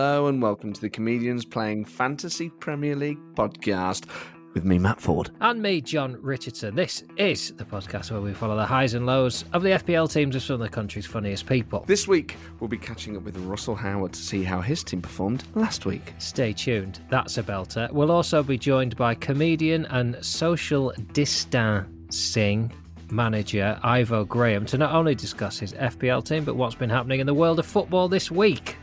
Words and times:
Hello 0.00 0.28
and 0.28 0.40
welcome 0.40 0.72
to 0.72 0.80
the 0.80 0.88
Comedians 0.88 1.44
Playing 1.44 1.84
Fantasy 1.84 2.48
Premier 2.48 2.96
League 2.96 3.18
podcast 3.34 4.06
with 4.54 4.64
me, 4.64 4.78
Matt 4.78 4.98
Ford. 4.98 5.30
And 5.42 5.60
me, 5.60 5.82
John 5.82 6.16
Richardson. 6.22 6.74
This 6.74 7.04
is 7.18 7.52
the 7.52 7.66
podcast 7.66 8.10
where 8.10 8.22
we 8.22 8.32
follow 8.32 8.56
the 8.56 8.64
highs 8.64 8.94
and 8.94 9.04
lows 9.04 9.44
of 9.52 9.62
the 9.62 9.68
FPL 9.68 10.10
teams 10.10 10.34
of 10.34 10.42
some 10.42 10.54
of 10.54 10.60
the 10.60 10.70
country's 10.70 11.04
funniest 11.04 11.44
people. 11.46 11.84
This 11.86 12.08
week, 12.08 12.36
we'll 12.60 12.68
be 12.68 12.78
catching 12.78 13.14
up 13.14 13.24
with 13.24 13.36
Russell 13.40 13.74
Howard 13.74 14.14
to 14.14 14.18
see 14.18 14.42
how 14.42 14.62
his 14.62 14.82
team 14.82 15.02
performed 15.02 15.44
last 15.54 15.84
week. 15.84 16.14
Stay 16.16 16.54
tuned, 16.54 17.00
that's 17.10 17.36
a 17.36 17.42
belter. 17.42 17.92
We'll 17.92 18.10
also 18.10 18.42
be 18.42 18.56
joined 18.56 18.96
by 18.96 19.14
comedian 19.14 19.84
and 19.90 20.16
social 20.24 20.94
distancing 21.12 22.72
manager 23.10 23.78
Ivo 23.82 24.24
Graham 24.24 24.64
to 24.64 24.78
not 24.78 24.94
only 24.94 25.14
discuss 25.14 25.58
his 25.58 25.74
FPL 25.74 26.24
team, 26.24 26.46
but 26.46 26.56
what's 26.56 26.74
been 26.74 26.88
happening 26.88 27.20
in 27.20 27.26
the 27.26 27.34
world 27.34 27.58
of 27.58 27.66
football 27.66 28.08
this 28.08 28.30
week. 28.30 28.78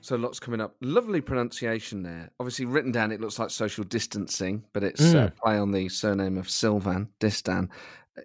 So 0.00 0.16
lots 0.16 0.40
coming 0.40 0.60
up. 0.60 0.74
Lovely 0.80 1.20
pronunciation 1.20 2.02
there. 2.02 2.30
Obviously 2.40 2.64
written 2.64 2.92
down, 2.92 3.12
it 3.12 3.20
looks 3.20 3.38
like 3.38 3.50
social 3.50 3.84
distancing, 3.84 4.64
but 4.72 4.82
it's 4.82 5.02
mm. 5.02 5.26
uh, 5.26 5.30
play 5.42 5.58
on 5.58 5.72
the 5.72 5.88
surname 5.88 6.38
of 6.38 6.48
Sylvain 6.48 7.08
Distin. 7.20 7.68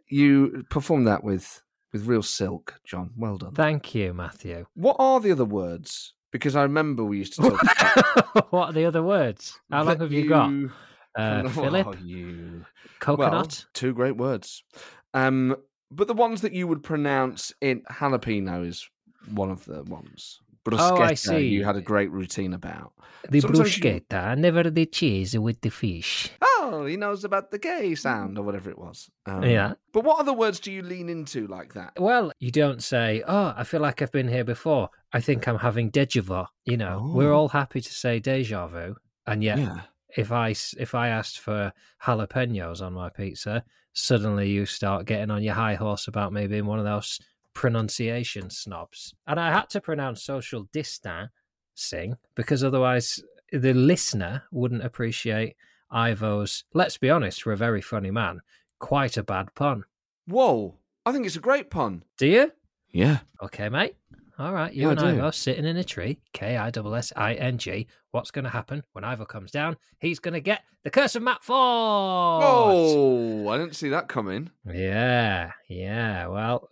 You 0.08 0.66
performed 0.70 1.08
that 1.08 1.24
with 1.24 1.62
with 1.94 2.08
real 2.08 2.24
silk, 2.24 2.76
John. 2.86 3.12
Well 3.16 3.38
done. 3.38 3.54
Thank 3.54 3.96
you, 3.96 4.14
Matthew. 4.14 4.66
What 4.74 4.98
are 5.00 5.20
the 5.20 5.32
other 5.32 5.46
words? 5.46 6.14
Because 6.32 6.56
I 6.56 6.64
remember 6.64 7.04
we 7.04 7.20
used 7.20 7.34
to 7.36 7.50
talk. 7.50 8.52
what 8.52 8.70
are 8.70 8.74
the 8.74 8.86
other 8.86 9.04
words? 9.04 9.58
How 9.72 9.84
long 9.84 10.00
have 10.00 10.12
you, 10.12 10.24
you 10.24 10.30
got? 10.30 10.52
Uh, 11.18 11.48
Philip, 11.48 11.96
you 12.04 12.66
coconut. 13.00 13.32
Well, 13.32 13.66
two 13.74 13.94
great 13.94 14.18
words. 14.18 14.66
Um, 15.14 15.56
but 15.90 16.08
the 16.08 16.14
ones 16.14 16.42
that 16.42 16.52
you 16.52 16.68
would 16.68 16.84
pronounce 16.84 17.54
in 17.62 17.84
jalapeno 17.90 18.68
is 18.68 18.90
one 19.34 19.50
of 19.50 19.64
the 19.64 19.84
ones 19.84 20.42
bruschetta 20.66 21.00
oh, 21.00 21.02
I 21.02 21.14
see. 21.14 21.48
you 21.48 21.64
had 21.64 21.76
a 21.76 21.82
great 21.82 22.12
routine 22.12 22.54
about. 22.54 22.94
The 23.30 23.42
Sometimes 23.42 23.70
bruschetta, 23.70 24.36
you... 24.36 24.42
never 24.42 24.70
the 24.70 24.86
cheese 24.86 25.38
with 25.38 25.62
the 25.62 25.70
fish. 25.70 26.32
Oh, 26.42 26.86
he 26.86 26.98
knows 26.98 27.24
about 27.24 27.52
the 27.52 27.60
gay 27.60 27.96
sound 27.96 28.38
or 28.38 28.44
whatever 28.44 28.70
it 28.70 28.78
was. 28.78 29.10
Um, 29.26 29.44
yeah. 29.44 29.74
But 29.94 30.04
what 30.04 30.20
other 30.20 30.34
words 30.34 30.60
do 30.60 30.72
you 30.72 30.82
lean 30.82 31.10
into 31.10 31.48
like 31.48 31.74
that? 31.76 31.94
Well, 32.00 32.32
you 32.40 32.52
don't 32.52 32.84
say, 32.84 33.24
oh, 33.28 33.54
I 33.56 33.64
feel 33.64 33.82
like 33.82 34.02
I've 34.02 34.12
been 34.12 34.28
here 34.28 34.44
before. 34.44 34.90
I 35.14 35.22
think 35.22 35.48
I'm 35.48 35.60
having 35.60 35.90
deja 35.92 36.22
vu. 36.22 36.46
You 36.66 36.78
know, 36.78 37.02
oh. 37.04 37.14
we're 37.14 37.34
all 37.34 37.50
happy 37.50 37.82
to 37.82 37.94
say 37.94 38.20
deja 38.20 38.68
vu. 38.68 38.96
And 39.28 39.44
yet, 39.44 39.60
yeah. 39.60 39.82
if 40.18 40.32
I 40.32 40.56
if 40.78 40.96
I 40.96 41.10
asked 41.10 41.40
for 41.40 41.72
jalapenos 42.04 42.82
on 42.82 42.94
my 42.94 43.10
pizza, 43.10 43.64
suddenly 43.94 44.50
you 44.50 44.66
start 44.66 45.06
getting 45.06 45.32
on 45.32 45.44
your 45.44 45.54
high 45.54 45.76
horse 45.76 46.08
about 46.08 46.34
me 46.34 46.48
being 46.48 46.66
one 46.66 46.80
of 46.80 46.86
those 46.86 47.20
pronunciation 47.56 48.52
snobs. 48.52 49.16
And 49.26 49.40
I 49.40 49.52
had 49.52 49.72
to 49.72 49.82
pronounce 49.82 50.22
social 50.22 50.68
distancing 50.72 52.18
because 52.36 52.64
otherwise 52.64 53.24
the 53.52 53.74
listener 53.74 54.44
wouldn't 54.52 54.86
appreciate 54.86 55.56
Ivo's, 55.90 56.66
let's 56.74 56.98
be 56.98 57.10
honest, 57.10 57.42
for 57.42 57.54
a 57.54 57.58
very 57.58 57.82
funny 57.82 58.12
man, 58.12 58.42
quite 58.80 59.18
a 59.18 59.24
bad 59.24 59.56
pun. 59.56 59.86
Whoa, 60.28 60.76
I 61.06 61.12
think 61.12 61.26
it's 61.26 61.36
a 61.36 61.40
great 61.40 61.72
pun. 61.72 62.04
Do 62.18 62.28
you? 62.28 62.52
Yeah. 62.92 63.20
Okay, 63.42 63.70
mate. 63.70 63.96
All 64.38 64.54
right, 64.54 64.74
you 64.74 64.84
yeah, 64.84 64.92
and 64.92 65.00
Ivo 65.00 65.32
sitting 65.32 65.64
in 65.64 65.78
a 65.78 65.84
tree, 65.84 66.20
K 66.34 66.58
I 66.58 66.68
S 66.68 66.76
S 66.78 67.14
I 67.16 67.36
N 67.36 67.58
G. 67.58 67.88
What's 68.12 68.32
going 68.32 68.44
to 68.44 68.50
happen 68.50 68.84
when 68.92 69.06
Ivo 69.06 69.24
comes 69.24 69.50
down? 69.50 69.78
He's 70.00 70.20
going 70.20 70.34
to 70.34 70.42
get 70.42 70.64
the 70.84 70.90
curse 70.90 71.16
of 71.16 71.24
Matt 71.24 71.42
Ford. 71.42 72.44
Oh, 72.46 73.48
I 73.48 73.58
didn't 73.58 73.78
see 73.78 73.88
that 73.90 74.10
coming. 74.10 74.52
Yeah, 74.70 75.52
yeah. 75.70 76.28
Well, 76.28 76.68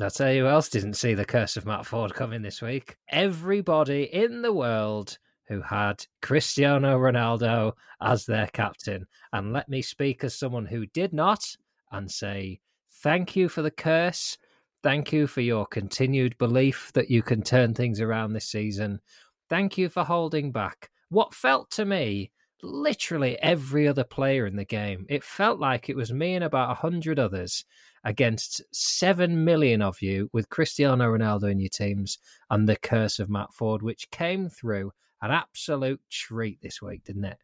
I'll 0.00 0.10
tell 0.10 0.32
you 0.32 0.44
who 0.44 0.48
else 0.48 0.70
didn't 0.70 0.94
see 0.94 1.12
the 1.12 1.26
curse 1.26 1.58
of 1.58 1.66
Matt 1.66 1.84
Ford 1.84 2.14
coming 2.14 2.40
this 2.40 2.62
week. 2.62 2.96
Everybody 3.10 4.04
in 4.04 4.40
the 4.40 4.52
world 4.52 5.18
who 5.48 5.60
had 5.60 6.06
Cristiano 6.22 6.98
Ronaldo 6.98 7.74
as 8.00 8.24
their 8.24 8.46
captain. 8.54 9.06
And 9.34 9.52
let 9.52 9.68
me 9.68 9.82
speak 9.82 10.24
as 10.24 10.34
someone 10.34 10.64
who 10.64 10.86
did 10.86 11.12
not 11.12 11.44
and 11.90 12.10
say, 12.10 12.60
thank 13.02 13.36
you 13.36 13.50
for 13.50 13.60
the 13.60 13.70
curse. 13.70 14.38
Thank 14.82 15.12
you 15.12 15.26
for 15.28 15.42
your 15.42 15.64
continued 15.66 16.36
belief 16.38 16.90
that 16.94 17.10
you 17.10 17.22
can 17.22 17.42
turn 17.42 17.72
things 17.72 18.00
around 18.00 18.32
this 18.32 18.46
season. 18.46 19.00
Thank 19.48 19.78
you 19.78 19.88
for 19.88 20.02
holding 20.02 20.50
back 20.50 20.90
what 21.08 21.34
felt 21.34 21.70
to 21.72 21.84
me 21.84 22.32
literally 22.62 23.38
every 23.40 23.86
other 23.86 24.04
player 24.04 24.46
in 24.46 24.56
the 24.56 24.64
game. 24.64 25.06
It 25.08 25.22
felt 25.22 25.60
like 25.60 25.88
it 25.88 25.96
was 25.96 26.12
me 26.12 26.34
and 26.34 26.44
about 26.44 26.70
a 26.70 26.74
hundred 26.74 27.18
others 27.18 27.64
against 28.04 28.62
7 28.72 29.44
million 29.44 29.82
of 29.82 30.02
you 30.02 30.28
with 30.32 30.48
Cristiano 30.48 31.16
Ronaldo 31.16 31.50
in 31.50 31.60
your 31.60 31.68
teams 31.68 32.18
and 32.50 32.68
the 32.68 32.76
curse 32.76 33.18
of 33.18 33.30
Matt 33.30 33.52
Ford, 33.52 33.82
which 33.82 34.10
came 34.10 34.48
through 34.48 34.92
an 35.20 35.30
absolute 35.30 36.00
treat 36.10 36.60
this 36.60 36.82
week, 36.82 37.04
didn't 37.04 37.24
it? 37.24 37.38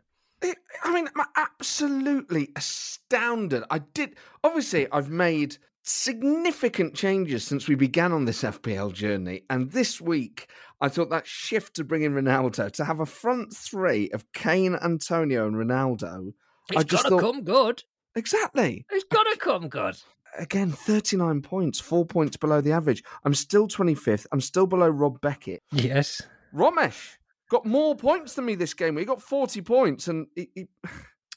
I 0.84 0.92
mean, 0.92 1.08
I'm 1.16 1.26
absolutely 1.36 2.50
astounded. 2.56 3.64
I 3.70 3.78
did, 3.78 4.16
obviously, 4.42 4.90
I've 4.90 5.10
made 5.10 5.58
significant 5.88 6.94
changes 6.94 7.44
since 7.44 7.68
we 7.68 7.74
began 7.74 8.12
on 8.12 8.24
this 8.24 8.42
FPL 8.42 8.92
journey. 8.92 9.42
And 9.50 9.70
this 9.72 10.00
week, 10.00 10.50
I 10.80 10.88
thought 10.88 11.10
that 11.10 11.26
shift 11.26 11.74
to 11.76 11.84
bring 11.84 12.02
in 12.02 12.14
Ronaldo, 12.14 12.70
to 12.72 12.84
have 12.84 13.00
a 13.00 13.06
front 13.06 13.54
three 13.54 14.10
of 14.10 14.30
Kane, 14.32 14.76
Antonio, 14.76 15.46
and 15.46 15.56
Ronaldo. 15.56 16.32
It's 16.70 16.84
got 16.84 17.08
to 17.08 17.18
come 17.18 17.42
good. 17.42 17.82
Exactly. 18.14 18.84
It's 18.90 19.04
got 19.04 19.24
to 19.24 19.36
come 19.38 19.68
good 19.68 19.96
again, 20.38 20.70
39 20.70 21.42
points, 21.42 21.80
four 21.80 22.04
points 22.04 22.36
below 22.36 22.60
the 22.60 22.72
average. 22.72 23.02
I'm 23.24 23.34
still 23.34 23.68
25th. 23.68 24.26
I'm 24.32 24.40
still 24.40 24.66
below 24.66 24.88
Rob 24.88 25.20
Beckett. 25.20 25.62
Yes. 25.72 26.22
Romesh 26.54 27.16
got 27.50 27.64
more 27.66 27.96
points 27.96 28.34
than 28.34 28.44
me 28.44 28.54
this 28.54 28.74
game. 28.74 28.96
He 28.96 29.04
got 29.04 29.22
40 29.22 29.62
points 29.62 30.08
and 30.08 30.26
he, 30.34 30.50
he, 30.54 30.68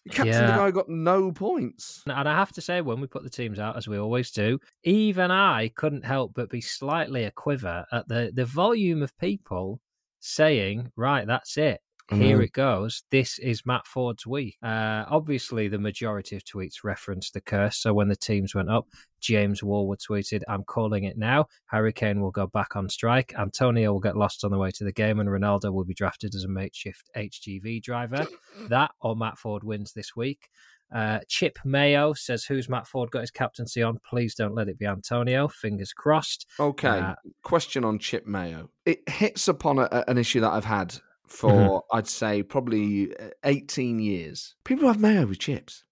Captain 0.10 0.34
yeah. 0.34 0.48
the 0.48 0.58
guy 0.58 0.72
got 0.72 0.90
no 0.90 1.32
points. 1.32 2.04
And 2.08 2.28
I 2.28 2.36
have 2.36 2.52
to 2.54 2.62
say, 2.62 2.82
when 2.82 3.00
we 3.00 3.08
put 3.08 3.24
the 3.24 3.30
teams 3.30 3.60
out, 3.60 3.78
as 3.78 3.88
we 3.88 4.00
always 4.00 4.32
do, 4.32 4.60
even 4.84 5.30
I 5.30 5.70
couldn't 5.76 6.06
help 6.06 6.34
but 6.34 6.50
be 6.50 6.62
slightly 6.62 7.26
a 7.26 7.32
quiver 7.32 7.86
at 7.92 8.08
the, 8.08 8.32
the 8.34 8.46
volume 8.46 9.04
of 9.04 9.18
people 9.20 9.80
saying, 10.20 10.92
right, 10.96 11.28
that's 11.28 11.58
it. 11.58 11.82
Here 12.12 12.36
mm-hmm. 12.36 12.44
it 12.44 12.52
goes. 12.52 13.04
This 13.10 13.40
is 13.40 13.66
Matt 13.66 13.88
Ford's 13.88 14.28
week. 14.28 14.58
Uh, 14.62 15.06
obviously, 15.08 15.70
the 15.70 15.80
majority 15.80 16.36
of 16.36 16.44
tweets 16.44 16.84
referenced 16.84 17.34
the 17.34 17.40
curse. 17.40 17.78
So 17.78 17.94
when 17.94 18.10
the 18.10 18.18
teams 18.18 18.54
went 18.54 18.70
up, 18.70 18.90
James 19.22 19.64
Wallwood 19.64 20.00
tweeted, 20.00 20.42
I'm 20.50 20.66
calling 20.66 21.06
it 21.06 21.18
now. 21.18 21.46
Harry 21.68 21.94
Kane 21.94 22.20
will 22.20 22.32
go 22.32 22.48
back 22.48 22.76
on 22.76 22.90
strike. 22.90 23.34
Antonio 23.40 23.94
will 23.94 24.02
get 24.02 24.18
lost 24.18 24.44
on 24.44 24.52
the 24.52 24.58
way 24.58 24.72
to 24.72 24.84
the 24.84 24.92
game, 24.92 25.22
and 25.22 25.30
Ronaldo 25.30 25.72
will 25.72 25.86
be 25.86 25.94
drafted 25.94 26.36
as 26.36 26.44
a 26.44 26.50
makeshift 26.50 27.10
HGV 27.16 27.82
driver. 27.82 28.28
that 28.68 28.92
or 29.00 29.16
Matt 29.16 29.38
Ford 29.38 29.64
wins 29.64 29.94
this 29.94 30.14
week. 30.14 30.50
Uh, 30.94 31.20
Chip 31.30 31.60
Mayo 31.64 32.12
says, 32.12 32.44
Who's 32.44 32.68
Matt 32.68 32.88
Ford 32.88 33.10
got 33.10 33.22
his 33.22 33.32
captaincy 33.32 33.82
on? 33.82 34.00
Please 34.06 34.36
don't 34.36 34.54
let 34.54 34.68
it 34.68 34.78
be 34.78 34.86
Antonio. 34.86 35.48
Fingers 35.48 35.94
crossed. 35.94 36.46
Okay. 36.60 36.90
Uh, 36.90 37.16
Question 37.44 37.86
on 37.86 38.00
Chip 38.00 38.28
Mayo. 38.28 38.70
It 38.86 39.08
hits 39.08 39.48
upon 39.48 39.80
a, 39.80 40.04
an 40.10 40.18
issue 40.18 40.42
that 40.42 40.52
I've 40.52 40.66
had 40.66 41.00
for 41.32 41.52
mm-hmm. 41.52 41.98
I'd 41.98 42.08
say 42.08 42.44
probably 42.44 43.16
uh, 43.16 43.30
18 43.44 44.00
years. 44.00 44.56
People 44.64 44.88
have 44.88 45.00
mayo 45.00 45.26
with 45.26 45.40
chips. 45.40 45.84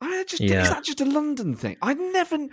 I 0.00 0.24
just 0.26 0.42
yeah. 0.42 0.62
is 0.62 0.70
that 0.70 0.84
just 0.84 1.00
a 1.00 1.04
London 1.04 1.54
thing? 1.54 1.76
I 1.82 1.94
never. 1.94 2.48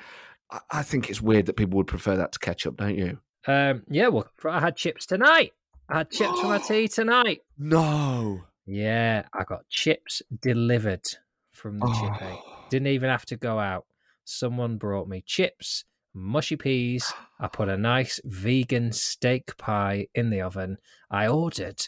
I 0.72 0.84
think 0.84 1.10
it's 1.10 1.22
weird 1.22 1.46
that 1.48 1.56
people 1.56 1.78
would 1.78 1.88
prefer 1.88 2.16
that 2.18 2.34
to 2.34 2.40
ketchup, 2.40 2.78
don't 2.78 2.98
you? 2.98 3.20
Um, 3.48 3.84
yeah, 3.90 4.08
well, 4.10 4.28
I 4.46 4.60
had 4.60 4.76
chips 4.76 5.06
tonight. 5.06 5.54
I 5.90 6.00
had 6.00 6.12
chips 6.12 6.40
for 6.40 6.48
my 6.48 6.58
tea 6.68 6.88
tonight. 6.88 7.42
No. 7.58 8.44
Yeah, 8.66 9.24
I 9.34 9.44
got 9.46 9.68
chips 9.70 10.22
delivered 10.42 11.06
from 11.54 11.80
the 11.80 11.88
oh. 11.88 11.94
chippy. 12.20 12.40
Didn't 12.70 12.88
even 12.88 13.10
have 13.10 13.26
to 13.28 13.38
go 13.38 13.60
out. 13.60 13.86
Someone 14.26 14.78
brought 14.78 15.08
me 15.08 15.24
chips, 15.26 15.86
mushy 16.14 16.58
peas. 16.58 17.14
I 17.40 17.48
put 17.48 17.70
a 17.70 17.78
nice 17.78 18.20
vegan 18.26 18.92
steak 18.92 19.56
pie 19.58 20.08
in 20.14 20.30
the 20.30 20.42
oven. 20.42 20.78
I 21.10 21.28
ordered 21.28 21.88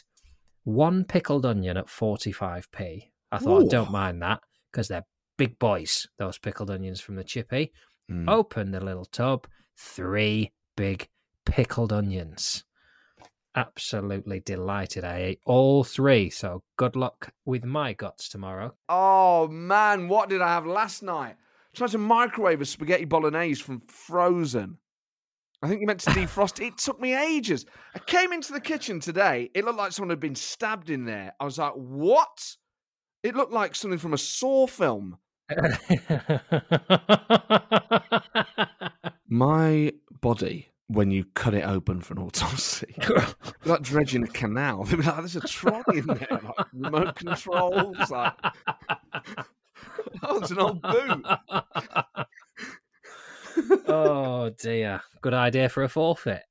one 0.70 1.04
pickled 1.04 1.44
onion 1.44 1.76
at 1.76 1.86
45p. 1.86 3.10
I 3.32 3.38
thought, 3.38 3.62
Ooh. 3.62 3.66
I 3.66 3.68
don't 3.68 3.90
mind 3.90 4.22
that 4.22 4.40
because 4.70 4.88
they're 4.88 5.06
big 5.36 5.58
boys, 5.58 6.06
those 6.18 6.38
pickled 6.38 6.70
onions 6.70 7.00
from 7.00 7.16
the 7.16 7.24
chippy. 7.24 7.72
Mm. 8.10 8.28
Open 8.28 8.70
the 8.70 8.80
little 8.80 9.04
tub, 9.04 9.46
three 9.76 10.52
big 10.76 11.08
pickled 11.46 11.92
onions. 11.92 12.64
Absolutely 13.54 14.40
delighted. 14.40 15.04
I 15.04 15.16
ate 15.18 15.40
all 15.44 15.82
three. 15.82 16.30
So 16.30 16.62
good 16.76 16.94
luck 16.96 17.32
with 17.44 17.64
my 17.64 17.92
guts 17.92 18.28
tomorrow. 18.28 18.74
Oh, 18.88 19.48
man. 19.48 20.08
What 20.08 20.28
did 20.28 20.40
I 20.40 20.48
have 20.48 20.66
last 20.66 21.02
night? 21.02 21.36
Tried 21.74 21.90
to 21.90 21.98
microwave 21.98 22.60
a 22.60 22.64
spaghetti 22.64 23.04
bolognese 23.04 23.62
from 23.62 23.80
Frozen. 23.86 24.78
I 25.62 25.68
think 25.68 25.80
you 25.80 25.86
meant 25.86 26.00
to 26.00 26.10
defrost. 26.10 26.64
it 26.64 26.78
took 26.78 27.00
me 27.00 27.14
ages. 27.14 27.66
I 27.94 27.98
came 27.98 28.32
into 28.32 28.52
the 28.52 28.60
kitchen 28.60 28.98
today. 28.98 29.50
It 29.54 29.64
looked 29.64 29.78
like 29.78 29.92
someone 29.92 30.10
had 30.10 30.20
been 30.20 30.34
stabbed 30.34 30.88
in 30.88 31.04
there. 31.04 31.34
I 31.38 31.44
was 31.44 31.58
like, 31.58 31.74
what? 31.74 32.56
It 33.22 33.34
looked 33.34 33.52
like 33.52 33.74
something 33.74 33.98
from 33.98 34.14
a 34.14 34.18
Saw 34.18 34.66
film. 34.66 35.18
My 39.28 39.92
body 40.20 40.70
when 40.86 41.10
you 41.10 41.24
cut 41.34 41.54
it 41.54 41.62
open 41.62 42.00
for 42.00 42.14
an 42.14 42.20
autopsy. 42.20 42.96
like 43.64 43.82
dredging 43.82 44.24
a 44.24 44.28
canal. 44.28 44.86
Like, 44.90 45.04
there's 45.04 45.36
a 45.36 45.40
trolley 45.40 45.98
in 45.98 46.06
there, 46.06 46.26
like 46.30 46.66
remote 46.72 47.14
controls. 47.14 48.10
Like, 48.10 48.32
oh, 50.22 50.38
it's 50.38 50.50
an 50.50 50.58
old 50.58 50.82
boot. 50.82 51.24
Oh 53.88 54.50
dear. 54.58 55.00
Good 55.20 55.34
idea 55.34 55.68
for 55.68 55.82
a 55.82 55.88
forfeit. 55.88 56.42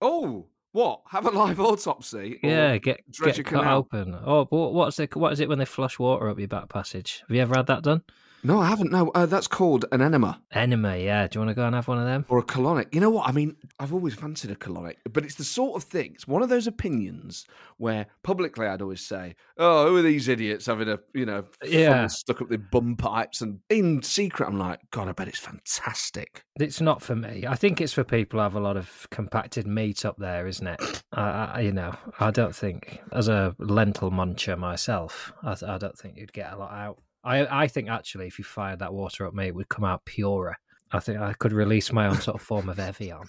Oh, 0.00 0.46
what? 0.72 1.02
Have 1.08 1.26
a 1.26 1.30
live 1.30 1.60
autopsy? 1.60 2.40
Yeah, 2.42 2.78
get 2.78 3.10
dredge 3.10 3.36
get 3.36 3.46
a 3.46 3.50
cut 3.50 3.60
canal? 3.60 3.78
open. 3.78 4.16
Oh, 4.24 4.44
but 4.44 4.72
what's 4.72 4.96
the 4.96 5.08
what 5.14 5.32
is 5.32 5.40
it 5.40 5.48
when 5.48 5.58
they 5.58 5.64
flush 5.64 5.98
water 5.98 6.28
up 6.28 6.38
your 6.38 6.48
back 6.48 6.68
passage? 6.68 7.22
Have 7.28 7.34
you 7.34 7.42
ever 7.42 7.56
had 7.56 7.66
that 7.66 7.82
done? 7.82 8.02
No, 8.44 8.60
I 8.60 8.66
haven't. 8.66 8.90
No, 8.90 9.08
uh, 9.10 9.26
that's 9.26 9.46
called 9.46 9.84
an 9.92 10.02
enema. 10.02 10.42
Enema, 10.52 10.96
yeah. 10.96 11.28
Do 11.28 11.36
you 11.38 11.40
want 11.44 11.50
to 11.50 11.54
go 11.54 11.64
and 11.64 11.74
have 11.76 11.86
one 11.86 11.98
of 11.98 12.04
them? 12.06 12.26
or 12.28 12.38
a 12.38 12.42
colonic. 12.42 12.92
You 12.92 13.00
know 13.00 13.10
what? 13.10 13.28
I 13.28 13.32
mean, 13.32 13.56
I've 13.78 13.92
always 13.92 14.14
fancied 14.14 14.50
a 14.50 14.56
colonic, 14.56 14.96
but 15.12 15.24
it's 15.24 15.36
the 15.36 15.44
sort 15.44 15.76
of 15.80 15.88
thing. 15.88 16.12
It's 16.14 16.26
one 16.26 16.42
of 16.42 16.48
those 16.48 16.66
opinions 16.66 17.46
where 17.78 18.06
publicly 18.24 18.66
I'd 18.66 18.82
always 18.82 19.00
say, 19.06 19.36
"Oh, 19.58 19.88
who 19.88 19.96
are 19.96 20.02
these 20.02 20.26
idiots 20.28 20.66
having 20.66 20.88
a 20.88 20.98
you 21.14 21.24
know 21.26 21.44
Yeah. 21.64 21.90
funnel 21.92 22.08
stuck 22.08 22.42
up 22.42 22.48
their 22.48 22.58
bum 22.58 22.96
pipes?" 22.96 23.40
And 23.42 23.60
in 23.70 24.02
secret, 24.02 24.48
I'm 24.48 24.58
like, 24.58 24.80
"God, 24.90 25.08
I 25.08 25.12
bet 25.12 25.28
it's 25.28 25.38
fantastic." 25.38 26.42
It's 26.58 26.80
not 26.80 27.00
for 27.00 27.14
me. 27.16 27.46
I 27.46 27.54
think 27.54 27.80
it's 27.80 27.92
for 27.92 28.04
people 28.04 28.38
who 28.38 28.42
have 28.42 28.54
a 28.56 28.60
lot 28.60 28.76
of 28.76 29.06
compacted 29.10 29.66
meat 29.66 30.04
up 30.04 30.16
there, 30.18 30.46
isn't 30.46 30.66
it? 30.66 31.02
I, 31.12 31.22
I, 31.54 31.60
you 31.60 31.72
know, 31.72 31.94
I 32.20 32.30
don't 32.30 32.54
think, 32.54 33.00
as 33.12 33.28
a 33.28 33.54
lentil 33.58 34.10
muncher 34.10 34.58
myself, 34.58 35.32
I, 35.42 35.56
I 35.66 35.78
don't 35.78 35.96
think 35.96 36.16
you'd 36.16 36.32
get 36.32 36.52
a 36.52 36.56
lot 36.56 36.72
out. 36.72 36.98
I, 37.24 37.62
I 37.62 37.66
think 37.68 37.88
actually, 37.88 38.26
if 38.26 38.38
you 38.38 38.44
fired 38.44 38.80
that 38.80 38.92
water 38.92 39.26
up 39.26 39.34
me, 39.34 39.46
it 39.46 39.54
would 39.54 39.68
come 39.68 39.84
out 39.84 40.04
purer. 40.04 40.56
I 40.90 41.00
think 41.00 41.20
I 41.20 41.32
could 41.34 41.52
release 41.52 41.92
my 41.92 42.06
own 42.06 42.20
sort 42.20 42.34
of 42.34 42.42
form 42.42 42.68
of 42.68 42.78
Evian, 42.78 43.28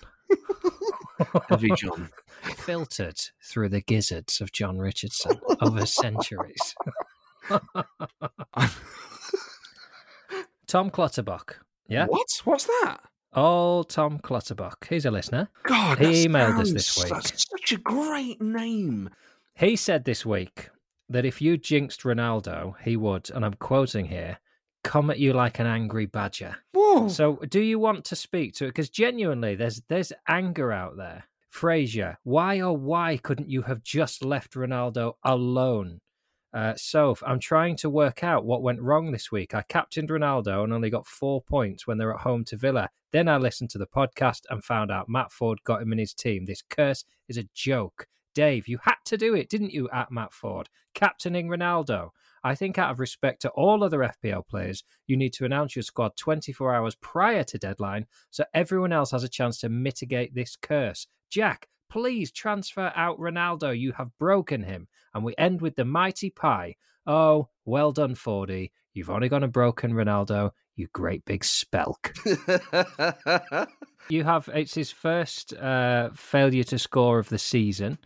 John. 1.77 2.09
filtered 2.57 3.19
through 3.43 3.69
the 3.69 3.81
gizzards 3.81 4.41
of 4.41 4.51
John 4.51 4.79
Richardson 4.79 5.39
over 5.61 5.85
centuries. 5.85 6.75
Tom 10.67 10.89
Clutterbuck. 10.89 11.57
Yeah. 11.87 12.07
What? 12.07 12.27
What's 12.43 12.65
that? 12.65 12.97
Old 13.33 13.89
Tom 13.89 14.19
Clutterbuck. 14.19 14.87
He's 14.89 15.05
a 15.05 15.11
listener. 15.11 15.49
God, 15.63 15.99
He 15.99 16.27
emailed 16.27 16.59
us 16.59 16.71
this 16.71 16.97
week. 16.97 17.07
Such, 17.07 17.47
such 17.49 17.71
a 17.71 17.77
great 17.77 18.41
name. 18.41 19.09
He 19.55 19.75
said 19.75 20.03
this 20.03 20.25
week 20.25 20.69
that 21.13 21.25
if 21.25 21.41
you 21.41 21.57
jinxed 21.57 22.01
Ronaldo, 22.01 22.73
he 22.83 22.97
would, 22.97 23.29
and 23.31 23.45
I'm 23.45 23.53
quoting 23.55 24.05
here, 24.05 24.39
come 24.83 25.09
at 25.09 25.19
you 25.19 25.33
like 25.33 25.59
an 25.59 25.67
angry 25.67 26.05
badger. 26.05 26.57
Whoa. 26.73 27.07
So, 27.07 27.37
do 27.49 27.61
you 27.61 27.79
want 27.79 28.05
to 28.05 28.15
speak 28.15 28.53
to 28.55 28.65
it? 28.65 28.69
Because 28.69 28.89
genuinely, 28.89 29.55
there's 29.55 29.81
there's 29.87 30.13
anger 30.27 30.71
out 30.71 30.97
there. 30.97 31.23
Frazier, 31.49 32.17
why 32.23 32.59
oh 32.59 32.73
why 32.73 33.17
couldn't 33.17 33.49
you 33.49 33.61
have 33.61 33.83
just 33.83 34.25
left 34.25 34.53
Ronaldo 34.53 35.13
alone? 35.23 35.99
Uh, 36.53 36.73
Soph, 36.75 37.23
I'm 37.25 37.39
trying 37.39 37.75
to 37.77 37.89
work 37.89 38.23
out 38.23 38.45
what 38.45 38.61
went 38.61 38.81
wrong 38.81 39.11
this 39.11 39.31
week. 39.31 39.55
I 39.55 39.63
captained 39.63 40.09
Ronaldo 40.09 40.63
and 40.63 40.71
only 40.71 40.91
got 40.91 41.07
four 41.07 41.41
points 41.41 41.87
when 41.87 41.97
they're 41.97 42.13
at 42.13 42.21
home 42.21 42.43
to 42.45 42.57
Villa. 42.57 42.89
Then 43.11 43.27
I 43.27 43.37
listened 43.37 43.71
to 43.71 43.79
the 43.79 43.87
podcast 43.87 44.41
and 44.49 44.63
found 44.63 44.91
out 44.91 45.09
Matt 45.09 45.31
Ford 45.31 45.59
got 45.63 45.81
him 45.81 45.91
in 45.91 45.97
his 45.97 46.13
team. 46.13 46.45
This 46.45 46.61
curse 46.67 47.05
is 47.27 47.37
a 47.37 47.47
joke. 47.55 48.07
Dave, 48.33 48.67
you 48.67 48.79
had 48.83 48.95
to 49.05 49.17
do 49.17 49.35
it, 49.35 49.49
didn't 49.49 49.73
you, 49.73 49.89
at 49.89 50.11
Matt 50.11 50.33
Ford? 50.33 50.69
Captaining 50.93 51.47
Ronaldo. 51.47 52.09
I 52.43 52.55
think, 52.55 52.77
out 52.77 52.91
of 52.91 52.99
respect 52.99 53.41
to 53.43 53.49
all 53.49 53.83
other 53.83 53.99
FPL 53.99 54.47
players, 54.47 54.83
you 55.07 55.15
need 55.15 55.33
to 55.33 55.45
announce 55.45 55.75
your 55.75 55.83
squad 55.83 56.17
24 56.17 56.75
hours 56.75 56.95
prior 56.95 57.43
to 57.45 57.57
deadline 57.57 58.05
so 58.31 58.43
everyone 58.53 58.91
else 58.91 59.11
has 59.11 59.23
a 59.23 59.29
chance 59.29 59.59
to 59.59 59.69
mitigate 59.69 60.35
this 60.35 60.55
curse. 60.55 61.07
Jack, 61.29 61.67
please 61.89 62.31
transfer 62.31 62.91
out 62.95 63.19
Ronaldo. 63.19 63.77
You 63.77 63.93
have 63.93 64.17
broken 64.19 64.63
him. 64.63 64.87
And 65.13 65.23
we 65.23 65.35
end 65.37 65.61
with 65.61 65.75
the 65.75 65.85
mighty 65.85 66.29
pie. 66.29 66.75
Oh, 67.07 67.49
well 67.65 67.91
done, 67.91 68.15
Fordy. 68.15 68.71
You've 68.93 69.09
only 69.09 69.29
gone 69.29 69.43
and 69.43 69.53
broken 69.53 69.93
Ronaldo, 69.93 70.51
you 70.75 70.87
great 70.93 71.23
big 71.25 71.43
spelk. 71.43 72.11
You 74.09 74.23
have, 74.23 74.49
it's 74.53 74.75
his 74.75 74.91
first 74.91 75.53
uh, 75.53 76.09
failure 76.13 76.63
to 76.65 76.77
score 76.77 77.19
of 77.19 77.29
the 77.29 77.37
season. 77.37 77.97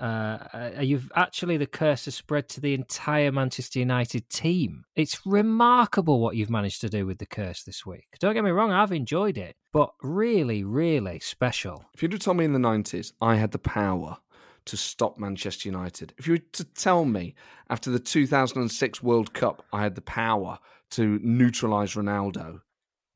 Uh, 0.00 0.38
uh, 0.54 0.80
you've 0.80 1.12
actually 1.14 1.58
the 1.58 1.66
curse 1.66 2.06
has 2.06 2.14
spread 2.14 2.48
to 2.48 2.60
the 2.60 2.72
entire 2.72 3.30
Manchester 3.30 3.78
United 3.78 4.28
team. 4.30 4.84
It's 4.96 5.26
remarkable 5.26 6.20
what 6.20 6.36
you've 6.36 6.48
managed 6.48 6.80
to 6.80 6.88
do 6.88 7.04
with 7.04 7.18
the 7.18 7.26
curse 7.26 7.64
this 7.64 7.84
week. 7.84 8.06
Don't 8.18 8.32
get 8.32 8.44
me 8.44 8.50
wrong, 8.50 8.72
I've 8.72 8.92
enjoyed 8.92 9.36
it, 9.36 9.56
but 9.74 9.92
really, 10.02 10.64
really 10.64 11.20
special. 11.20 11.84
If 11.92 12.02
you'd 12.02 12.12
have 12.12 12.22
told 12.22 12.38
me 12.38 12.46
in 12.46 12.54
the 12.54 12.58
90s 12.58 13.12
I 13.20 13.36
had 13.36 13.52
the 13.52 13.58
power 13.58 14.16
to 14.64 14.76
stop 14.76 15.18
Manchester 15.18 15.68
United, 15.68 16.14
if 16.16 16.26
you 16.26 16.34
were 16.34 16.44
to 16.54 16.64
tell 16.64 17.04
me 17.04 17.34
after 17.68 17.90
the 17.90 18.00
2006 18.00 19.02
World 19.02 19.34
Cup 19.34 19.66
I 19.70 19.82
had 19.82 19.96
the 19.96 20.00
power 20.00 20.58
to 20.92 21.20
neutralise 21.22 21.94
Ronaldo, 21.94 22.60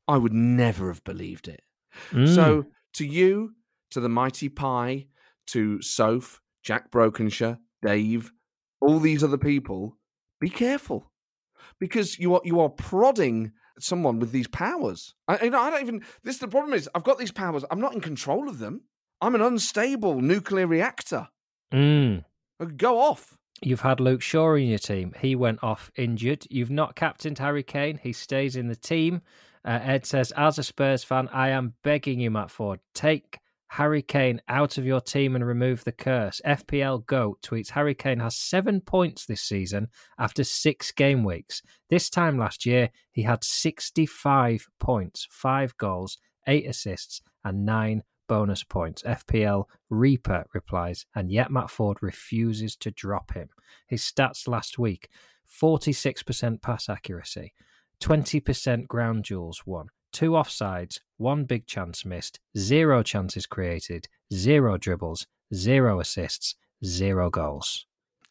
I 0.07 0.17
would 0.17 0.33
never 0.33 0.89
have 0.89 1.03
believed 1.03 1.47
it. 1.47 1.61
Mm. 2.11 2.35
So, 2.35 2.65
to 2.93 3.05
you, 3.05 3.55
to 3.89 3.99
the 3.99 4.09
Mighty 4.09 4.49
Pie, 4.49 5.07
to 5.47 5.81
Soph, 5.81 6.41
Jack 6.65 6.91
Brokenshire, 6.91 7.59
Dave, 7.85 8.33
all 8.81 8.99
these 8.99 9.23
other 9.23 9.37
people, 9.37 9.97
be 10.41 10.49
careful 10.49 11.11
because 11.79 12.19
you 12.19 12.33
are 12.35 12.41
you 12.43 12.59
are 12.59 12.69
prodding 12.69 13.51
someone 13.79 14.19
with 14.19 14.31
these 14.31 14.47
powers. 14.47 15.13
I, 15.27 15.45
you 15.45 15.49
know, 15.51 15.61
I 15.61 15.69
don't 15.69 15.81
even. 15.81 16.03
This 16.23 16.39
the 16.39 16.47
problem 16.47 16.73
is 16.73 16.89
I've 16.95 17.03
got 17.03 17.19
these 17.19 17.31
powers. 17.31 17.63
I'm 17.69 17.79
not 17.79 17.93
in 17.93 18.01
control 18.01 18.49
of 18.49 18.59
them. 18.59 18.81
I'm 19.21 19.35
an 19.35 19.41
unstable 19.41 20.21
nuclear 20.21 20.67
reactor. 20.67 21.29
Mm. 21.73 22.25
I 22.59 22.65
could 22.65 22.77
Go 22.77 22.99
off. 22.99 23.37
You've 23.61 23.81
had 23.81 23.99
Luke 23.99 24.21
Shaw 24.21 24.55
in 24.55 24.67
your 24.67 24.79
team. 24.79 25.13
He 25.19 25.35
went 25.35 25.63
off 25.63 25.89
injured. 25.95 26.45
You've 26.49 26.71
not 26.71 26.95
captained 26.95 27.39
Harry 27.39 27.63
Kane. 27.63 27.99
He 28.01 28.11
stays 28.11 28.55
in 28.55 28.67
the 28.67 28.75
team. 28.75 29.21
Uh, 29.63 29.79
Ed 29.81 30.05
says, 30.05 30.31
as 30.35 30.59
a 30.59 30.63
Spurs 30.63 31.03
fan, 31.03 31.29
I 31.29 31.49
am 31.49 31.73
begging 31.83 32.19
you, 32.19 32.29
Matt 32.29 32.51
Ford, 32.51 32.79
take 32.93 33.39
Harry 33.69 34.01
Kane 34.01 34.41
out 34.47 34.77
of 34.77 34.85
your 34.85 35.01
team 35.01 35.35
and 35.35 35.45
remove 35.45 35.83
the 35.83 35.91
curse. 35.91 36.41
FPL 36.45 37.05
Goat 37.05 37.41
tweets 37.41 37.71
Harry 37.71 37.95
Kane 37.95 38.19
has 38.19 38.35
seven 38.35 38.81
points 38.81 39.25
this 39.25 39.41
season 39.41 39.87
after 40.17 40.43
six 40.43 40.91
game 40.91 41.23
weeks. 41.23 41.61
This 41.89 42.09
time 42.09 42.37
last 42.37 42.65
year, 42.65 42.89
he 43.11 43.23
had 43.23 43.43
65 43.43 44.67
points, 44.79 45.27
five 45.31 45.75
goals, 45.77 46.17
eight 46.47 46.67
assists, 46.67 47.21
and 47.43 47.65
nine 47.65 48.03
bonus 48.27 48.63
points. 48.63 49.03
FPL 49.03 49.65
Reaper 49.89 50.45
replies, 50.53 51.05
and 51.15 51.31
yet 51.31 51.51
Matt 51.51 51.69
Ford 51.69 51.97
refuses 52.01 52.75
to 52.77 52.91
drop 52.91 53.33
him. 53.33 53.49
His 53.87 54.01
stats 54.01 54.47
last 54.47 54.79
week 54.79 55.09
46% 55.61 56.61
pass 56.61 56.89
accuracy, 56.89 57.53
20% 58.01 58.87
ground 58.87 59.23
duels 59.23 59.63
won, 59.65 59.87
two 60.15 60.31
offsides, 60.31 61.01
one 61.17 61.43
big 61.43 61.67
chance 61.67 62.05
missed, 62.05 62.39
zero 62.57 63.03
chances 63.03 63.45
created, 63.45 64.07
zero 64.33 64.77
dribbles, 64.77 65.27
zero 65.53 65.99
assists, 65.99 66.55
zero 66.85 67.29
goals. 67.29 67.85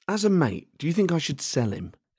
As 0.08 0.24
a 0.24 0.30
mate, 0.30 0.68
do 0.78 0.86
you 0.86 0.94
think 0.94 1.12
I 1.12 1.18
should 1.18 1.42
sell 1.42 1.72
him? 1.72 1.92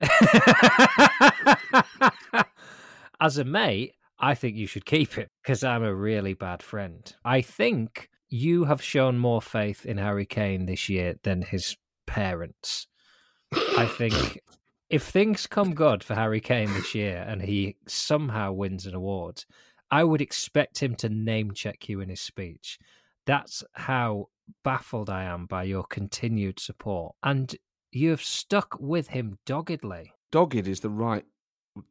As 3.20 3.38
a 3.38 3.44
mate, 3.44 3.94
I 4.20 4.36
think 4.36 4.56
you 4.56 4.68
should 4.68 4.86
keep 4.86 5.18
it 5.18 5.30
because 5.42 5.64
I'm 5.64 5.82
a 5.82 5.92
really 5.94 6.34
bad 6.34 6.62
friend. 6.62 7.12
I 7.24 7.42
think 7.42 8.08
you 8.28 8.66
have 8.66 8.80
shown 8.80 9.18
more 9.18 9.42
faith 9.42 9.84
in 9.84 9.98
Harry 9.98 10.26
Kane 10.26 10.66
this 10.66 10.88
year 10.88 11.16
than 11.24 11.42
his 11.42 11.76
parents. 12.06 12.86
I 13.76 13.86
think 13.86 14.40
if 14.88 15.02
things 15.02 15.46
come 15.46 15.74
good 15.74 16.04
for 16.04 16.14
Harry 16.14 16.40
Kane 16.40 16.72
this 16.72 16.94
year 16.94 17.24
and 17.26 17.42
he 17.42 17.76
somehow 17.86 18.52
wins 18.52 18.86
an 18.86 18.94
award, 18.94 19.44
I 19.90 20.04
would 20.04 20.20
expect 20.20 20.82
him 20.82 20.94
to 20.96 21.08
name 21.08 21.52
check 21.52 21.88
you 21.88 22.00
in 22.00 22.08
his 22.08 22.20
speech. 22.20 22.78
That's 23.24 23.64
how 23.72 24.28
baffled 24.62 25.10
I 25.10 25.24
am 25.24 25.46
by 25.46 25.64
your 25.64 25.84
continued 25.84 26.60
support. 26.60 27.14
And 27.22 27.54
you 27.92 28.10
have 28.10 28.22
stuck 28.22 28.78
with 28.80 29.08
him 29.08 29.38
doggedly. 29.46 30.12
Dogged 30.30 30.68
is 30.68 30.80
the 30.80 30.90
right 30.90 31.24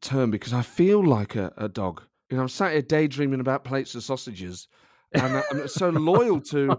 term 0.02 0.32
because 0.32 0.54
I 0.54 0.62
feel 0.62 1.04
like 1.04 1.36
a, 1.36 1.52
a 1.58 1.68
dog. 1.68 2.02
You 2.30 2.38
know, 2.38 2.44
I'm 2.44 2.50
sat 2.50 2.72
here 2.72 2.82
daydreaming 2.82 3.40
about 3.40 3.64
plates 3.64 3.96
of 3.96 4.04
sausages, 4.04 4.68
and 5.14 5.44
I'm 5.52 5.68
so 5.68 5.90
loyal 5.90 6.42
to, 6.42 6.78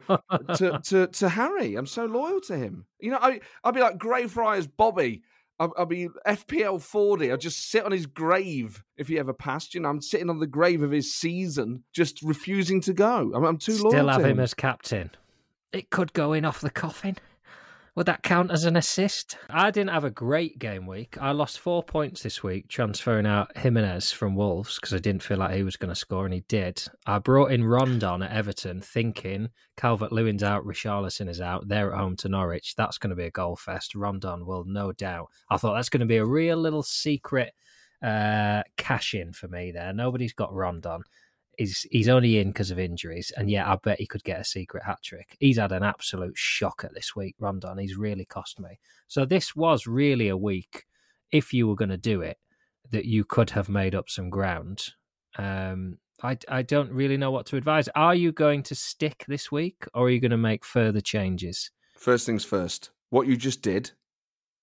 to 0.56 0.80
to 0.82 1.06
to 1.06 1.28
Harry. 1.28 1.76
I'm 1.76 1.87
so 1.87 2.04
loyal 2.04 2.40
to 2.42 2.56
him. 2.56 2.87
You 3.00 3.12
know, 3.12 3.18
I 3.20 3.40
I'll 3.62 3.73
be 3.73 3.80
like 3.80 3.99
Greyfriars 3.99 4.66
Bobby. 4.66 5.23
I'll, 5.58 5.72
I'll 5.76 5.86
be 5.86 6.08
FPL 6.26 6.80
40. 6.82 7.30
I'll 7.30 7.36
just 7.36 7.70
sit 7.70 7.84
on 7.84 7.92
his 7.92 8.06
grave 8.06 8.84
if 8.96 9.08
he 9.08 9.18
ever 9.18 9.32
passed. 9.32 9.75
You 9.75 9.80
know, 9.80 9.88
I'm 9.88 10.02
sitting 10.02 10.28
on 10.28 10.38
the 10.38 10.46
grave 10.46 10.82
of 10.82 10.90
his 10.90 11.14
season, 11.14 11.84
just 11.92 12.20
refusing 12.22 12.80
to 12.82 12.92
go. 12.92 13.32
I'm, 13.34 13.44
I'm 13.44 13.58
too 13.58 13.76
loyal 13.78 13.90
Still 13.90 14.08
have 14.08 14.20
him. 14.22 14.32
him 14.32 14.40
as 14.40 14.54
captain. 14.54 15.10
It 15.72 15.90
could 15.90 16.12
go 16.12 16.32
in 16.32 16.44
off 16.44 16.60
the 16.60 16.70
coffin. 16.70 17.16
Would 17.96 18.06
that 18.06 18.22
count 18.22 18.50
as 18.50 18.66
an 18.66 18.76
assist? 18.76 19.38
I 19.48 19.70
didn't 19.70 19.88
have 19.88 20.04
a 20.04 20.10
great 20.10 20.58
game 20.58 20.86
week. 20.86 21.16
I 21.18 21.30
lost 21.30 21.58
four 21.58 21.82
points 21.82 22.22
this 22.22 22.42
week 22.42 22.68
transferring 22.68 23.24
out 23.24 23.56
Jimenez 23.56 24.12
from 24.12 24.36
Wolves 24.36 24.74
because 24.74 24.92
I 24.92 24.98
didn't 24.98 25.22
feel 25.22 25.38
like 25.38 25.54
he 25.54 25.62
was 25.62 25.78
going 25.78 25.88
to 25.88 25.94
score, 25.94 26.26
and 26.26 26.34
he 26.34 26.44
did. 26.46 26.82
I 27.06 27.18
brought 27.18 27.52
in 27.52 27.64
Rondon 27.64 28.22
at 28.22 28.32
Everton 28.32 28.82
thinking 28.82 29.48
Calvert 29.78 30.12
Lewin's 30.12 30.42
out, 30.42 30.66
Richarlison 30.66 31.26
is 31.26 31.40
out. 31.40 31.68
They're 31.68 31.94
at 31.94 31.98
home 31.98 32.16
to 32.16 32.28
Norwich. 32.28 32.74
That's 32.76 32.98
going 32.98 33.10
to 33.10 33.16
be 33.16 33.24
a 33.24 33.30
goal 33.30 33.56
fest. 33.56 33.94
Rondon 33.94 34.44
will 34.44 34.64
no 34.66 34.92
doubt. 34.92 35.28
I 35.48 35.56
thought 35.56 35.74
that's 35.74 35.88
going 35.88 36.00
to 36.00 36.06
be 36.06 36.18
a 36.18 36.26
real 36.26 36.58
little 36.58 36.82
secret 36.82 37.54
uh, 38.02 38.62
cash 38.76 39.14
in 39.14 39.32
for 39.32 39.48
me 39.48 39.72
there. 39.72 39.94
Nobody's 39.94 40.34
got 40.34 40.52
Rondon. 40.52 41.00
He's, 41.56 41.86
he's 41.90 42.08
only 42.08 42.38
in 42.38 42.48
because 42.48 42.70
of 42.70 42.78
injuries, 42.78 43.32
and 43.36 43.50
yeah, 43.50 43.70
I 43.70 43.76
bet 43.76 43.98
he 43.98 44.06
could 44.06 44.25
get 44.25 44.40
a 44.40 44.44
secret 44.44 44.84
hat 44.84 44.98
trick. 45.02 45.36
He's 45.40 45.58
had 45.58 45.72
an 45.72 45.82
absolute 45.82 46.36
shocker 46.36 46.90
this 46.92 47.16
week, 47.16 47.34
Rondon. 47.38 47.78
He's 47.78 47.96
really 47.96 48.26
cost 48.26 48.60
me. 48.60 48.78
So 49.08 49.25
this 49.25 49.56
was 49.56 49.86
really 49.86 50.28
a 50.28 50.36
week, 50.36 50.84
if 51.32 51.52
you 51.52 51.66
were 51.66 51.75
going 51.75 51.88
to 51.88 51.96
do 51.96 52.20
it, 52.20 52.38
that 52.90 53.06
you 53.06 53.25
could 53.25 53.50
have 53.50 53.68
made 53.68 53.94
up 53.94 54.10
some 54.10 54.28
ground. 54.28 54.88
Um, 55.38 55.98
I, 56.22 56.38
I 56.48 56.62
don't 56.62 56.90
really 56.92 57.16
know 57.16 57.30
what 57.30 57.46
to 57.46 57.56
advise. 57.56 57.88
Are 57.94 58.14
you 58.14 58.32
going 58.32 58.62
to 58.64 58.75
stick 58.75 59.25
this 59.28 59.50
week, 59.52 59.86
or 59.94 60.06
are 60.06 60.10
you 60.10 60.20
going 60.20 60.30
to 60.30 60.36
make 60.36 60.64
further 60.64 61.00
changes? 61.00 61.70
First 61.96 62.26
things 62.26 62.44
first. 62.44 62.90
What 63.10 63.26
you 63.26 63.36
just 63.36 63.62
did, 63.62 63.92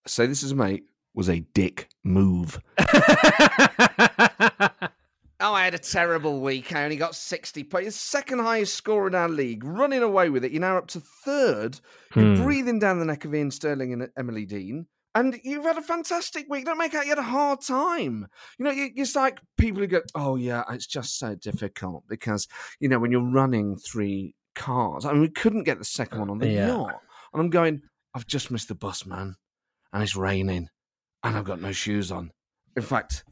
say 0.06 0.28
this 0.28 0.44
is 0.44 0.52
a 0.52 0.56
mate, 0.56 0.84
was 1.14 1.30
a 1.30 1.40
dick 1.40 1.90
move. 2.04 2.60
Oh, 5.46 5.54
I 5.54 5.66
had 5.66 5.74
a 5.74 5.80
terrible 5.80 6.40
week. 6.40 6.74
I 6.74 6.86
only 6.86 6.96
got 6.96 7.16
60 7.16 7.66
points. 7.66 7.98
Second 7.98 8.40
highest 8.40 8.76
score 8.76 9.08
in 9.08 9.14
our 9.14 9.28
league. 9.28 9.66
Running 9.66 10.02
away 10.02 10.30
with 10.30 10.46
it. 10.46 10.54
You're 10.54 10.62
now 10.62 10.78
up 10.78 10.88
to 10.88 11.02
third. 11.02 11.82
You're 12.16 12.38
Hmm. 12.38 12.44
breathing 12.44 12.80
down 12.80 13.00
the 13.00 13.06
neck 13.06 13.26
of 13.26 13.34
Iain 13.34 13.52
Stirling 13.52 13.92
and 13.92 14.10
Emily 14.18 14.46
Dean. 14.46 14.88
And 15.16 15.38
you've 15.44 15.66
had 15.66 15.78
a 15.78 15.82
fantastic 15.82 16.46
week. 16.50 16.64
Don't 16.64 16.78
make 16.78 16.94
out 16.96 17.04
you 17.04 17.10
had 17.12 17.18
a 17.20 17.24
hard 17.24 17.60
time. 17.62 18.28
You 18.58 18.66
know, 18.66 18.72
it's 18.74 19.18
like 19.18 19.42
people 19.58 19.82
who 19.82 19.88
go, 19.88 20.02
oh, 20.16 20.38
yeah, 20.38 20.64
it's 20.70 20.88
just 20.88 21.20
so 21.20 21.36
difficult 21.36 22.06
because, 22.08 22.48
you 22.80 22.88
know, 22.88 22.98
when 23.00 23.12
you're 23.12 23.22
running 23.30 23.76
three 23.76 24.36
cars, 24.56 25.04
I 25.04 25.12
mean, 25.12 25.22
we 25.22 25.30
couldn't 25.30 25.64
get 25.66 25.78
the 25.78 25.84
second 25.86 26.20
one 26.22 26.30
on 26.30 26.38
the 26.40 26.48
Yeah. 26.48 26.68
yacht. 26.68 27.02
And 27.34 27.42
I'm 27.42 27.50
going, 27.50 27.82
I've 28.16 28.26
just 28.28 28.50
missed 28.50 28.70
the 28.70 28.76
bus, 28.76 29.06
man. 29.06 29.36
And 29.92 30.02
it's 30.02 30.16
raining. 30.16 30.70
And 31.22 31.36
I've 31.36 31.44
got 31.44 31.60
no 31.62 31.74
shoes 31.74 32.12
on. 32.14 32.32
In 32.78 32.82
fact, 32.84 33.26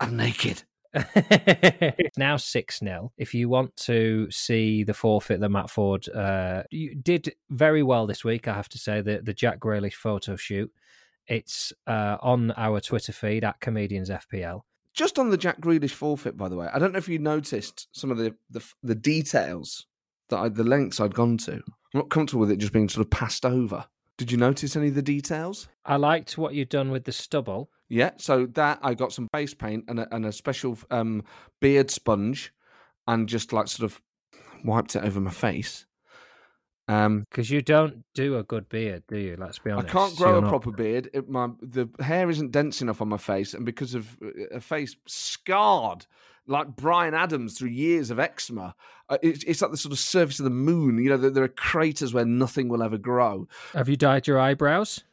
I'm 0.00 0.16
naked. 0.16 0.62
now 2.16 2.36
6 2.36 2.78
0. 2.78 3.12
If 3.16 3.34
you 3.34 3.48
want 3.48 3.76
to 3.78 4.30
see 4.30 4.84
the 4.84 4.94
forfeit 4.94 5.40
that 5.40 5.48
Matt 5.48 5.70
Ford 5.70 6.08
uh, 6.08 6.62
did 7.02 7.34
very 7.50 7.82
well 7.82 8.06
this 8.06 8.24
week, 8.24 8.48
I 8.48 8.54
have 8.54 8.68
to 8.70 8.78
say, 8.78 9.00
the, 9.00 9.20
the 9.22 9.34
Jack 9.34 9.58
Grealish 9.58 9.94
photo 9.94 10.36
shoot. 10.36 10.70
It's 11.26 11.72
uh, 11.86 12.18
on 12.20 12.52
our 12.52 12.80
Twitter 12.80 13.12
feed 13.12 13.44
at 13.44 13.60
Comedians 13.60 14.10
FPL. 14.10 14.62
just 14.92 15.18
on 15.18 15.30
the 15.30 15.36
Jack 15.36 15.60
Grealish 15.60 15.90
forfeit, 15.90 16.36
by 16.36 16.48
the 16.48 16.56
way, 16.56 16.68
I 16.72 16.78
don't 16.78 16.92
know 16.92 16.98
if 16.98 17.08
you 17.08 17.18
noticed 17.18 17.88
some 17.92 18.10
of 18.10 18.18
the 18.18 18.34
the, 18.50 18.64
the 18.82 18.94
details 18.94 19.86
that 20.28 20.38
I, 20.38 20.48
the 20.48 20.64
lengths 20.64 21.00
I'd 21.00 21.14
gone 21.14 21.36
to. 21.38 21.54
I'm 21.54 22.00
not 22.00 22.10
comfortable 22.10 22.40
with 22.40 22.50
it 22.50 22.58
just 22.58 22.72
being 22.72 22.88
sort 22.88 23.06
of 23.06 23.10
passed 23.10 23.44
over. 23.44 23.86
Did 24.16 24.30
you 24.30 24.38
notice 24.38 24.76
any 24.76 24.88
of 24.88 24.94
the 24.94 25.02
details? 25.02 25.68
I 25.84 25.96
liked 25.96 26.38
what 26.38 26.54
you've 26.54 26.68
done 26.68 26.90
with 26.90 27.04
the 27.04 27.12
stubble. 27.12 27.68
Yeah, 27.88 28.10
so 28.16 28.46
that 28.46 28.78
I 28.82 28.94
got 28.94 29.12
some 29.12 29.28
base 29.32 29.54
paint 29.54 29.84
and 29.88 30.00
a, 30.00 30.14
and 30.14 30.24
a 30.26 30.32
special 30.32 30.78
um, 30.90 31.22
beard 31.60 31.90
sponge, 31.90 32.52
and 33.06 33.28
just 33.28 33.52
like 33.52 33.68
sort 33.68 33.90
of 33.90 34.00
wiped 34.64 34.96
it 34.96 35.04
over 35.04 35.20
my 35.20 35.30
face. 35.30 35.86
Um, 36.86 37.24
Because 37.30 37.50
you 37.50 37.62
don't 37.62 38.04
do 38.14 38.36
a 38.38 38.42
good 38.42 38.68
beard, 38.68 39.04
do 39.08 39.16
you? 39.16 39.36
Let's 39.38 39.58
be 39.58 39.70
honest. 39.70 39.88
I 39.88 39.92
can't 39.92 40.16
grow 40.16 40.28
You're 40.30 40.38
a 40.38 40.42
not- 40.42 40.50
proper 40.50 40.70
beard. 40.70 41.08
It, 41.14 41.28
my 41.28 41.48
the 41.60 41.88
hair 42.02 42.28
isn't 42.30 42.50
dense 42.52 42.82
enough 42.82 43.00
on 43.00 43.08
my 43.08 43.16
face, 43.16 43.54
and 43.54 43.64
because 43.64 43.94
of 43.94 44.16
uh, 44.22 44.28
a 44.56 44.60
face 44.60 44.96
scarred 45.06 46.06
like 46.46 46.76
Bryan 46.76 47.14
Adams 47.14 47.56
through 47.58 47.70
years 47.70 48.10
of 48.10 48.18
eczema, 48.18 48.74
uh, 49.08 49.16
it's, 49.22 49.42
it's 49.44 49.62
like 49.62 49.70
the 49.70 49.78
sort 49.78 49.92
of 49.92 49.98
surface 49.98 50.38
of 50.40 50.44
the 50.44 50.50
moon. 50.50 51.02
You 51.02 51.08
know, 51.10 51.16
there, 51.16 51.30
there 51.30 51.44
are 51.44 51.48
craters 51.48 52.12
where 52.12 52.26
nothing 52.26 52.68
will 52.68 52.82
ever 52.82 52.98
grow. 52.98 53.48
Have 53.72 53.88
you 53.88 53.96
dyed 53.96 54.26
your 54.26 54.38
eyebrows? 54.38 55.04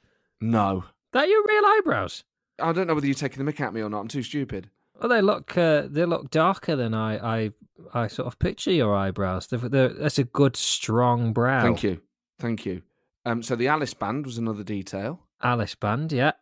No, 0.42 0.84
That 1.14 1.30
your 1.30 1.42
real 1.48 1.64
eyebrows? 1.66 2.26
I 2.62 2.72
don't 2.72 2.88
know 2.88 2.94
whether 2.94 3.08
you're 3.08 3.16
taking 3.16 3.44
the 3.44 3.52
mick 3.52 3.60
at 3.60 3.74
me 3.74 3.82
or 3.82 3.90
not. 3.90 4.02
I'm 4.02 4.08
too 4.08 4.24
stupid. 4.24 4.70
Well, 5.00 5.10
they 5.10 5.22
look 5.22 5.58
uh, 5.58 5.84
they 5.90 6.06
look 6.06 6.30
darker 6.30 6.76
than 6.76 6.94
I, 6.94 7.46
I 7.46 7.52
I 7.94 8.08
sort 8.08 8.28
of 8.28 8.38
picture 8.40 8.72
your 8.72 8.96
eyebrows. 8.96 9.48
They're, 9.48 9.60
they're, 9.60 9.90
that's 9.90 10.20
a 10.20 10.24
good 10.24 10.56
strong 10.56 11.34
brow. 11.34 11.64
Thank 11.64 11.84
you, 11.84 12.02
thank 12.40 12.66
you. 12.66 12.84
Um, 13.26 13.42
so 13.44 13.56
the 13.56 13.68
Alice 13.68 13.94
band 13.94 14.26
was 14.26 14.38
another 14.38 14.64
detail. 14.64 15.20
Alice 15.42 15.76
band, 15.76 16.12
yeah. 16.12 16.34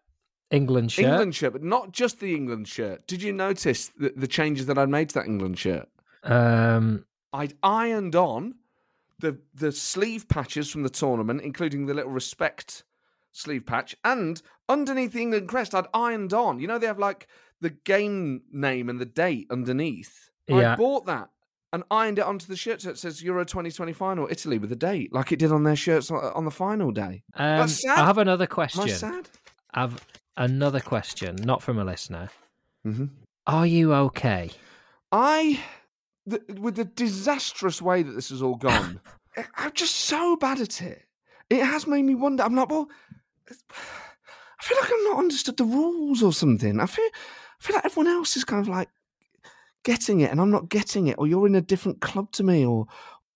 England 0.52 0.92
shirt. 0.92 1.06
England 1.06 1.36
shirt, 1.36 1.54
but 1.54 1.64
not 1.64 1.92
just 1.92 2.20
the 2.20 2.34
England 2.36 2.68
shirt. 2.68 3.06
Did 3.08 3.22
you 3.22 3.32
notice 3.32 3.92
the, 3.98 4.14
the 4.16 4.28
changes 4.28 4.66
that 4.66 4.78
I'd 4.78 4.90
made 4.90 5.10
to 5.10 5.16
that 5.16 5.26
England 5.26 5.60
shirt? 5.60 5.88
Um, 6.24 7.06
I'd 7.32 7.54
ironed 7.62 8.16
on 8.16 8.56
the 9.20 9.38
the 9.54 9.72
sleeve 9.72 10.28
patches 10.28 10.70
from 10.70 10.84
the 10.84 10.90
tournament, 10.90 11.42
including 11.42 11.86
the 11.86 11.94
little 11.94 12.12
respect 12.12 12.84
sleeve 13.32 13.66
patch, 13.66 13.96
and 14.04 14.42
underneath 14.68 15.14
the 15.14 15.22
England 15.22 15.48
crest, 15.48 15.76
I'd 15.76 15.88
ironed 15.94 16.34
on. 16.34 16.60
You 16.60 16.68
know, 16.68 16.78
they 16.78 16.88
have 16.88 17.00
like 17.00 17.28
the 17.62 17.70
game 17.72 18.42
name 18.52 18.90
and 18.90 19.00
the 19.00 19.06
date 19.06 19.48
underneath. 19.50 20.30
Yeah. 20.48 20.74
I 20.74 20.76
bought 20.76 21.06
that 21.06 21.30
and 21.72 21.84
ironed 21.92 22.20
it 22.20 22.26
onto 22.26 22.48
the 22.48 22.56
shirt 22.56 22.82
so 22.82 22.90
it 22.90 22.98
says 22.98 23.22
Euro 23.22 23.46
2020 23.46 23.94
final 23.94 24.28
Italy 24.30 24.58
with 24.58 24.70
the 24.70 24.76
date, 24.76 25.14
like 25.14 25.32
it 25.32 25.40
did 25.40 25.52
on 25.52 25.64
their 25.64 25.76
shirts 25.76 26.10
on 26.10 26.46
the 26.46 26.52
final 26.52 26.92
day. 26.92 27.24
um, 27.36 27.60
That's 27.60 27.82
sad. 27.82 28.00
I 28.00 28.06
have 28.06 28.18
another 28.18 28.46
Am 28.46 28.50
question. 28.50 28.82
I 28.82 28.88
sad? 28.88 29.30
I've 29.74 30.04
another 30.38 30.80
question, 30.80 31.36
not 31.44 31.62
from 31.62 31.78
a 31.78 31.84
listener. 31.84 32.30
Mm-hmm. 32.86 33.06
Are 33.46 33.68
you 33.68 33.94
okay? 33.94 34.52
I, 35.12 35.60
the, 36.26 36.42
with 36.60 36.76
the 36.76 36.86
disastrous 36.86 37.82
way 37.82 38.04
that 38.04 38.12
this 38.12 38.30
has 38.30 38.42
all 38.42 38.56
gone, 38.56 39.00
I'm 39.56 39.74
just 39.74 39.96
so 39.96 40.36
bad 40.36 40.60
at 40.60 40.82
it. 40.82 41.04
It 41.50 41.64
has 41.64 41.88
made 41.88 42.04
me 42.04 42.16
wonder. 42.16 42.44
I'm 42.44 42.56
like, 42.56 42.70
well, 42.70 42.90
I 43.72 44.64
feel 44.64 44.78
like 44.82 44.92
I've 44.92 45.04
not 45.06 45.20
understood 45.20 45.58
the 45.58 45.64
rules 45.66 46.22
or 46.22 46.34
something. 46.34 46.80
I 46.80 46.86
feel, 46.86 47.06
I 47.14 47.64
feel 47.64 47.76
like 47.76 47.86
everyone 47.86 48.12
else 48.14 48.36
is 48.36 48.44
kind 48.44 48.62
of 48.62 48.68
like 48.68 48.90
getting 49.84 50.20
it, 50.20 50.32
and 50.32 50.42
I'm 50.42 50.52
not 50.52 50.70
getting 50.70 51.08
it, 51.08 51.16
or 51.18 51.28
you're 51.28 51.48
in 51.48 51.56
a 51.56 51.62
different 51.62 52.02
club 52.02 52.32
to 52.34 52.44
me, 52.44 52.66
or 52.66 52.86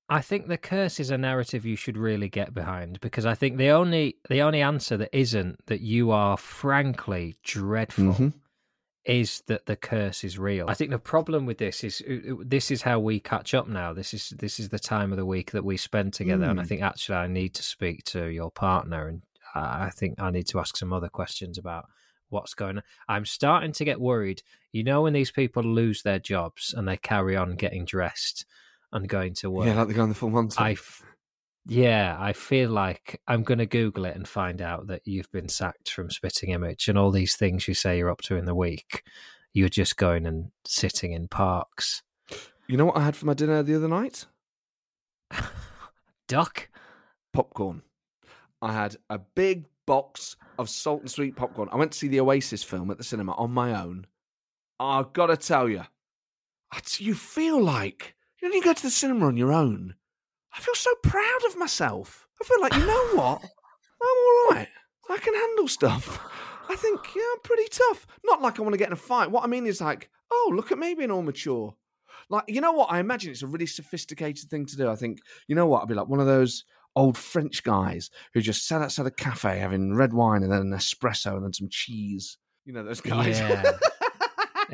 I 0.09 0.21
think 0.21 0.47
the 0.47 0.57
curse 0.57 0.99
is 0.99 1.09
a 1.11 1.17
narrative 1.17 1.65
you 1.65 1.77
should 1.77 1.97
really 1.97 2.27
get 2.27 2.53
behind 2.53 2.99
because 2.99 3.25
I 3.25 3.35
think 3.35 3.57
the 3.57 3.69
only 3.69 4.17
the 4.29 4.41
only 4.41 4.61
answer 4.61 4.97
that 4.97 5.17
isn't 5.17 5.65
that 5.67 5.79
you 5.81 6.11
are 6.11 6.35
frankly 6.37 7.37
dreadful 7.43 8.13
Mhm. 8.13 8.33
is 9.05 9.41
that 9.47 9.65
the 9.65 9.77
curse 9.77 10.23
is 10.25 10.37
real. 10.37 10.67
I 10.69 10.73
think 10.73 10.91
the 10.91 10.99
problem 10.99 11.45
with 11.45 11.57
this 11.57 11.83
is 11.85 12.03
this 12.45 12.69
is 12.69 12.81
how 12.81 12.99
we 12.99 13.19
catch 13.21 13.53
up 13.53 13.67
now. 13.67 13.93
This 13.93 14.13
is 14.13 14.29
this 14.37 14.59
is 14.59 14.69
the 14.69 14.79
time 14.79 15.11
of 15.13 15.17
the 15.17 15.25
week 15.25 15.51
that 15.51 15.63
we 15.65 15.77
spend 15.77 16.13
together, 16.13 16.45
and 16.45 16.59
I 16.59 16.63
Mm. 16.63 16.67
think 16.67 16.81
actually 16.81 17.15
I 17.15 17.27
need 17.27 17.53
to 17.55 17.63
speak 17.63 18.03
to 18.07 18.25
your 18.27 18.51
partner, 18.51 19.07
and 19.07 19.23
I 19.53 19.89
think 19.93 20.19
I 20.19 20.31
need 20.31 20.47
to 20.47 20.59
ask 20.59 20.77
some 20.77 20.93
other 20.93 21.09
questions 21.09 21.57
about 21.57 21.85
what's 22.29 22.53
going 22.53 22.77
on. 22.77 22.83
I'm 23.07 23.25
starting 23.25 23.71
to 23.73 23.85
get 23.85 24.01
worried. 24.01 24.41
You 24.71 24.83
know 24.83 25.03
when 25.03 25.13
these 25.13 25.31
people 25.31 25.63
lose 25.63 26.01
their 26.01 26.19
jobs 26.19 26.73
and 26.75 26.87
they 26.87 26.97
carry 26.97 27.35
on 27.35 27.55
getting 27.55 27.85
dressed 27.85 28.45
and 28.91 29.07
going 29.07 29.33
to 29.35 29.49
work. 29.49 29.67
yeah, 29.67 29.75
like 29.75 29.87
the 29.87 29.93
guy 29.93 30.01
on 30.01 30.09
the 30.09 30.15
full 30.15 30.29
Monty. 30.29 30.57
I, 30.59 30.71
f- 30.71 31.03
yeah, 31.65 32.17
I 32.19 32.33
feel 32.33 32.69
like 32.69 33.21
I'm 33.27 33.43
going 33.43 33.59
to 33.59 33.65
Google 33.65 34.05
it 34.05 34.15
and 34.15 34.27
find 34.27 34.61
out 34.61 34.87
that 34.87 35.01
you've 35.05 35.31
been 35.31 35.49
sacked 35.49 35.89
from 35.89 36.09
Spitting 36.09 36.49
Image 36.49 36.87
and 36.87 36.97
all 36.97 37.11
these 37.11 37.35
things 37.35 37.67
you 37.67 37.73
say 37.73 37.97
you're 37.97 38.09
up 38.11 38.21
to 38.21 38.35
in 38.35 38.45
the 38.45 38.55
week. 38.55 39.03
You're 39.53 39.69
just 39.69 39.97
going 39.97 40.25
and 40.25 40.51
sitting 40.65 41.11
in 41.13 41.27
parks. 41.27 42.01
You 42.67 42.77
know 42.77 42.85
what 42.85 42.97
I 42.97 43.03
had 43.03 43.15
for 43.15 43.25
my 43.27 43.33
dinner 43.33 43.61
the 43.61 43.75
other 43.75 43.87
night? 43.87 44.25
Duck. 46.27 46.69
Popcorn. 47.31 47.83
I 48.63 48.71
had 48.71 48.95
a 49.09 49.19
big 49.19 49.65
box 49.85 50.37
of 50.57 50.69
salt 50.69 51.01
and 51.01 51.11
sweet 51.11 51.35
popcorn. 51.35 51.67
I 51.73 51.75
went 51.75 51.91
to 51.91 51.97
see 51.97 52.07
the 52.07 52.21
Oasis 52.21 52.63
film 52.63 52.89
at 52.91 52.97
the 52.97 53.03
cinema 53.03 53.33
on 53.33 53.51
my 53.51 53.77
own. 53.83 54.07
I've 54.79 55.11
got 55.11 55.27
to 55.27 55.35
tell 55.35 55.67
you, 55.67 55.83
you 56.97 57.13
feel 57.13 57.61
like 57.61 58.15
you 58.41 58.47
know, 58.47 58.55
you 58.55 58.63
go 58.63 58.71
to 58.71 58.81
the 58.81 58.89
cinema 58.89 59.27
on 59.27 59.35
your 59.35 59.51
own. 59.51 59.95
I 60.55 60.61
feel 60.61 60.75
so 60.75 60.95
proud 61.03 61.45
of 61.45 61.57
myself. 61.57 62.25
I 62.41 62.45
feel 62.45 62.61
like 62.61 62.73
you 62.73 62.85
know 62.85 63.07
what, 63.15 63.41
I'm 64.01 64.07
all 64.17 64.47
right. 64.51 64.69
I 65.09 65.17
can 65.17 65.33
handle 65.33 65.67
stuff. 65.67 66.25
I 66.69 66.77
think 66.77 67.01
yeah, 67.13 67.21
I'm 67.33 67.41
pretty 67.41 67.67
tough. 67.69 68.07
Not 68.23 68.41
like 68.41 68.59
I 68.59 68.61
want 68.61 68.75
to 68.75 68.79
get 68.79 68.87
in 68.87 68.93
a 68.93 68.95
fight. 68.95 69.29
What 69.29 69.43
I 69.43 69.47
mean 69.47 69.67
is 69.67 69.81
like, 69.81 70.09
oh, 70.31 70.53
look 70.55 70.71
at 70.71 70.79
me 70.79 70.93
being 70.93 71.11
all 71.11 71.21
mature. 71.21 71.75
Like, 72.29 72.45
you 72.47 72.61
know 72.61 72.71
what? 72.71 72.89
I 72.89 72.99
imagine 72.99 73.31
it's 73.31 73.43
a 73.43 73.47
really 73.47 73.65
sophisticated 73.65 74.49
thing 74.49 74.65
to 74.67 74.77
do. 74.77 74.89
I 74.89 74.95
think, 74.95 75.19
you 75.47 75.55
know 75.55 75.67
what? 75.67 75.81
I'd 75.81 75.89
be 75.89 75.95
like 75.95 76.07
one 76.07 76.21
of 76.21 76.27
those 76.27 76.63
old 76.95 77.17
French 77.17 77.63
guys 77.63 78.09
who 78.33 78.41
just 78.41 78.67
sat 78.67 78.81
outside 78.81 79.05
a 79.07 79.11
cafe 79.11 79.59
having 79.59 79.95
red 79.95 80.13
wine 80.13 80.43
and 80.43 80.51
then 80.51 80.61
an 80.61 80.71
espresso 80.71 81.35
and 81.35 81.45
then 81.45 81.53
some 81.53 81.69
cheese. 81.69 82.37
You 82.65 82.73
know 82.73 82.83
those 82.83 83.01
guys. 83.01 83.39
Yeah. 83.39 83.71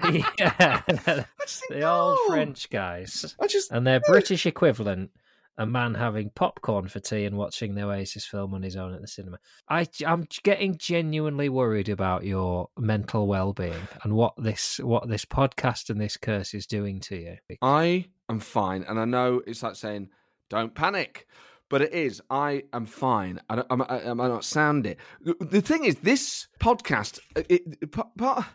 yeah. 0.38 0.81
I 0.88 1.25
just 1.41 1.61
think, 1.61 1.79
the 1.79 1.89
old 1.89 2.17
no. 2.27 2.33
French 2.33 2.69
guys. 2.69 3.35
I 3.41 3.47
just 3.47 3.71
And 3.71 3.85
their 3.85 3.99
British 4.01 4.45
equivalent 4.45 5.11
a 5.59 5.65
man 5.65 5.93
having 5.93 6.29
popcorn 6.29 6.88
for 6.88 7.01
tea 7.01 7.25
and 7.25 7.35
watching 7.35 7.75
the 7.75 7.83
Oasis 7.83 8.25
film 8.25 8.53
on 8.53 8.63
his 8.63 8.77
own 8.77 8.93
at 8.93 9.01
the 9.01 9.07
cinema. 9.07 9.39
I, 9.67 9.85
I'm 10.07 10.25
getting 10.43 10.77
genuinely 10.77 11.49
worried 11.49 11.89
about 11.89 12.23
your 12.23 12.69
mental 12.77 13.27
well-being 13.27 13.88
and 14.03 14.13
what 14.13 14.35
this 14.38 14.79
what 14.79 15.09
this 15.09 15.25
podcast 15.25 15.89
and 15.89 15.99
this 15.99 16.15
curse 16.15 16.53
is 16.53 16.65
doing 16.65 17.01
to 17.01 17.17
you. 17.17 17.57
I 17.61 18.05
am 18.29 18.39
fine, 18.39 18.83
and 18.88 18.97
I 18.97 19.03
know 19.03 19.41
it's 19.45 19.61
like 19.61 19.75
saying, 19.75 20.09
"Don't 20.49 20.73
panic," 20.73 21.27
but 21.69 21.81
it 21.81 21.93
is. 21.93 22.21
I 22.29 22.63
am 22.73 22.85
fine. 22.85 23.39
I, 23.49 23.55
don't, 23.57 23.67
I, 23.71 23.75
I, 23.97 24.09
I 24.09 24.13
not 24.13 24.43
sound 24.43 24.85
it. 24.85 24.97
The- 25.21 25.61
thing 25.61 25.85
is, 25.85 25.95
this 25.97 26.47
podcast. 26.59 27.19
Uh, 27.35 27.43
it, 27.49 27.61
it, 27.81 27.91
part, 27.91 28.15
part, 28.17 28.45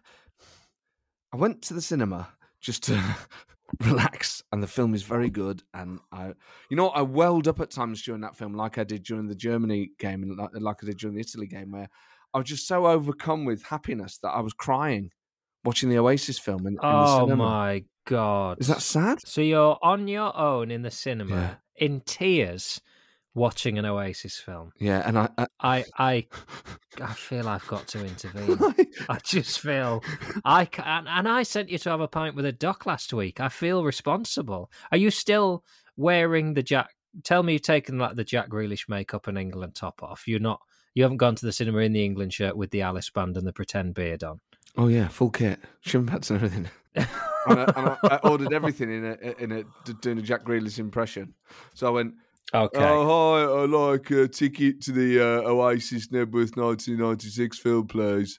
I 1.32 1.36
went 1.36 1.62
to 1.62 1.74
the 1.74 1.82
cinema 1.82 2.28
just 2.60 2.82
to 2.84 3.02
relax, 3.80 4.42
and 4.52 4.62
the 4.62 4.66
film 4.66 4.94
is 4.94 5.02
very 5.02 5.30
good. 5.30 5.62
And 5.72 5.98
I, 6.12 6.32
you 6.70 6.76
know. 6.76 6.88
I 6.88 7.02
welled 7.02 7.48
up 7.48 7.60
at 7.60 7.70
times 7.70 8.02
during 8.02 8.20
that 8.22 8.36
film, 8.36 8.54
like 8.54 8.78
I 8.78 8.84
did 8.84 9.02
during 9.02 9.26
the 9.28 9.34
Germany 9.34 9.90
game, 9.98 10.22
and 10.22 10.36
like, 10.36 10.50
like 10.54 10.76
I 10.82 10.86
did 10.86 10.98
during 10.98 11.14
the 11.16 11.20
Italy 11.22 11.46
game, 11.46 11.70
where 11.72 11.88
I 12.32 12.38
was 12.38 12.46
just 12.48 12.66
so 12.66 12.86
overcome 12.86 13.44
with 13.44 13.64
happiness 13.64 14.18
that 14.18 14.30
I 14.30 14.40
was 14.40 14.52
crying 14.52 15.10
watching 15.64 15.88
the 15.88 15.98
Oasis 15.98 16.38
film 16.38 16.62
in, 16.66 16.74
in 16.74 16.74
the 16.74 16.80
Oh 16.82 17.20
cinema. 17.24 17.36
my 17.44 17.84
god! 18.06 18.58
Is 18.60 18.68
that 18.68 18.82
sad? 18.82 19.18
So 19.26 19.40
you're 19.40 19.78
on 19.82 20.08
your 20.08 20.36
own 20.36 20.70
in 20.70 20.82
the 20.82 20.90
cinema, 20.90 21.34
Yeah. 21.34 21.54
in 21.86 22.00
tears, 22.02 22.80
watching 23.34 23.78
an 23.78 23.84
Oasis 23.84 24.38
film. 24.38 24.72
Yeah, 24.78 25.02
and 25.06 25.18
I, 25.18 25.28
I 25.36 25.46
I, 25.60 25.84
I, 25.98 26.26
I 27.00 27.12
feel 27.12 27.48
I've 27.48 27.66
got 27.66 27.86
to 27.88 28.04
intervene. 28.04 28.58
I 29.08 29.18
just 29.22 29.60
feel 29.60 30.02
I 30.44 30.64
can, 30.64 31.06
and 31.06 31.28
I 31.28 31.42
sent 31.42 31.70
you 31.70 31.78
to 31.78 31.90
have 31.90 32.00
a 32.00 32.08
pint 32.08 32.36
with 32.36 32.46
a 32.46 32.52
doc 32.52 32.86
last 32.86 33.12
week. 33.12 33.40
I 33.40 33.48
feel 33.48 33.84
responsible. 33.84 34.70
Are 34.92 34.98
you 34.98 35.10
still 35.10 35.64
wearing 35.96 36.54
the 36.54 36.62
Jack? 36.62 36.90
Tell 37.22 37.42
me 37.42 37.54
you've 37.54 37.62
taken 37.62 37.98
like 37.98 38.16
the 38.16 38.24
Jack 38.24 38.48
Grealish 38.48 38.88
makeup 38.88 39.26
and 39.26 39.38
England 39.38 39.74
top 39.74 40.02
off. 40.02 40.26
You're 40.26 40.40
not. 40.40 40.60
You 40.94 41.02
haven't 41.02 41.18
gone 41.18 41.34
to 41.34 41.46
the 41.46 41.52
cinema 41.52 41.78
in 41.78 41.92
the 41.92 42.04
England 42.04 42.32
shirt 42.32 42.56
with 42.56 42.70
the 42.70 42.82
Alice 42.82 43.10
band 43.10 43.36
and 43.36 43.46
the 43.46 43.52
pretend 43.52 43.94
beard 43.94 44.22
on. 44.22 44.40
Oh 44.76 44.88
yeah, 44.88 45.08
full 45.08 45.30
kit, 45.30 45.60
shin 45.80 46.06
pads 46.06 46.30
and 46.30 46.36
everything. 46.36 46.68
and 46.96 47.08
I, 47.46 47.72
and 47.76 47.88
I, 47.88 47.98
I 48.04 48.16
ordered 48.28 48.52
everything 48.52 48.90
in 48.92 49.04
a 49.04 49.42
in 49.42 49.52
a 49.52 49.92
doing 50.00 50.18
a 50.18 50.22
Jack 50.22 50.44
Grealish 50.44 50.78
impression. 50.78 51.34
So 51.74 51.88
I 51.88 51.90
went, 51.90 52.14
Okay. 52.52 52.78
"Oh 52.78 53.04
hi, 53.36 53.42
I 53.62 53.64
like 53.66 54.10
a 54.10 54.28
ticket 54.28 54.80
to 54.82 54.92
the 54.92 55.20
uh, 55.20 55.48
Oasis 55.50 56.08
Knebworth 56.08 56.56
1996 56.56 57.58
film, 57.58 57.86
please, 57.86 58.38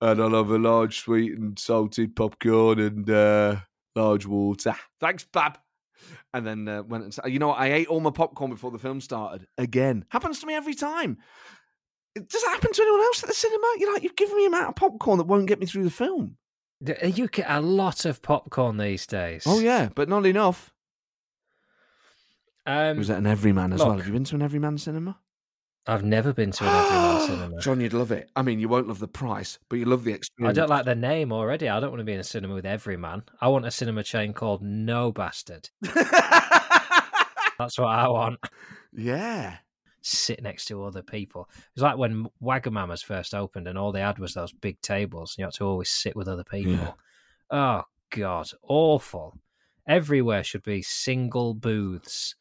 and 0.00 0.20
I'll 0.20 0.30
have 0.34 0.50
a 0.50 0.58
large 0.58 1.00
sweet 1.00 1.36
and 1.38 1.58
salted 1.58 2.16
popcorn 2.16 2.78
and 2.80 3.08
uh, 3.08 3.56
large 3.94 4.26
water. 4.26 4.74
Thanks, 5.00 5.24
Bab." 5.24 5.58
And 6.32 6.44
then 6.46 6.66
uh, 6.68 6.82
went 6.82 7.04
and 7.04 7.12
s- 7.12 7.30
you 7.30 7.38
know 7.38 7.48
what? 7.48 7.58
I 7.60 7.72
ate 7.72 7.86
all 7.86 8.00
my 8.00 8.10
popcorn 8.10 8.50
before 8.50 8.70
the 8.72 8.78
film 8.78 9.00
started. 9.00 9.46
Again, 9.56 10.04
happens 10.08 10.40
to 10.40 10.46
me 10.46 10.54
every 10.54 10.74
time. 10.74 11.18
Does 12.16 12.42
that 12.42 12.50
happen 12.50 12.72
to 12.72 12.82
anyone 12.82 13.00
else 13.00 13.22
at 13.22 13.28
the 13.28 13.34
cinema? 13.34 13.66
You 13.78 13.90
know, 13.92 13.98
you've 14.02 14.16
given 14.16 14.36
me 14.36 14.46
an 14.46 14.54
amount 14.54 14.68
of 14.70 14.76
popcorn 14.76 15.18
that 15.18 15.26
won't 15.26 15.46
get 15.46 15.60
me 15.60 15.66
through 15.66 15.84
the 15.84 15.90
film. 15.90 16.36
You 17.02 17.28
get 17.28 17.46
a 17.48 17.60
lot 17.60 18.04
of 18.04 18.20
popcorn 18.20 18.76
these 18.76 19.06
days. 19.06 19.44
Oh 19.46 19.60
yeah, 19.60 19.88
but 19.94 20.08
not 20.08 20.26
enough. 20.26 20.73
Um, 22.66 22.98
Was 22.98 23.10
it 23.10 23.18
an 23.18 23.26
everyman 23.26 23.72
as 23.72 23.80
well? 23.80 23.96
Have 23.96 24.06
you 24.06 24.12
been 24.12 24.24
to 24.24 24.34
an 24.36 24.42
everyman 24.42 24.78
cinema? 24.78 25.18
I've 25.86 26.02
never 26.04 26.32
been 26.32 26.50
to 26.50 26.64
an 26.64 26.70
everyman 26.70 27.20
cinema. 27.26 27.60
John, 27.60 27.80
you'd 27.80 27.92
love 27.92 28.10
it. 28.10 28.30
I 28.34 28.40
mean, 28.42 28.58
you 28.58 28.68
won't 28.68 28.88
love 28.88 29.00
the 29.00 29.08
price, 29.08 29.58
but 29.68 29.78
you 29.78 29.84
love 29.84 30.04
the 30.04 30.12
experience. 30.14 30.56
I 30.56 30.60
don't 30.62 30.70
like 30.70 30.86
the 30.86 30.94
name 30.94 31.30
already. 31.30 31.68
I 31.68 31.78
don't 31.78 31.90
want 31.90 32.00
to 32.00 32.04
be 32.04 32.14
in 32.14 32.20
a 32.20 32.24
cinema 32.24 32.54
with 32.54 32.64
Everyman. 32.64 33.24
I 33.40 33.48
want 33.48 33.66
a 33.66 33.70
cinema 33.70 34.02
chain 34.02 34.32
called 34.32 34.62
No 34.62 35.12
Bastard. 35.12 35.68
That's 37.58 37.78
what 37.78 37.88
I 37.88 38.08
want. 38.08 38.40
yeah. 38.92 39.56
Sit 40.06 40.42
next 40.42 40.66
to 40.66 40.84
other 40.84 41.02
people. 41.02 41.48
It 41.56 41.76
was 41.76 41.82
like 41.82 41.96
when 41.96 42.26
Wagamama's 42.42 43.00
first 43.02 43.34
opened 43.34 43.66
and 43.68 43.78
all 43.78 43.90
they 43.90 44.00
had 44.00 44.18
was 44.18 44.34
those 44.34 44.52
big 44.52 44.78
tables. 44.82 45.32
And 45.32 45.42
you 45.42 45.44
had 45.46 45.54
to 45.54 45.64
always 45.64 45.88
sit 45.88 46.14
with 46.14 46.28
other 46.28 46.44
people. 46.44 46.72
Yeah. 46.72 46.92
Oh, 47.50 47.82
God. 48.10 48.50
Awful. 48.62 49.38
Everywhere 49.88 50.44
should 50.44 50.62
be 50.62 50.82
single 50.82 51.54
booths, 51.54 52.34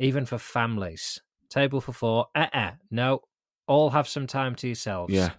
even 0.00 0.24
for 0.26 0.38
families. 0.38 1.20
Table 1.48 1.80
for 1.80 1.92
four. 1.92 2.26
Uh 2.34 2.46
uh 2.52 2.70
No. 2.90 3.20
All 3.68 3.90
have 3.90 4.08
some 4.08 4.26
time 4.26 4.56
to 4.56 4.66
yourselves. 4.66 5.14
Yeah. 5.14 5.30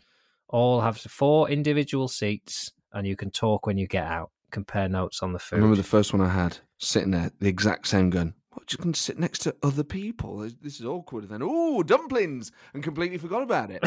all 0.48 0.80
have 0.80 0.98
four 0.98 1.50
individual 1.50 2.08
seats 2.08 2.72
and 2.94 3.06
you 3.06 3.16
can 3.16 3.32
talk 3.32 3.66
when 3.66 3.78
you 3.78 3.88
get 3.88 4.06
out 4.06 4.32
compare 4.52 4.88
notes 4.90 5.24
on 5.24 5.32
the 5.34 5.40
I 5.40 5.42
food 5.42 5.56
remember 5.58 5.78
the 5.78 5.84
first 5.84 6.14
one 6.14 6.22
I 6.22 6.30
had 6.30 6.58
sitting 6.78 7.12
there, 7.12 7.32
the 7.40 7.48
exact 7.48 7.88
same 7.88 8.10
gun. 8.10 8.34
What, 8.52 8.68
just 8.68 8.82
going 8.82 8.92
to 8.92 9.00
sit 9.00 9.18
next 9.18 9.40
to 9.40 9.56
other 9.64 9.84
people? 9.84 10.40
This- 10.40 10.82
is 10.82 10.86
awkward. 10.86 11.24
And 11.24 11.32
then, 11.32 11.42
oh, 11.42 11.84
dumplings, 11.84 12.52
and 12.74 12.84
completely 12.84 13.18
forgot 13.18 13.44
about 13.44 13.72
it. 13.72 13.82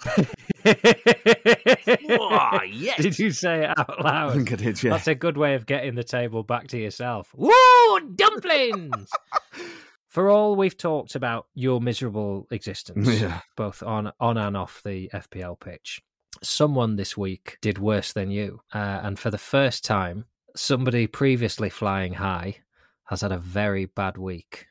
oh, 2.11 2.61
yes. 2.71 3.03
did 3.03 3.19
you 3.19 3.31
say 3.31 3.65
it 3.65 3.79
out 3.79 4.01
I 4.01 4.03
loud 4.03 4.35
think 4.35 4.53
I 4.53 4.57
did, 4.57 4.83
yeah. 4.83 4.93
that's 4.93 5.07
a 5.07 5.15
good 5.15 5.37
way 5.37 5.55
of 5.55 5.67
getting 5.67 5.95
the 5.95 6.05
table 6.05 6.43
back 6.43 6.69
to 6.69 6.79
yourself 6.79 7.31
woo 7.35 8.01
dumplings 8.15 9.11
for 10.15 10.31
all 10.31 10.55
we've 10.55 10.77
talked 10.77 11.17
about 11.17 11.47
your 11.55 11.81
miserable 11.81 12.47
existence 12.53 13.21
Yeah. 13.21 13.41
both 13.57 13.83
on 13.83 14.13
on 14.21 14.37
and 14.39 14.57
off 14.57 14.81
the 14.85 15.11
FPL 15.13 15.57
pitch. 15.59 16.01
Someone 16.41 16.95
this 16.97 17.17
week 17.17 17.59
did 17.61 17.79
worse 17.79 18.13
than 18.13 18.31
you, 18.31 18.61
uh, 18.73 19.01
and 19.03 19.19
for 19.19 19.31
the 19.31 19.39
first 19.39 19.85
time, 19.85 20.27
somebody 20.55 21.07
previously 21.09 21.69
flying 21.69 22.15
high 22.15 22.59
has 23.07 23.23
had 23.23 23.33
a 23.33 23.39
very 23.39 23.87
bad 23.87 24.17
week. 24.17 24.67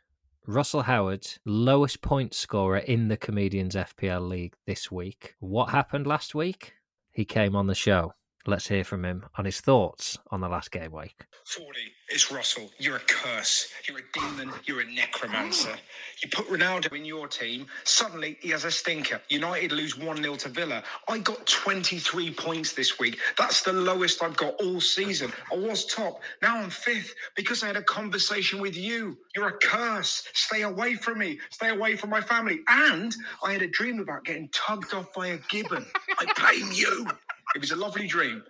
Russell 0.48 0.84
Howard, 0.84 1.26
lowest 1.46 2.02
point 2.02 2.34
scorer 2.34 2.78
in 2.80 3.08
the 3.10 3.18
Comedians 3.18 3.76
FPL 3.76 4.28
League 4.28 4.56
this 4.66 4.90
week. 4.92 5.36
What 5.40 5.70
happened 5.70 6.08
last 6.08 6.34
week? 6.36 6.74
He 7.12 7.26
came 7.26 7.56
on 7.56 7.68
the 7.68 7.76
show. 7.76 8.14
Let's 8.46 8.68
hear 8.68 8.84
from 8.84 9.06
him 9.06 9.26
on 9.38 9.46
his 9.46 9.62
thoughts 9.62 10.18
on 10.30 10.42
the 10.42 10.50
last 10.50 10.70
game 10.72 10.92
week. 10.92 11.16
Fordy. 11.46 11.94
It's 12.10 12.30
Russell. 12.30 12.70
You're 12.78 12.98
a 12.98 13.06
curse. 13.08 13.70
You're 13.88 14.00
a 14.00 14.02
demon. 14.14 14.52
You're 14.66 14.82
a 14.82 14.86
necromancer. 14.86 15.74
You 16.22 16.30
put 16.30 16.48
Ronaldo 16.50 16.94
in 16.94 17.06
your 17.06 17.28
team, 17.28 17.66
suddenly 17.86 18.38
he 18.42 18.50
has 18.50 18.66
a 18.66 18.72
stinker. 18.72 19.22
United 19.30 19.72
lose 19.72 19.98
1 19.98 20.22
0 20.22 20.36
to 20.36 20.50
Villa. 20.50 20.84
I 21.08 21.20
got 21.20 21.48
23 21.48 22.34
points 22.34 22.74
this 22.74 23.00
week. 23.00 23.18
That's 23.38 23.64
the 23.64 23.74
lowest 23.74 24.22
I've 24.22 24.36
got 24.36 24.62
all 24.62 24.82
season. 24.82 25.32
I 25.52 25.56
was 25.56 25.86
top. 25.86 26.22
Now 26.42 26.58
I'm 26.58 26.70
fifth 26.70 27.16
because 27.36 27.64
I 27.64 27.68
had 27.68 27.78
a 27.78 27.84
conversation 27.84 28.60
with 28.60 28.76
you. 28.76 29.18
You're 29.36 29.48
a 29.48 29.58
curse. 29.58 30.28
Stay 30.34 30.64
away 30.64 30.96
from 30.96 31.18
me. 31.18 31.40
Stay 31.50 31.70
away 31.70 31.96
from 31.96 32.10
my 32.10 32.22
family. 32.22 32.60
And 32.68 33.16
I 33.44 33.54
had 33.54 33.62
a 33.62 33.68
dream 33.68 34.00
about 34.00 34.26
getting 34.26 34.50
tugged 34.50 34.94
off 34.94 35.14
by 35.14 35.28
a 35.28 35.38
gibbon. 35.50 35.86
I 36.20 36.26
blame 36.38 36.72
you. 36.74 37.08
It 37.56 37.62
was 37.62 37.72
a 37.72 37.76
lovely 37.76 38.08
dream. 38.08 38.44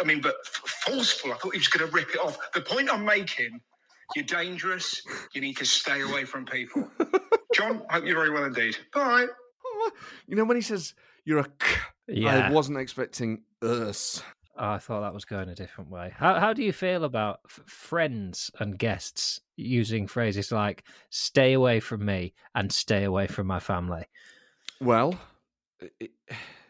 I 0.00 0.04
mean, 0.04 0.20
but 0.20 0.34
forceful. 0.46 1.32
I 1.32 1.36
thought 1.36 1.52
he 1.52 1.58
was 1.58 1.68
going 1.68 1.88
to 1.88 1.94
rip 1.94 2.10
it 2.10 2.20
off. 2.20 2.38
The 2.54 2.60
point 2.60 2.88
I'm 2.92 3.04
making, 3.04 3.60
you're 4.16 4.24
dangerous. 4.24 5.02
You 5.34 5.40
need 5.40 5.56
to 5.58 5.64
stay 5.66 6.00
away 6.02 6.24
from 6.24 6.44
people. 6.46 6.88
John, 7.54 7.82
I 7.90 7.94
hope 7.94 8.04
you're 8.04 8.16
very 8.16 8.30
well 8.30 8.44
indeed. 8.44 8.76
Bye. 8.94 9.26
You 10.26 10.36
know, 10.36 10.44
when 10.44 10.56
he 10.56 10.62
says, 10.62 10.94
you're 11.24 11.38
a 11.40 11.44
k, 11.58 11.66
Yeah. 12.08 12.48
I 12.48 12.50
wasn't 12.50 12.78
expecting 12.78 13.42
us. 13.62 14.22
Oh, 14.60 14.70
I 14.70 14.78
thought 14.78 15.02
that 15.02 15.14
was 15.14 15.24
going 15.24 15.48
a 15.48 15.54
different 15.54 15.88
way. 15.90 16.12
How 16.16 16.40
how 16.40 16.52
do 16.52 16.64
you 16.64 16.72
feel 16.72 17.04
about 17.04 17.40
f- 17.48 17.60
friends 17.66 18.50
and 18.58 18.76
guests 18.76 19.40
using 19.56 20.08
phrases 20.08 20.50
like 20.50 20.82
"stay 21.10 21.52
away 21.52 21.78
from 21.78 22.04
me" 22.04 22.34
and 22.56 22.72
"stay 22.72 23.04
away 23.04 23.28
from 23.28 23.46
my 23.46 23.60
family"? 23.60 24.06
Well, 24.80 25.14
it, 26.00 26.10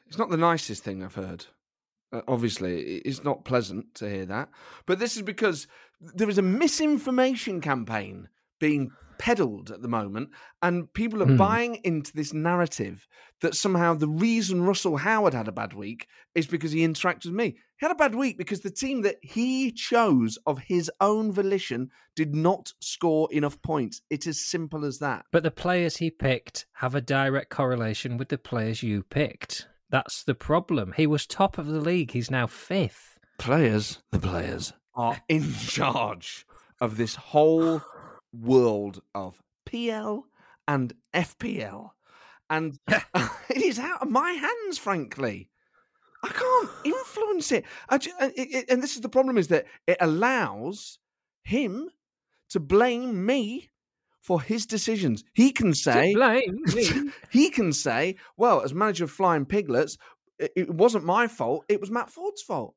it's 0.08 0.18
not 0.18 0.30
the 0.30 0.36
nicest 0.36 0.82
thing 0.82 1.02
I've 1.04 1.14
heard. 1.14 1.46
Uh, 2.12 2.22
obviously, 2.26 2.96
it's 2.98 3.22
not 3.22 3.44
pleasant 3.44 3.94
to 3.96 4.08
hear 4.08 4.24
that. 4.26 4.48
But 4.86 4.98
this 4.98 5.16
is 5.16 5.22
because 5.22 5.66
there 6.00 6.28
is 6.30 6.38
a 6.38 6.42
misinformation 6.42 7.60
campaign 7.60 8.28
being 8.58 8.90
peddled 9.18 9.70
at 9.72 9.82
the 9.82 9.88
moment, 9.88 10.30
and 10.62 10.92
people 10.94 11.22
are 11.22 11.26
Hmm. 11.26 11.36
buying 11.36 11.74
into 11.84 12.12
this 12.14 12.32
narrative 12.32 13.06
that 13.40 13.54
somehow 13.56 13.92
the 13.94 14.08
reason 14.08 14.62
Russell 14.62 14.96
Howard 14.96 15.34
had 15.34 15.48
a 15.48 15.52
bad 15.52 15.74
week 15.74 16.06
is 16.36 16.46
because 16.46 16.70
he 16.72 16.86
interacted 16.86 17.26
with 17.26 17.34
me. 17.34 17.58
He 17.78 17.86
had 17.86 17.90
a 17.90 17.96
bad 17.96 18.14
week 18.14 18.38
because 18.38 18.60
the 18.60 18.70
team 18.70 19.02
that 19.02 19.16
he 19.22 19.70
chose 19.72 20.38
of 20.46 20.60
his 20.60 20.90
own 21.00 21.32
volition 21.32 21.90
did 22.16 22.34
not 22.34 22.72
score 22.80 23.28
enough 23.32 23.60
points. 23.62 24.00
It 24.08 24.22
is 24.22 24.36
as 24.36 24.40
simple 24.44 24.84
as 24.84 24.98
that. 25.00 25.26
But 25.32 25.42
the 25.42 25.50
players 25.50 25.96
he 25.98 26.10
picked 26.10 26.66
have 26.74 26.94
a 26.94 27.00
direct 27.00 27.50
correlation 27.50 28.16
with 28.16 28.28
the 28.28 28.38
players 28.38 28.82
you 28.82 29.02
picked. 29.02 29.66
That's 29.90 30.22
the 30.22 30.34
problem. 30.34 30.92
He 30.96 31.06
was 31.06 31.26
top 31.26 31.58
of 31.58 31.66
the 31.66 31.80
league. 31.80 32.10
He's 32.12 32.30
now 32.30 32.46
fifth. 32.46 33.18
players, 33.38 34.02
the 34.10 34.18
players, 34.18 34.72
are 34.94 35.20
in 35.28 35.52
charge 35.54 36.46
of 36.80 36.96
this 36.96 37.14
whole 37.14 37.82
world 38.32 39.00
of 39.14 39.40
PL 39.66 40.26
and 40.66 40.92
FPL. 41.14 41.90
And 42.50 42.78
it 42.88 43.62
is 43.62 43.78
out 43.78 44.02
of 44.02 44.10
my 44.10 44.32
hands, 44.32 44.78
frankly. 44.78 45.50
I 46.24 46.28
can't 46.28 46.70
influence 46.84 47.52
it. 47.52 47.64
I 47.88 47.98
ju- 47.98 48.10
it- 48.20 48.32
it- 48.36 48.70
and 48.70 48.82
this 48.82 48.96
is 48.96 49.02
the 49.02 49.08
problem 49.08 49.38
is 49.38 49.48
that 49.48 49.66
it 49.86 49.96
allows 50.00 50.98
him 51.44 51.90
to 52.50 52.60
blame 52.60 53.24
me 53.24 53.70
for 54.20 54.40
his 54.40 54.66
decisions. 54.66 55.24
He 55.32 55.52
can 55.52 55.74
say, 55.74 56.14
he 57.30 57.50
can 57.50 57.72
say, 57.72 58.16
well, 58.36 58.62
as 58.62 58.74
manager 58.74 59.04
of 59.04 59.10
Flying 59.10 59.46
Piglets, 59.46 59.96
it, 60.38 60.52
it 60.56 60.70
wasn't 60.70 61.04
my 61.04 61.26
fault. 61.26 61.64
It 61.68 61.80
was 61.80 61.90
Matt 61.90 62.10
Ford's 62.10 62.42
fault. 62.42 62.74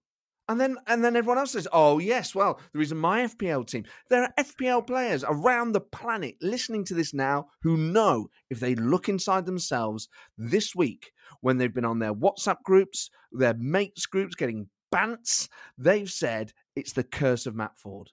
And 0.51 0.59
then, 0.59 0.77
and 0.87 1.03
then 1.03 1.15
everyone 1.15 1.37
else 1.37 1.51
says, 1.51 1.67
"Oh 1.71 1.99
yes, 1.99 2.35
well, 2.35 2.59
the 2.73 2.79
reason 2.79 2.97
my 2.97 3.21
FPL 3.21 3.65
team." 3.65 3.85
There 4.09 4.23
are 4.23 4.33
FPL 4.37 4.85
players 4.85 5.23
around 5.25 5.71
the 5.71 5.79
planet 5.79 6.35
listening 6.41 6.83
to 6.85 6.93
this 6.93 7.13
now 7.13 7.47
who 7.61 7.77
know 7.77 8.27
if 8.49 8.59
they 8.59 8.75
look 8.75 9.07
inside 9.07 9.45
themselves 9.45 10.09
this 10.37 10.75
week 10.75 11.13
when 11.39 11.57
they've 11.57 11.73
been 11.73 11.85
on 11.85 11.99
their 11.99 12.13
WhatsApp 12.13 12.63
groups, 12.65 13.09
their 13.31 13.53
mates 13.53 14.05
groups, 14.05 14.35
getting 14.35 14.67
bants, 14.93 15.47
they've 15.77 16.11
said 16.11 16.51
it's 16.75 16.91
the 16.93 17.03
curse 17.03 17.45
of 17.45 17.55
Matt 17.55 17.77
Ford. 17.77 18.09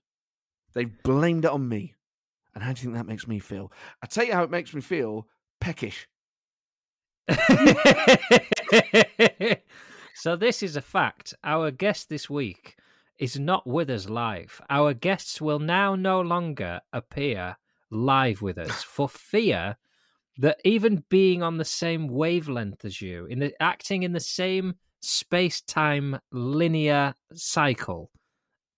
They've 0.75 1.03
blamed 1.03 1.45
it 1.45 1.51
on 1.51 1.69
me. 1.69 1.95
And 2.59 2.65
how 2.65 2.73
do 2.73 2.81
you 2.81 2.87
think 2.87 2.97
that 2.97 3.07
makes 3.07 3.29
me 3.29 3.39
feel? 3.39 3.71
I 4.03 4.09
tell 4.09 4.25
you 4.25 4.33
how 4.33 4.43
it 4.43 4.51
makes 4.51 4.75
me 4.75 4.81
feel 4.81 5.29
peckish. 5.61 6.09
so 10.17 10.35
this 10.35 10.65
is 10.65 10.75
a 10.75 10.83
fact. 10.83 11.35
Our 11.45 11.71
guest 11.71 12.09
this 12.09 12.29
week 12.29 12.75
is 13.17 13.39
not 13.39 13.65
with 13.65 13.89
us 13.91 14.09
live. 14.09 14.61
Our 14.69 14.93
guests 14.93 15.41
will 15.41 15.61
now 15.61 15.95
no 15.95 16.21
longer 16.21 16.81
appear 16.93 17.59
live 17.93 18.43
with 18.43 18.59
us 18.59 18.83
for 18.83 19.09
fear 19.09 19.77
that 20.39 20.61
even 20.65 21.05
being 21.09 21.45
on 21.45 21.59
the 21.59 21.65
same 21.65 22.09
wavelength 22.09 22.85
as 22.85 23.01
you, 23.01 23.27
in 23.27 23.39
the 23.39 23.55
acting 23.63 24.03
in 24.03 24.15
the 24.15 24.19
same 24.19 24.75
space-time 25.01 26.19
linear 26.33 27.15
cycle, 27.33 28.11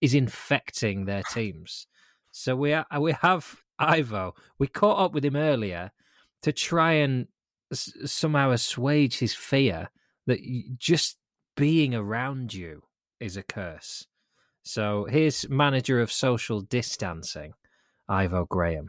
is 0.02 0.12
infecting 0.12 1.06
their 1.06 1.22
teams. 1.22 1.86
So 2.30 2.54
we 2.54 2.74
are, 2.74 2.84
we 3.00 3.12
have 3.12 3.56
Ivo. 3.80 4.34
We 4.58 4.66
caught 4.68 4.98
up 4.98 5.12
with 5.12 5.24
him 5.24 5.36
earlier 5.36 5.90
to 6.42 6.52
try 6.52 6.92
and 6.92 7.26
s- 7.72 7.92
somehow 8.04 8.50
assuage 8.50 9.18
his 9.18 9.34
fear 9.34 9.88
that 10.26 10.40
y- 10.40 10.64
just 10.76 11.16
being 11.56 11.94
around 11.94 12.52
you 12.54 12.82
is 13.18 13.36
a 13.36 13.42
curse. 13.42 14.06
So 14.62 15.06
here's 15.10 15.48
manager 15.48 16.00
of 16.00 16.12
social 16.12 16.60
distancing, 16.60 17.54
Ivo 18.08 18.44
Graham. 18.44 18.88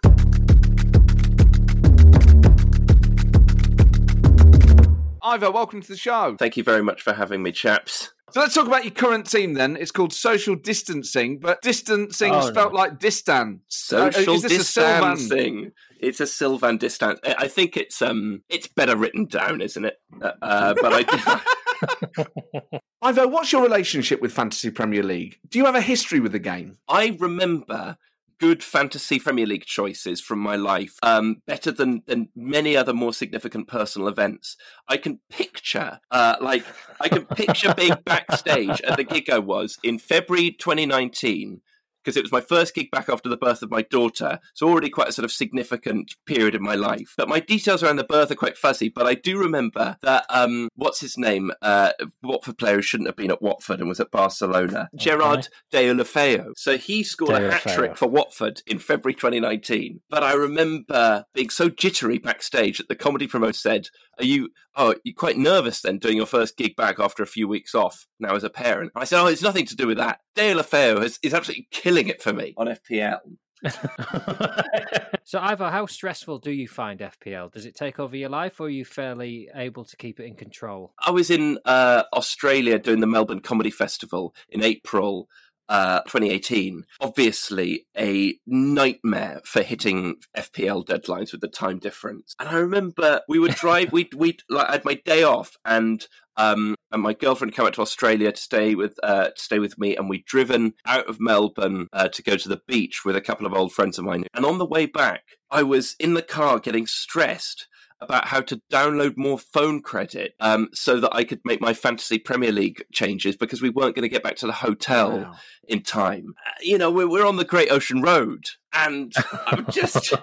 Ivo, 5.24 5.52
welcome 5.52 5.82
to 5.82 5.88
the 5.88 5.98
show. 5.98 6.36
Thank 6.38 6.58
you 6.58 6.64
very 6.64 6.84
much 6.84 7.02
for 7.02 7.14
having 7.14 7.42
me, 7.44 7.52
chaps. 7.52 8.12
So 8.32 8.40
let's 8.40 8.54
talk 8.54 8.68
about 8.68 8.86
your 8.86 8.94
current 8.94 9.30
team 9.30 9.56
then. 9.56 9.76
It's 9.76 9.92
called 9.92 10.14
social 10.14 10.56
distancing, 10.56 11.40
but 11.40 11.62
distancing 11.62 12.34
Oh, 12.34 12.42
spelt 12.48 12.72
no. 12.72 12.80
like 12.80 12.98
distance. 13.00 13.92
Uh, 13.92 14.10
Social 14.12 14.36
is 14.36 14.42
this 14.44 14.54
a 14.54 14.58
distancing. 14.58 15.72
It's 16.00 16.20
a 16.22 16.28
Sylvain 16.28 16.78
distance. 16.78 17.20
I 17.26 17.36
I 17.40 17.48
think 17.48 17.76
it's 17.76 18.02
um, 18.02 18.44
it's 18.50 18.68
better 18.68 18.96
written 18.96 19.26
down, 19.26 19.62
isn't 19.62 19.84
it? 19.84 19.98
Uh, 20.22 20.32
uh, 20.42 20.74
but 20.82 20.94
I, 20.94 21.42
Ivo, 23.02 23.28
what's 23.28 23.52
your 23.52 23.64
relationship 23.64 24.22
with 24.22 24.32
Fantasy 24.32 24.70
Premier 24.70 25.04
League? 25.04 25.38
Do 25.50 25.60
you 25.60 25.66
have 25.66 25.76
a 25.76 25.82
history 25.82 26.20
with 26.20 26.32
the 26.32 26.40
game? 26.40 26.78
I 26.88 27.18
remember 27.20 27.98
good 28.42 28.64
fantasy 28.64 29.20
Premier 29.20 29.46
League 29.46 29.66
choices 29.66 30.20
from 30.20 30.40
my 30.40 30.56
life, 30.56 30.96
um, 31.04 31.38
better 31.46 31.72
than 31.72 32.02
than 32.08 32.28
many 32.36 32.76
other 32.76 32.92
more 32.94 33.14
significant 33.14 33.68
personal 33.68 34.08
events. 34.08 34.58
I 34.88 34.98
can 34.98 35.20
picture, 35.30 36.00
uh, 36.10 36.38
like, 36.42 36.66
I 37.00 37.08
can 37.08 37.26
picture 37.26 37.74
being 37.78 37.94
backstage 38.04 38.82
at 38.82 38.98
the 38.98 39.04
gig 39.04 39.30
I 39.30 39.38
was 39.38 39.78
in 39.84 40.00
February 40.00 40.52
2019. 40.52 41.62
Because 42.04 42.18
it 42.18 42.24
was 42.24 42.32
my 42.32 42.42
first 42.42 42.74
gig 42.74 42.90
back 42.92 43.10
after 43.10 43.30
the 43.30 43.38
birth 43.38 43.62
of 43.62 43.72
my 43.72 43.82
daughter, 43.84 44.40
so 44.54 44.68
already 44.68 44.90
quite 44.90 45.10
a 45.10 45.12
sort 45.12 45.26
of 45.26 45.32
significant 45.32 46.16
period 46.26 46.56
in 46.56 46.64
my 46.64 46.76
life. 46.76 47.14
But 47.18 47.30
my 47.30 47.40
details 47.40 47.84
around 47.84 47.98
the 47.98 48.04
birth 48.04 48.32
are 48.32 48.36
quite 48.36 48.58
fuzzy. 48.58 48.90
But 48.90 49.08
I 49.08 49.14
do 49.14 49.38
remember 49.38 49.98
that 50.02 50.26
um, 50.30 50.70
what's 50.76 51.00
his 51.02 51.18
name, 51.18 51.52
uh, 51.62 51.92
Watford 52.24 52.58
player 52.58 52.76
who 52.76 52.82
shouldn't 52.82 53.08
have 53.08 53.16
been 53.16 53.32
at 53.32 53.42
Watford 53.42 53.80
and 53.80 53.90
was 53.90 54.00
at 54.00 54.12
Barcelona, 54.12 54.90
Gerard 54.96 55.48
Deulofeu. 55.72 56.54
So 56.58 56.78
he 56.78 57.04
scored 57.04 57.32
a 57.44 57.52
hat 57.52 57.62
trick 57.76 57.98
for 57.98 58.08
Watford 58.08 58.62
in 58.66 58.80
February 58.80 59.14
2019. 59.14 60.02
But 60.10 60.24
I 60.24 60.34
remember 60.34 61.26
being 61.34 61.50
so 61.50 61.70
jittery 61.70 62.18
backstage 62.18 62.78
that 62.78 62.88
the 62.90 62.96
comedy 62.96 63.28
promoter 63.28 63.54
said, 63.54 63.88
"Are 64.20 64.26
you? 64.26 64.50
Oh, 64.76 64.96
you're 65.04 65.14
quite 65.14 65.38
nervous 65.38 65.82
then 65.82 65.98
doing 65.98 66.18
your 66.18 66.26
first 66.26 66.56
gig 66.56 66.76
back 66.78 66.98
after 67.00 67.22
a 67.22 67.28
few 67.28 67.48
weeks 67.48 67.76
off 67.76 68.08
now 68.20 68.36
as 68.36 68.44
a 68.44 68.50
parent?" 68.50 68.92
I 68.96 69.04
said, 69.06 69.22
"Oh, 69.22 69.28
it's 69.28 69.42
nothing 69.42 69.66
to 69.68 69.76
do 69.76 69.88
with 69.88 69.98
that. 69.98 70.20
Deulofeu 70.36 71.04
is, 71.04 71.20
is 71.22 71.34
absolutely 71.34 71.68
killing 71.72 71.91
it 72.08 72.22
for 72.22 72.34
me 72.34 72.54
on 72.58 72.68
FPL." 72.68 73.20
so, 75.24 75.40
Ivo, 75.40 75.70
how 75.70 75.86
stressful 75.86 76.40
do 76.40 76.52
you 76.52 76.68
find 76.68 77.00
FPL? 77.00 77.52
Does 77.52 77.66
it 77.66 77.76
take 77.76 78.00
over 78.00 78.16
your 78.16 78.30
life, 78.30 78.60
or 78.60 78.68
are 78.68 78.70
you 78.70 78.86
fairly 78.86 79.50
able 79.54 79.86
to 79.86 79.96
keep 79.98 80.20
it 80.20 80.26
in 80.26 80.36
control? 80.36 80.94
I 81.00 81.12
was 81.12 81.30
in 81.30 81.60
uh, 81.66 82.04
Australia 82.14 82.80
doing 82.80 83.02
the 83.02 83.08
Melbourne 83.08 83.42
Comedy 83.42 83.70
Festival 83.70 84.34
in 84.50 84.64
April 84.64 85.30
uh, 85.72 86.02
2018. 86.02 86.84
Obviously, 87.00 87.88
a 87.98 88.36
nightmare 88.46 89.40
for 89.46 89.64
hitting 89.64 90.18
FPL 90.36 90.86
deadlines 90.86 91.32
with 91.32 91.40
the 91.40 91.48
time 91.48 91.80
difference. 91.80 92.36
And 92.40 92.50
I 92.50 92.56
remember 92.56 93.22
we 93.30 93.40
would 93.40 93.56
drive. 93.56 93.92
we 93.94 94.10
we 94.16 94.38
like 94.50 94.68
I 94.68 94.74
had 94.74 94.86
my 94.86 94.96
day 95.06 95.24
off, 95.24 95.58
and 95.64 96.06
um, 96.36 96.76
and 96.92 97.02
my 97.02 97.14
girlfriend 97.14 97.54
came 97.54 97.66
out 97.66 97.74
to 97.76 97.82
Australia 97.82 98.34
to 98.34 98.42
stay 98.42 98.76
with 98.76 98.96
uh, 99.02 99.30
to 99.30 99.42
stay 99.42 99.60
with 99.60 99.80
me, 99.80 99.96
and 99.96 100.10
we'd 100.10 100.26
driven 100.26 100.74
out 100.86 101.08
of 101.08 101.22
Melbourne 101.22 101.88
uh, 101.94 102.10
to 102.10 102.22
go 102.22 102.36
to 102.36 102.50
the 102.50 102.62
beach 102.68 103.06
with 103.06 103.16
a 103.16 103.22
couple 103.22 103.48
of 103.48 103.54
old 103.54 103.72
friends 103.72 103.98
of 103.98 104.04
mine. 104.04 104.26
And 104.34 104.46
on 104.46 104.58
the 104.58 104.66
way 104.66 104.86
back, 104.86 105.24
I 105.50 105.64
was 105.64 105.96
in 106.00 106.16
the 106.16 106.22
car 106.22 106.60
getting 106.60 106.86
stressed 106.86 107.68
about 108.02 108.28
how 108.28 108.42
to 108.42 108.60
download 108.72 109.16
more 109.16 109.38
phone 109.38 109.82
credit 109.82 110.34
um, 110.40 110.70
so 110.74 111.00
that 111.00 111.14
I 111.14 111.24
could 111.24 111.40
make 111.46 111.62
my 111.62 111.74
fantasy 111.74 112.18
Premier 112.18 112.52
League 112.52 112.84
changes 112.92 113.38
because 113.38 113.62
we 113.62 113.70
weren't 113.70 113.96
going 113.96 114.04
to 114.04 114.10
get 114.10 114.24
back 114.24 114.38
to 114.38 114.48
the 114.48 114.52
hotel 114.52 115.20
Wow. 115.20 115.36
In 115.72 115.82
time. 115.82 116.36
Uh, 116.46 116.52
You 116.62 116.78
know, 116.78 116.92
we're, 116.92 117.10
we're 117.10 117.26
on 117.26 117.38
the 117.38 117.46
Great 117.46 117.72
Ocean 117.72 118.02
Road, 118.02 118.44
and 118.74 119.14
I'm 119.48 119.66
just, 119.72 120.14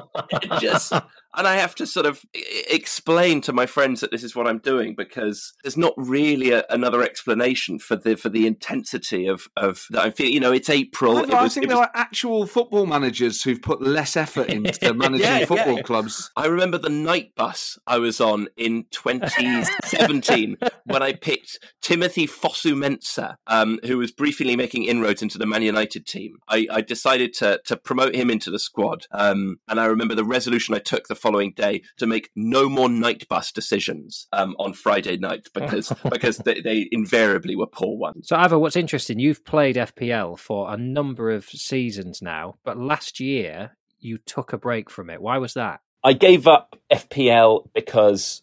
just, 0.60 0.92
and 0.92 1.46
I 1.46 1.56
have 1.56 1.74
to 1.76 1.86
sort 1.86 2.06
of 2.06 2.22
explain 2.70 3.40
to 3.42 3.52
my 3.52 3.66
friends 3.66 4.00
that 4.00 4.10
this 4.10 4.22
is 4.24 4.34
what 4.36 4.46
I'm 4.46 4.58
doing 4.58 4.94
because 4.94 5.52
there's 5.62 5.76
not 5.76 5.94
really 5.96 6.50
a, 6.52 6.64
another 6.70 7.02
explanation 7.02 7.78
for 7.78 7.96
the 7.96 8.16
for 8.16 8.28
the 8.28 8.46
intensity 8.46 9.26
of 9.26 9.46
of 9.56 9.86
that 9.90 10.04
I'm 10.04 10.12
feeling. 10.12 10.32
You 10.34 10.40
know, 10.40 10.52
it's 10.52 10.68
April. 10.70 11.16
Ivo, 11.18 11.26
it 11.28 11.34
I 11.34 11.48
think 11.48 11.64
it 11.64 11.68
there 11.68 11.78
was- 11.78 11.86
are 11.94 12.00
actual 12.00 12.46
football 12.46 12.86
managers 12.86 13.42
who've 13.42 13.62
put 13.62 13.80
less 13.82 14.16
effort 14.16 14.48
into 14.48 14.92
managing 15.04 15.24
Yeah, 15.26 15.38
yeah, 15.40 15.46
football 15.46 15.76
yeah. 15.76 15.82
clubs. 15.82 16.30
I 16.36 16.46
remember 16.46 16.78
the 16.78 16.88
night 16.90 17.34
bus 17.36 17.78
I 17.86 17.98
was 17.98 18.20
on 18.20 18.48
in 18.56 18.84
2017 18.90 20.56
when 20.84 21.02
I 21.02 21.12
picked 21.14 21.58
Timothy 21.80 22.26
Fosu 22.26 22.74
Mensah, 22.74 23.36
um, 23.46 23.78
who 23.84 23.98
was 23.98 24.10
briefly 24.12 24.56
making 24.56 24.84
inroads 24.92 25.22
into 25.22 25.38
the 25.38 25.46
Man 25.46 25.62
United 25.62 26.06
team. 26.06 26.36
I, 26.48 26.66
I 26.70 26.80
decided 26.82 27.32
to, 27.34 27.60
to 27.64 27.76
promote 27.76 28.14
him 28.14 28.30
into 28.30 28.50
the 28.50 28.58
squad. 28.58 29.06
Um, 29.10 29.58
and 29.66 29.80
I 29.80 29.86
remember 29.86 30.14
the 30.14 30.24
resolution 30.24 30.74
I 30.74 30.78
took 30.78 31.08
the 31.08 31.14
following 31.14 31.52
day 31.52 31.82
to 31.96 32.06
make 32.06 32.30
no 32.36 32.68
more 32.68 32.88
night 32.88 33.26
bus 33.28 33.50
decisions 33.50 34.28
um, 34.32 34.54
on 34.58 34.74
Friday 34.74 35.16
night 35.16 35.48
because, 35.54 35.92
because 36.10 36.36
they, 36.38 36.60
they 36.60 36.88
invariably 36.92 37.56
were 37.56 37.66
poor 37.66 37.96
ones. 37.96 38.28
So, 38.28 38.36
Ivo, 38.36 38.58
what's 38.58 38.76
interesting, 38.76 39.18
you've 39.18 39.44
played 39.44 39.76
FPL 39.76 40.38
for 40.38 40.72
a 40.72 40.76
number 40.76 41.30
of 41.30 41.46
seasons 41.46 42.20
now, 42.20 42.56
but 42.64 42.78
last 42.78 43.18
year 43.18 43.76
you 43.98 44.18
took 44.18 44.52
a 44.52 44.58
break 44.58 44.90
from 44.90 45.08
it. 45.08 45.22
Why 45.22 45.38
was 45.38 45.54
that? 45.54 45.80
I 46.04 46.12
gave 46.12 46.46
up 46.46 46.76
FPL 46.90 47.68
because 47.74 48.42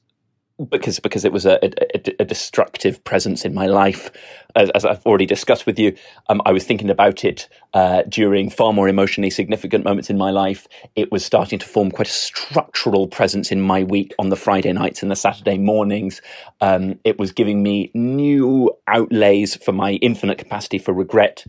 because 0.69 0.99
because 0.99 1.25
it 1.25 1.31
was 1.31 1.45
a, 1.45 1.59
a, 1.63 2.15
a 2.19 2.25
destructive 2.25 3.03
presence 3.03 3.45
in 3.45 3.53
my 3.53 3.67
life. 3.67 4.11
As, 4.55 4.69
as 4.71 4.83
I've 4.83 5.05
already 5.05 5.27
discussed 5.27 5.65
with 5.65 5.77
you, 5.77 5.95
um, 6.27 6.41
I 6.45 6.51
was 6.51 6.63
thinking 6.63 6.89
about 6.89 7.23
it 7.23 7.47
uh, 7.73 8.03
during 8.09 8.49
far 8.49 8.73
more 8.73 8.87
emotionally 8.87 9.29
significant 9.29 9.85
moments 9.85 10.09
in 10.09 10.17
my 10.17 10.31
life. 10.31 10.67
It 10.95 11.11
was 11.11 11.23
starting 11.23 11.59
to 11.59 11.65
form 11.67 11.91
quite 11.91 12.07
a 12.07 12.11
structural 12.11 13.07
presence 13.07 13.51
in 13.51 13.61
my 13.61 13.83
week 13.83 14.13
on 14.19 14.29
the 14.29 14.35
Friday 14.35 14.73
nights 14.73 15.01
and 15.03 15.11
the 15.11 15.15
Saturday 15.15 15.57
mornings. 15.57 16.21
Um, 16.61 16.99
it 17.03 17.19
was 17.19 17.31
giving 17.31 17.61
me 17.63 17.91
new 17.93 18.71
outlays 18.87 19.55
for 19.55 19.71
my 19.71 19.93
infinite 19.93 20.39
capacity 20.39 20.79
for 20.79 20.93
regret, 20.93 21.45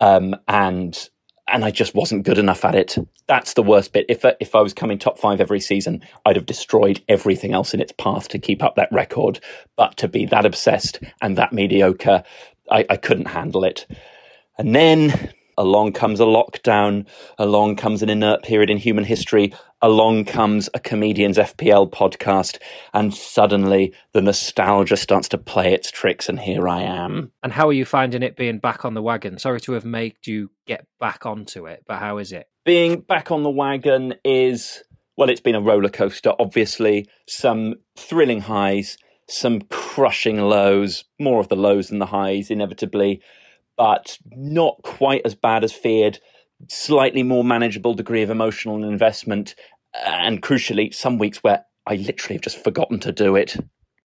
um, 0.00 0.34
and 0.48 1.08
and 1.50 1.64
I 1.64 1.70
just 1.70 1.94
wasn't 1.94 2.24
good 2.24 2.38
enough 2.38 2.64
at 2.64 2.74
it. 2.74 2.96
That's 3.26 3.54
the 3.54 3.62
worst 3.62 3.92
bit. 3.92 4.06
If 4.08 4.24
if 4.40 4.54
I 4.54 4.60
was 4.60 4.72
coming 4.72 4.98
top 4.98 5.18
five 5.18 5.40
every 5.40 5.60
season, 5.60 6.02
I'd 6.24 6.36
have 6.36 6.46
destroyed 6.46 7.02
everything 7.08 7.52
else 7.52 7.74
in 7.74 7.80
its 7.80 7.92
path 7.92 8.28
to 8.28 8.38
keep 8.38 8.62
up 8.62 8.76
that 8.76 8.92
record. 8.92 9.40
But 9.76 9.96
to 9.98 10.08
be 10.08 10.26
that 10.26 10.46
obsessed 10.46 11.00
and 11.20 11.36
that 11.36 11.52
mediocre, 11.52 12.22
I, 12.70 12.86
I 12.88 12.96
couldn't 12.96 13.26
handle 13.26 13.64
it. 13.64 13.86
And 14.58 14.74
then 14.74 15.32
along 15.60 15.92
comes 15.92 16.18
a 16.18 16.24
lockdown, 16.24 17.06
along 17.38 17.76
comes 17.76 18.02
an 18.02 18.10
inert 18.10 18.42
period 18.42 18.70
in 18.70 18.78
human 18.78 19.04
history, 19.04 19.54
along 19.80 20.24
comes 20.24 20.68
a 20.74 20.80
comedian's 20.80 21.38
FPL 21.38 21.90
podcast, 21.90 22.58
and 22.92 23.14
suddenly 23.14 23.94
the 24.12 24.22
nostalgia 24.22 24.96
starts 24.96 25.28
to 25.28 25.38
play 25.38 25.72
its 25.72 25.90
tricks, 25.90 26.28
and 26.28 26.40
here 26.40 26.68
I 26.68 26.82
am. 26.82 27.30
And 27.42 27.52
how 27.52 27.68
are 27.68 27.72
you 27.72 27.84
finding 27.84 28.22
it 28.22 28.36
being 28.36 28.58
back 28.58 28.84
on 28.84 28.94
the 28.94 29.02
wagon? 29.02 29.38
Sorry 29.38 29.60
to 29.60 29.72
have 29.72 29.84
made 29.84 30.16
you 30.24 30.50
get 30.66 30.86
back 30.98 31.24
onto 31.26 31.66
it, 31.66 31.84
but 31.86 31.98
how 31.98 32.18
is 32.18 32.32
it? 32.32 32.48
being 32.64 33.00
back 33.00 33.30
on 33.30 33.42
the 33.42 33.50
wagon 33.50 34.14
is 34.24 34.82
well, 35.16 35.28
it's 35.28 35.40
been 35.40 35.54
a 35.54 35.60
roller 35.60 35.88
coaster. 35.88 36.32
Obviously, 36.38 37.06
some 37.28 37.74
thrilling 37.96 38.40
highs, 38.40 38.96
some 39.28 39.60
crushing 39.62 40.38
lows, 40.40 41.04
more 41.18 41.40
of 41.40 41.48
the 41.48 41.56
lows 41.56 41.88
than 41.88 41.98
the 41.98 42.06
highs, 42.06 42.50
inevitably, 42.50 43.20
but 43.80 44.18
not 44.36 44.76
quite 44.82 45.22
as 45.24 45.34
bad 45.34 45.64
as 45.64 45.72
feared. 45.72 46.18
Slightly 46.68 47.22
more 47.22 47.42
manageable 47.42 47.94
degree 47.94 48.20
of 48.20 48.28
emotional 48.28 48.84
investment, 48.84 49.54
and 50.04 50.42
crucially, 50.42 50.92
some 50.92 51.16
weeks 51.16 51.38
where 51.38 51.64
I 51.86 51.94
literally 51.94 52.34
have 52.34 52.42
just 52.42 52.62
forgotten 52.62 53.00
to 53.00 53.10
do 53.10 53.36
it. 53.36 53.56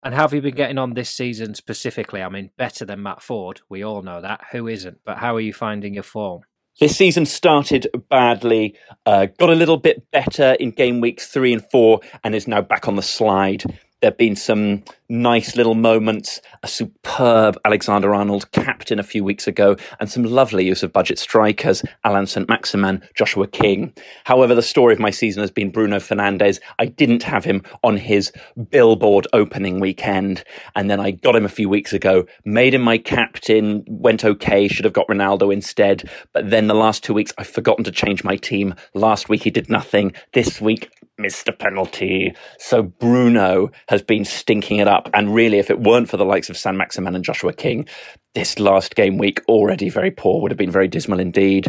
And 0.03 0.13
how 0.13 0.23
have 0.23 0.33
you 0.33 0.41
been 0.41 0.55
getting 0.55 0.77
on 0.77 0.93
this 0.93 1.09
season 1.09 1.55
specifically? 1.55 2.21
I 2.21 2.27
mean, 2.27 2.49
better 2.57 2.83
than 2.83 3.01
Matt 3.01 3.21
Ford. 3.21 3.61
We 3.69 3.81
all 3.81 4.01
know 4.01 4.19
that. 4.19 4.41
Who 4.51 4.67
isn't? 4.67 4.97
But 5.05 5.19
how 5.19 5.37
are 5.37 5.41
you 5.41 5.53
finding 5.53 5.93
your 5.93 6.03
form? 6.03 6.41
This 6.81 6.97
season 6.97 7.25
started 7.25 7.87
badly, 8.09 8.75
uh, 9.05 9.27
got 9.39 9.51
a 9.51 9.55
little 9.55 9.77
bit 9.77 10.11
better 10.11 10.51
in 10.59 10.71
game 10.71 10.99
weeks 10.99 11.27
three 11.27 11.53
and 11.53 11.63
four, 11.71 12.01
and 12.25 12.35
is 12.35 12.45
now 12.45 12.61
back 12.61 12.89
on 12.89 12.97
the 12.97 13.01
slide. 13.01 13.63
There 14.01 14.09
have 14.09 14.17
been 14.17 14.35
some 14.35 14.83
nice 15.11 15.57
little 15.57 15.75
moments, 15.75 16.41
a 16.63 16.67
superb 16.67 17.59
Alexander 17.65 18.15
Arnold 18.15 18.49
captain 18.51 18.97
a 18.97 19.03
few 19.03 19.23
weeks 19.23 19.45
ago, 19.45 19.75
and 19.99 20.09
some 20.09 20.23
lovely 20.23 20.65
use 20.65 20.83
of 20.83 20.93
budget 20.93 21.19
strikers, 21.19 21.83
Allan 22.05 22.25
St. 22.25 22.47
Maximin, 22.47 23.03
Joshua 23.13 23.45
King. 23.45 23.93
However, 24.23 24.55
the 24.55 24.61
story 24.61 24.93
of 24.93 24.99
my 24.99 25.09
season 25.09 25.41
has 25.41 25.51
been 25.51 25.69
Bruno 25.69 25.97
Fernandes. 25.97 26.59
I 26.79 26.85
didn't 26.85 27.23
have 27.23 27.43
him 27.43 27.61
on 27.83 27.97
his 27.97 28.31
billboard 28.69 29.27
opening 29.33 29.81
weekend, 29.81 30.45
and 30.75 30.89
then 30.89 31.01
I 31.01 31.11
got 31.11 31.35
him 31.35 31.45
a 31.45 31.49
few 31.49 31.67
weeks 31.67 31.91
ago, 31.91 32.25
made 32.45 32.73
him 32.73 32.81
my 32.81 32.97
captain, 32.97 33.83
went 33.87 34.23
okay, 34.23 34.69
should 34.69 34.85
have 34.85 34.93
got 34.93 35.09
Ronaldo 35.09 35.51
instead. 35.53 36.09
But 36.31 36.49
then 36.49 36.67
the 36.67 36.73
last 36.73 37.03
two 37.03 37.13
weeks, 37.13 37.33
I've 37.37 37.47
forgotten 37.47 37.83
to 37.83 37.91
change 37.91 38.23
my 38.23 38.37
team. 38.37 38.75
Last 38.93 39.27
week, 39.27 39.43
he 39.43 39.51
did 39.51 39.69
nothing. 39.69 40.13
This 40.31 40.61
week, 40.61 40.89
missed 41.21 41.47
a 41.47 41.53
penalty. 41.53 42.33
So 42.57 42.81
Bruno 42.83 43.69
has 43.87 44.01
been 44.01 44.25
stinking 44.25 44.79
it 44.79 44.87
up. 44.87 45.00
And 45.13 45.33
really, 45.33 45.59
if 45.59 45.69
it 45.69 45.81
weren't 45.81 46.09
for 46.09 46.17
the 46.17 46.25
likes 46.25 46.49
of 46.49 46.57
Saint-Maximin 46.57 47.15
and 47.15 47.23
Joshua 47.23 47.53
King, 47.53 47.87
this 48.33 48.59
last 48.59 48.95
game 48.95 49.17
week, 49.17 49.41
already 49.47 49.89
very 49.89 50.11
poor, 50.11 50.41
would 50.41 50.51
have 50.51 50.57
been 50.57 50.71
very 50.71 50.87
dismal 50.87 51.19
indeed. 51.19 51.67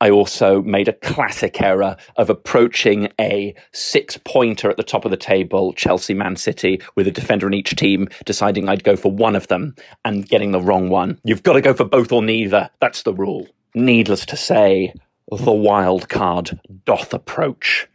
I 0.00 0.10
also 0.10 0.62
made 0.62 0.88
a 0.88 0.92
classic 0.92 1.60
error 1.60 1.96
of 2.16 2.30
approaching 2.30 3.08
a 3.20 3.54
six 3.72 4.18
pointer 4.24 4.70
at 4.70 4.76
the 4.76 4.82
top 4.82 5.04
of 5.04 5.10
the 5.10 5.16
table, 5.16 5.72
Chelsea 5.72 6.14
Man 6.14 6.36
City, 6.36 6.80
with 6.94 7.08
a 7.08 7.10
defender 7.10 7.46
in 7.46 7.54
each 7.54 7.74
team, 7.76 8.08
deciding 8.24 8.68
I'd 8.68 8.84
go 8.84 8.96
for 8.96 9.10
one 9.10 9.34
of 9.34 9.48
them 9.48 9.74
and 10.04 10.28
getting 10.28 10.52
the 10.52 10.60
wrong 10.60 10.88
one. 10.88 11.18
You've 11.24 11.42
got 11.42 11.54
to 11.54 11.60
go 11.60 11.74
for 11.74 11.84
both 11.84 12.12
or 12.12 12.22
neither. 12.22 12.70
That's 12.80 13.02
the 13.02 13.14
rule. 13.14 13.48
Needless 13.74 14.24
to 14.26 14.36
say, 14.36 14.94
the 15.30 15.52
wild 15.52 16.08
card 16.08 16.60
doth 16.84 17.12
approach. 17.12 17.88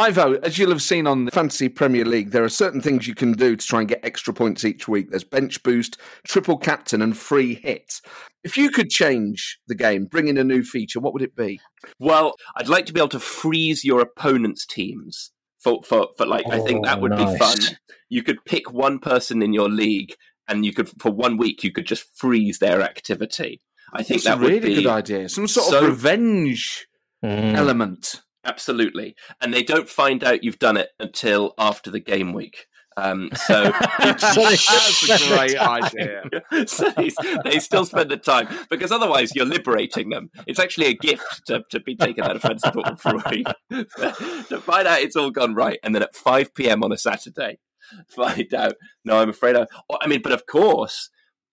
Ivo, 0.00 0.34
as 0.42 0.56
you'll 0.58 0.70
have 0.70 0.80
seen 0.82 1.06
on 1.06 1.26
the 1.26 1.30
Fantasy 1.30 1.68
Premier 1.68 2.06
League, 2.06 2.30
there 2.30 2.42
are 2.42 2.48
certain 2.48 2.80
things 2.80 3.06
you 3.06 3.14
can 3.14 3.32
do 3.32 3.54
to 3.54 3.66
try 3.66 3.80
and 3.80 3.88
get 3.88 4.02
extra 4.02 4.32
points 4.32 4.64
each 4.64 4.88
week. 4.88 5.10
There's 5.10 5.24
bench 5.24 5.62
boost, 5.62 5.98
triple 6.26 6.56
captain, 6.56 7.02
and 7.02 7.14
free 7.16 7.54
hit. 7.56 8.00
If 8.42 8.56
you 8.56 8.70
could 8.70 8.88
change 8.88 9.58
the 9.66 9.74
game, 9.74 10.06
bring 10.06 10.28
in 10.28 10.38
a 10.38 10.44
new 10.44 10.62
feature, 10.62 11.00
what 11.00 11.12
would 11.12 11.20
it 11.22 11.36
be? 11.36 11.60
Well, 11.98 12.32
I'd 12.56 12.68
like 12.68 12.86
to 12.86 12.94
be 12.94 13.00
able 13.00 13.08
to 13.10 13.20
freeze 13.20 13.84
your 13.84 14.00
opponent's 14.00 14.64
teams. 14.64 15.32
For, 15.58 15.82
for, 15.84 16.08
for 16.16 16.24
like, 16.24 16.46
I 16.50 16.60
think 16.60 16.86
that 16.86 16.96
Oh, 16.96 17.00
would 17.02 17.16
be 17.18 17.36
fun. 17.36 17.58
You 18.08 18.22
could 18.22 18.42
pick 18.46 18.72
one 18.72 18.98
person 19.00 19.42
in 19.42 19.52
your 19.52 19.68
league, 19.68 20.14
and 20.48 20.64
you 20.64 20.72
could, 20.72 20.88
for 20.98 21.10
one 21.12 21.36
week, 21.36 21.62
you 21.62 21.70
could 21.70 21.84
just 21.84 22.16
freeze 22.16 22.58
their 22.58 22.80
activity. 22.80 23.60
I 23.92 24.02
think 24.02 24.22
That's 24.22 24.38
that 24.38 24.42
a 24.42 24.48
really 24.48 24.60
be 24.60 24.74
good 24.76 24.86
idea. 24.86 25.28
Some 25.28 25.46
sort 25.46 25.66
so- 25.66 25.78
of 25.82 25.84
revenge 25.88 26.86
Mm. 27.22 27.54
element. 27.54 28.22
Absolutely. 28.44 29.14
And 29.40 29.52
they 29.52 29.62
don't 29.62 29.88
find 29.88 30.24
out 30.24 30.44
you've 30.44 30.58
done 30.58 30.76
it 30.76 30.90
until 30.98 31.54
after 31.58 31.90
the 31.90 32.00
game 32.00 32.32
week. 32.32 32.66
Um, 32.96 33.30
so 33.46 33.64
That's 33.98 34.36
a 34.36 35.28
great 35.28 35.56
idea. 35.56 36.22
so 36.66 36.90
they, 37.44 37.58
still 37.60 37.84
spend 37.84 38.10
the 38.10 38.16
time 38.16 38.48
because 38.68 38.90
otherwise 38.90 39.34
you're 39.34 39.46
liberating 39.46 40.10
them. 40.10 40.30
It's 40.46 40.58
actually 40.58 40.86
a 40.86 40.94
gift 40.94 41.46
to, 41.46 41.62
to 41.70 41.80
be 41.80 41.96
taken 41.96 42.24
out 42.24 42.36
of 42.36 42.42
football 42.42 42.96
for 42.96 43.16
a 43.16 43.30
week. 43.30 43.46
to 43.70 44.60
find 44.60 44.88
out 44.88 45.00
it's 45.00 45.16
all 45.16 45.30
gone 45.30 45.54
right. 45.54 45.78
And 45.82 45.94
then 45.94 46.02
at 46.02 46.16
5 46.16 46.54
p.m. 46.54 46.82
on 46.82 46.92
a 46.92 46.98
Saturday, 46.98 47.58
find 48.08 48.52
out, 48.52 48.74
no, 49.04 49.20
I'm 49.20 49.30
afraid 49.30 49.56
I, 49.56 49.66
I 50.00 50.06
mean, 50.06 50.22
but 50.22 50.32
of 50.32 50.46
course, 50.46 51.10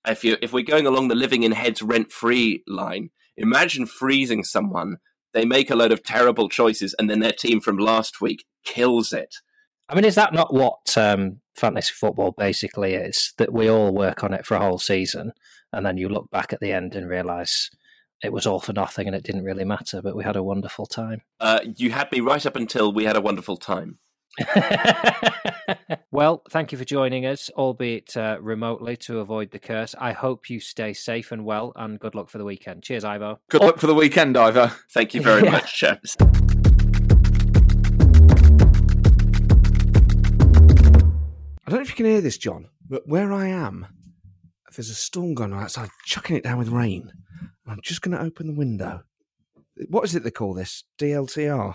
if 0.08 0.24
you 0.24 0.38
if 0.42 0.54
we're 0.54 0.64
going 0.64 0.88
along 0.88 1.08
the 1.10 1.16
living 1.16 1.44
in 1.44 1.52
heads 1.52 1.82
rent 1.82 2.12
free 2.12 2.64
line, 2.68 3.10
imagine 3.36 3.86
freezing 3.86 4.44
someone. 4.44 4.98
They 5.34 5.46
make 5.46 5.70
a 5.70 5.76
load 5.76 5.92
of 5.92 6.04
terrible 6.04 6.50
choices, 6.50 6.96
and 6.98 7.10
then 7.10 7.20
their 7.20 7.32
team 7.32 7.60
from 7.60 7.78
last 7.78 8.22
week 8.22 8.46
kills 8.64 9.14
it. 9.14 9.36
I 9.90 9.96
mean, 9.96 10.06
is 10.06 10.16
that 10.16 10.34
not 10.34 10.54
what 10.54 10.98
um, 10.98 11.40
fantasy 11.56 11.94
football 11.94 12.32
basically 12.32 12.96
is? 12.96 13.34
That 13.38 13.54
we 13.54 13.70
all 13.70 13.94
work 13.94 14.24
on 14.24 14.34
it 14.34 14.46
for 14.46 14.56
a 14.56 14.60
whole 14.60 14.80
season, 14.80 15.34
and 15.72 15.86
then 15.86 15.98
you 15.98 16.10
look 16.10 16.30
back 16.32 16.54
at 16.54 16.60
the 16.60 16.74
end 16.74 16.96
and 16.96 17.10
realise 17.10 17.70
it 18.24 18.34
was 18.34 18.48
all 18.48 18.60
for 18.60 18.74
nothing 18.74 19.08
and 19.08 19.16
it 19.16 19.24
didn't 19.24 19.44
really 19.44 19.66
matter, 19.66 20.02
but 20.02 20.16
we 20.16 20.24
had 20.24 20.36
a 20.36 20.44
wonderful 20.44 20.86
time. 20.86 21.22
Uh, 21.40 21.60
you 21.76 21.92
had 21.92 22.12
me 22.12 22.20
right 22.20 22.46
up 22.46 22.56
until 22.56 22.92
we 22.92 23.06
had 23.06 23.16
a 23.16 23.22
wonderful 23.22 23.58
time. 23.58 24.00
well, 26.12 26.44
thank 26.50 26.72
you 26.72 26.78
for 26.78 26.86
joining 26.86 27.26
us, 27.26 27.50
albeit 27.52 28.16
uh, 28.18 28.38
remotely 28.42 28.96
to 28.98 29.20
avoid 29.20 29.52
the 29.52 29.60
curse. 29.60 29.96
I 30.00 30.12
hope 30.14 30.50
you 30.50 30.60
stay 30.60 30.94
safe 30.94 31.32
and 31.32 31.44
well, 31.46 31.72
and 31.76 32.00
good 32.00 32.16
luck 32.16 32.30
for 32.30 32.38
the 32.38 32.46
weekend. 32.46 32.84
Cheers, 32.84 33.04
Ivo. 33.04 33.40
Good 33.50 33.62
luck 33.62 33.80
for 33.80 33.88
the 33.88 33.96
weekend, 33.96 34.38
Ivo. 34.38 34.72
Thank 34.94 35.14
you 35.14 35.22
very 35.22 35.44
Yeah. 35.48 35.52
much, 35.52 35.78
chaps. 35.78 36.16
I 41.66 41.70
don't 41.70 41.80
know 41.80 41.84
if 41.84 41.90
you 41.90 41.96
can 41.96 42.06
hear 42.06 42.22
this, 42.22 42.38
John, 42.38 42.68
but 42.88 43.04
where 43.08 43.34
I 43.34 43.48
am, 43.48 43.86
there's 44.76 44.90
a 44.90 44.96
storm 44.96 45.34
going 45.34 45.52
on 45.52 45.64
outside, 45.64 45.90
chucking 46.06 46.38
it 46.38 46.44
down 46.44 46.58
with 46.60 46.70
rain. 46.70 47.12
I'm 47.68 47.80
just 47.84 48.02
going 48.02 48.16
to 48.18 48.24
open 48.24 48.48
the 48.48 48.54
window. 48.58 49.02
What 49.90 50.06
is 50.06 50.16
it 50.16 50.24
they 50.24 50.32
call 50.32 50.54
this? 50.54 50.86
DLTR. 50.98 51.74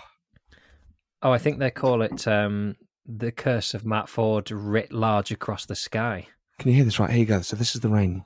Oh, 1.23 1.31
I 1.31 1.37
think 1.37 1.57
they 1.57 1.71
call 1.71 2.01
it 2.01 2.27
um, 2.27 2.75
the 3.05 3.31
curse 3.31 3.73
of 3.73 3.85
Matt 3.85 4.09
Ford 4.09 4.51
writ 4.51 4.91
large 4.91 5.31
across 5.31 5.65
the 5.65 5.75
sky. 5.75 6.27
Can 6.59 6.69
you 6.69 6.75
hear 6.75 6.83
this? 6.83 6.99
Right, 6.99 7.09
here 7.09 7.19
you 7.19 7.25
go. 7.25 7.41
So 7.41 7.55
this 7.55 7.75
is 7.75 7.81
the 7.81 7.87
rain. 7.87 8.25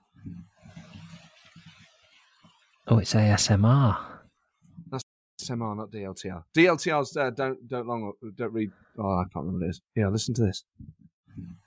Oh, 2.88 2.97
it's 2.97 3.13
ASMR. 3.13 3.97
That's 4.89 5.03
SMR, 5.43 5.77
not 5.77 5.91
DLTR. 5.91 6.43
DLTR's 6.55 7.15
uh, 7.15 7.29
don't 7.29 7.67
don't 7.67 7.86
long 7.86 8.13
don't 8.36 8.53
read. 8.53 8.71
Oh, 8.97 9.19
I 9.19 9.23
can't 9.31 9.45
remember 9.45 9.60
what 9.60 9.67
it 9.67 9.69
is. 9.69 9.81
Yeah, 9.95 10.07
listen 10.07 10.33
to 10.33 10.41
this. 10.41 10.63
Isn't 11.38 11.57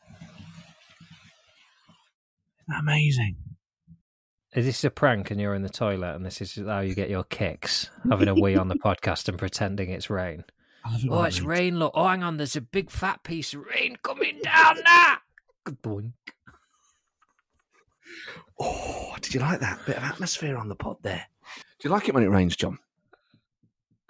that 2.67 2.81
amazing? 2.81 3.37
Is 4.57 4.67
this 4.67 4.83
a 4.83 4.91
prank 4.91 5.31
and 5.31 5.41
you're 5.41 5.55
in 5.55 5.63
the 5.63 5.69
toilet 5.69 6.17
and 6.17 6.27
this 6.27 6.41
is 6.41 6.57
how 6.57 6.81
you 6.81 6.95
get 6.95 7.09
your 7.09 7.23
kicks? 7.23 7.89
Having 8.11 8.29
a 8.29 8.35
wee 8.35 8.57
on 8.57 8.67
the 8.67 8.75
podcast 8.85 9.29
and 9.29 9.39
pretending 9.39 9.91
it's 9.91 10.11
rain. 10.11 10.43
I 10.85 10.93
love 10.93 11.05
it. 11.05 11.09
Oh, 11.11 11.23
it's 11.23 11.41
rains. 11.41 11.61
rain. 11.61 11.79
Look. 11.79 11.93
Oh, 11.95 12.07
hang 12.07 12.23
on. 12.23 12.37
There's 12.37 12.57
a 12.57 12.61
big 12.61 12.91
fat 12.91 13.23
piece 13.23 13.55
of 13.55 13.65
rain 13.67 13.97
coming 14.03 14.41
down 14.43 14.79
now. 14.85 15.19
Boink. 15.69 16.13
Oh, 18.59 19.15
did 19.21 19.35
you 19.35 19.41
like 19.41 19.61
that 19.61 19.79
bit 19.87 19.97
of 19.97 20.03
atmosphere 20.03 20.57
on 20.57 20.69
the 20.69 20.75
pod 20.75 20.99
there? 21.03 21.27
Do 21.79 21.89
you 21.89 21.91
like 21.91 22.09
it 22.09 22.15
when 22.15 22.23
it 22.25 22.29
rains, 22.29 22.57
John? 22.57 22.79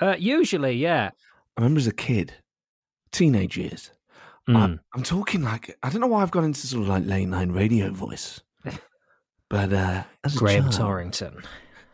Uh, 0.00 0.16
usually, 0.18 0.72
yeah. 0.72 1.11
I 1.56 1.61
remember 1.61 1.78
as 1.78 1.87
a 1.87 1.92
kid, 1.92 2.35
teenage 3.12 3.56
years. 3.56 3.90
Mm. 4.48 4.56
I'm, 4.56 4.80
I'm 4.94 5.02
talking 5.02 5.42
like 5.42 5.76
I 5.83 5.90
don't 5.90 6.00
know 6.00 6.06
why 6.06 6.22
I've 6.22 6.30
gone 6.30 6.44
into 6.44 6.66
sort 6.66 6.83
of 6.83 6.88
like 6.88 7.04
late 7.06 7.26
night 7.26 7.52
radio 7.52 7.90
voice, 7.90 8.40
but 9.48 9.72
uh, 9.72 10.02
as 10.24 10.35
a 10.35 10.38
Graham 10.38 10.64
child, 10.64 10.74
Torrington. 10.74 11.42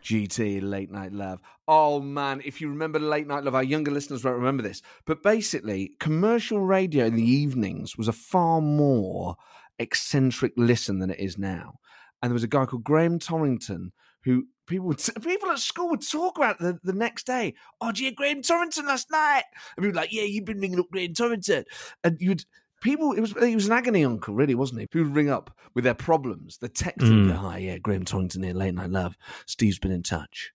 GT 0.06 0.62
Late 0.62 0.90
Night 0.90 1.12
Love. 1.12 1.40
Oh 1.66 2.00
man, 2.00 2.40
if 2.44 2.60
you 2.60 2.68
remember 2.68 3.00
Late 3.00 3.26
Night 3.26 3.42
Love, 3.42 3.56
our 3.56 3.64
younger 3.64 3.90
listeners 3.90 4.22
won't 4.22 4.36
remember 4.36 4.62
this. 4.62 4.80
But 5.04 5.22
basically, 5.22 5.96
commercial 5.98 6.60
radio 6.60 7.06
in 7.06 7.16
the 7.16 7.28
evenings 7.28 7.96
was 7.96 8.06
a 8.06 8.12
far 8.12 8.60
more 8.60 9.34
eccentric 9.80 10.52
listen 10.56 11.00
than 11.00 11.10
it 11.10 11.18
is 11.18 11.36
now. 11.36 11.80
And 12.22 12.30
there 12.30 12.34
was 12.34 12.44
a 12.44 12.48
guy 12.48 12.66
called 12.66 12.84
Graham 12.84 13.18
Torrington 13.18 13.92
who 14.24 14.44
people 14.68 14.86
would 14.86 15.02
people 15.22 15.50
at 15.50 15.58
school 15.58 15.90
would 15.90 16.08
talk 16.08 16.38
about 16.38 16.60
the, 16.60 16.78
the 16.84 16.92
next 16.92 17.26
day. 17.26 17.54
Oh, 17.80 17.88
did 17.88 17.98
you 17.98 18.14
Graham 18.14 18.42
Torrington 18.42 18.86
last 18.86 19.10
night? 19.10 19.42
And 19.76 19.84
people 19.84 19.90
were 19.90 20.02
like, 20.02 20.12
Yeah, 20.12 20.22
you've 20.22 20.44
been 20.44 20.60
ringing 20.60 20.78
up 20.78 20.86
Graham 20.92 21.14
Torrington. 21.14 21.64
And 22.04 22.16
you'd 22.20 22.44
people 22.86 23.12
it 23.12 23.20
was 23.20 23.34
he 23.40 23.54
was 23.54 23.66
an 23.66 23.72
agony 23.72 24.04
uncle, 24.04 24.34
really, 24.34 24.54
wasn't 24.54 24.80
he? 24.80 24.86
People 24.86 25.08
would 25.08 25.16
ring 25.16 25.28
up 25.28 25.50
with 25.74 25.84
their 25.84 25.94
problems. 25.94 26.58
The 26.58 26.68
text 26.68 27.06
Mm. 27.06 27.32
Hi, 27.32 27.58
yeah, 27.58 27.78
Graham 27.78 28.04
Torrington 28.04 28.42
here, 28.42 28.54
late 28.54 28.74
night 28.74 28.90
love. 28.90 29.16
Steve's 29.46 29.78
been 29.78 29.90
in 29.90 30.02
touch. 30.02 30.52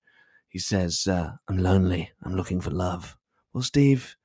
He 0.50 0.60
says, 0.60 1.08
uh, 1.08 1.34
I'm 1.48 1.58
lonely. 1.58 2.12
I'm 2.24 2.36
looking 2.36 2.60
for 2.60 2.72
love. 2.72 3.16
Well, 3.54 3.64
Steve, 3.64 4.18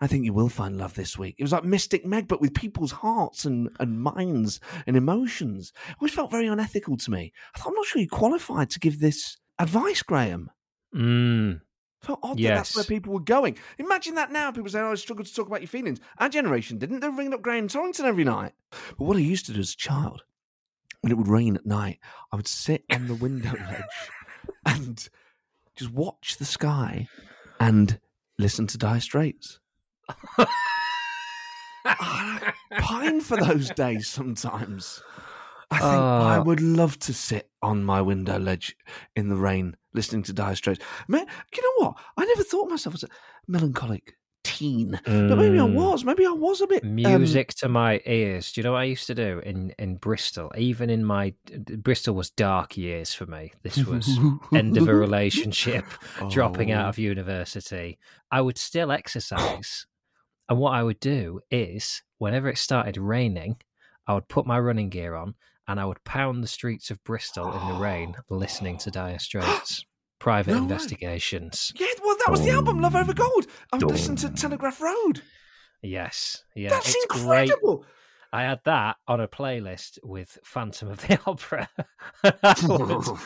I 0.00 0.06
think 0.06 0.24
you 0.24 0.32
will 0.32 0.48
find 0.48 0.76
love 0.76 0.94
this 0.94 1.18
week. 1.18 1.34
It 1.38 1.42
was 1.42 1.52
like 1.52 1.64
Mystic 1.64 2.06
Meg, 2.06 2.28
but 2.28 2.40
with 2.40 2.54
people's 2.54 2.92
hearts 2.92 3.44
and, 3.44 3.68
and 3.80 4.00
minds 4.00 4.60
and 4.86 4.96
emotions. 4.96 5.72
It 5.88 5.96
always 6.00 6.14
felt 6.14 6.30
very 6.30 6.46
unethical 6.46 6.96
to 6.98 7.10
me. 7.10 7.32
I 7.54 7.58
thought, 7.58 7.68
I'm 7.68 7.74
not 7.74 7.86
sure 7.86 8.00
you 8.00 8.08
qualified 8.08 8.70
to 8.70 8.80
give 8.80 9.00
this 9.00 9.38
advice, 9.58 10.02
Graham. 10.02 10.50
Mm. 10.94 11.60
Felt 12.00 12.18
odd 12.22 12.38
that 12.38 12.54
that's 12.54 12.74
where 12.74 12.84
people 12.84 13.12
were 13.12 13.20
going. 13.20 13.56
Imagine 13.78 14.14
that 14.16 14.32
now. 14.32 14.50
People 14.50 14.70
say, 14.70 14.80
"Oh, 14.80 14.92
I 14.92 14.94
struggle 14.94 15.24
to 15.24 15.34
talk 15.34 15.46
about 15.46 15.60
your 15.60 15.68
feelings." 15.68 16.00
Our 16.18 16.28
generation 16.28 16.78
didn't. 16.78 17.00
They 17.00 17.08
were 17.08 17.16
ringing 17.16 17.34
up 17.34 17.42
Graham 17.42 17.68
Torrington 17.68 18.06
every 18.06 18.24
night. 18.24 18.52
But 18.70 19.00
what 19.04 19.16
I 19.16 19.20
used 19.20 19.46
to 19.46 19.52
do 19.52 19.60
as 19.60 19.72
a 19.72 19.76
child, 19.76 20.22
when 21.02 21.12
it 21.12 21.16
would 21.18 21.28
rain 21.28 21.56
at 21.56 21.66
night, 21.66 21.98
I 22.32 22.36
would 22.36 22.48
sit 22.48 22.84
on 22.92 23.06
the 23.08 23.14
window 23.14 23.52
ledge 23.70 23.82
and 24.66 25.08
just 25.76 25.90
watch 25.92 26.36
the 26.38 26.44
sky 26.44 27.06
and 27.58 28.00
listen 28.38 28.66
to 28.68 28.78
Dire 28.78 29.00
Straits. 29.00 29.58
I 31.84 32.52
pine 32.78 33.20
for 33.20 33.36
those 33.36 33.70
days 33.70 34.08
sometimes. 34.08 35.02
I 35.70 35.78
think 35.78 35.92
I 36.02 36.36
Oh. 36.38 36.42
would 36.42 36.60
love 36.60 36.98
to 37.00 37.14
sit 37.14 37.50
on 37.62 37.84
my 37.84 38.02
window 38.02 38.38
ledge 38.38 38.76
in 39.14 39.28
the 39.28 39.36
rain 39.36 39.76
listening 39.92 40.22
to 40.24 40.32
Dire 40.32 40.54
Straits. 40.54 40.84
Man, 41.08 41.26
you 41.54 41.62
know 41.62 41.86
what? 41.86 41.96
I 42.16 42.24
never 42.24 42.42
thought 42.44 42.70
myself 42.70 42.94
as 42.94 43.02
a 43.04 43.08
melancholic 43.48 44.16
teen, 44.42 44.98
but 45.04 45.36
maybe 45.36 45.58
I 45.58 45.62
Mm. 45.66 45.74
was. 45.74 46.04
Maybe 46.04 46.24
I 46.24 46.30
was 46.30 46.60
a 46.62 46.66
bit 46.66 46.82
um, 46.84 46.94
Music 46.94 47.48
to 47.56 47.68
my 47.68 48.00
ears. 48.06 48.52
Do 48.52 48.60
you 48.60 48.64
know 48.64 48.72
what 48.72 48.80
I 48.80 48.84
used 48.84 49.06
to 49.08 49.14
do 49.14 49.40
in, 49.44 49.74
in 49.78 49.96
Bristol? 49.96 50.50
Even 50.56 50.88
in 50.90 51.04
my 51.04 51.34
Bristol 51.78 52.14
was 52.14 52.30
dark 52.30 52.76
years 52.76 53.12
for 53.12 53.26
me. 53.26 53.52
This 53.62 53.84
was 53.84 54.18
end 54.54 54.76
of 54.78 54.88
a 54.88 54.94
relationship, 55.06 55.84
dropping 56.30 56.70
out 56.72 56.86
Oh. 56.86 56.88
of 56.90 56.98
university. 56.98 57.98
I 58.30 58.40
would 58.40 58.56
still 58.58 58.90
exercise, 58.90 59.86
and 60.48 60.58
what 60.58 60.72
I 60.72 60.82
would 60.82 61.00
do 61.00 61.40
is 61.50 62.02
whenever 62.18 62.48
it 62.48 62.58
started 62.58 62.96
raining, 62.96 63.56
I 64.06 64.14
would 64.14 64.28
put 64.28 64.46
my 64.46 64.58
running 64.58 64.88
gear 64.88 65.14
on 65.14 65.34
and 65.70 65.78
I 65.80 65.84
would 65.84 66.02
pound 66.04 66.42
the 66.42 66.48
streets 66.48 66.90
of 66.90 67.02
Bristol 67.04 67.52
in 67.52 67.68
the 67.68 67.74
rain, 67.80 68.16
listening 68.28 68.76
to 68.78 68.90
Dire 68.90 69.18
Straits. 69.20 69.84
Private 70.18 70.50
No 70.50 70.56
way. 70.58 70.62
investigations. 70.64 71.72
Yeah, 71.78 71.86
well, 72.04 72.16
that 72.18 72.30
was 72.30 72.42
the 72.42 72.50
album 72.50 72.80
Love 72.82 72.94
Over 72.96 73.14
Gold. 73.14 73.46
I 73.72 73.76
would 73.76 73.84
listen 73.86 74.16
to 74.16 74.28
Telegraph 74.30 74.80
Road. 74.80 75.22
Yes, 75.82 76.44
yeah, 76.54 76.68
That's 76.70 76.88
it's 76.94 77.06
great. 77.06 77.44
incredible. 77.50 77.86
I 78.32 78.42
had 78.42 78.60
that 78.64 78.96
on 79.08 79.20
a 79.20 79.28
playlist 79.28 79.98
with 80.02 80.38
Phantom 80.44 80.88
of 80.90 80.98
the 81.06 81.18
Opera. 81.26 81.68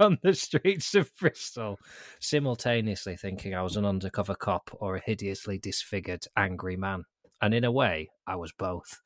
Run 0.00 0.18
the 0.22 0.34
streets 0.34 0.94
of 0.96 1.10
Bristol, 1.16 1.78
simultaneously 2.20 3.16
thinking 3.16 3.54
I 3.54 3.62
was 3.62 3.76
an 3.76 3.84
undercover 3.86 4.34
cop 4.34 4.70
or 4.80 4.96
a 4.96 5.00
hideously 5.04 5.58
disfigured 5.58 6.24
angry 6.36 6.76
man. 6.76 7.04
And 7.40 7.54
in 7.54 7.64
a 7.64 7.70
way, 7.72 8.08
I 8.26 8.34
was 8.36 8.52
both. 8.52 9.00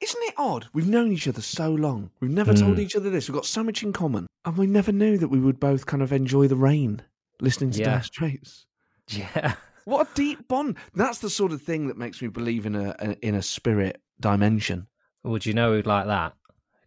Isn't 0.00 0.22
it 0.22 0.34
odd? 0.36 0.68
We've 0.72 0.88
known 0.88 1.12
each 1.12 1.26
other 1.28 1.42
so 1.42 1.70
long. 1.72 2.10
We've 2.20 2.30
never 2.30 2.54
told 2.54 2.76
Mm. 2.76 2.80
each 2.80 2.94
other 2.96 3.10
this. 3.10 3.28
We've 3.28 3.34
got 3.34 3.46
so 3.46 3.64
much 3.64 3.82
in 3.82 3.92
common. 3.92 4.26
And 4.44 4.56
we 4.56 4.66
never 4.66 4.92
knew 4.92 5.18
that 5.18 5.28
we 5.28 5.40
would 5.40 5.58
both 5.58 5.86
kind 5.86 6.02
of 6.02 6.12
enjoy 6.12 6.46
the 6.48 6.56
rain 6.56 7.02
listening 7.40 7.70
to 7.72 7.80
Yeah. 7.80 7.90
Dire 7.90 8.02
Straits. 8.02 8.66
Yeah. 9.08 9.54
What 9.84 10.06
a 10.10 10.14
deep 10.14 10.48
bond. 10.48 10.76
That's 10.94 11.20
the 11.20 11.30
sort 11.30 11.50
of 11.50 11.62
thing 11.62 11.86
that 11.88 11.96
makes 11.96 12.20
me 12.20 12.28
believe 12.28 12.66
in 12.66 12.74
a, 12.76 12.94
a 12.98 13.26
in 13.26 13.34
a 13.34 13.40
spirit 13.40 14.02
dimension. 14.20 14.86
Would 15.24 15.46
you 15.46 15.54
know 15.54 15.72
who'd 15.72 15.86
like 15.86 16.04
that? 16.06 16.34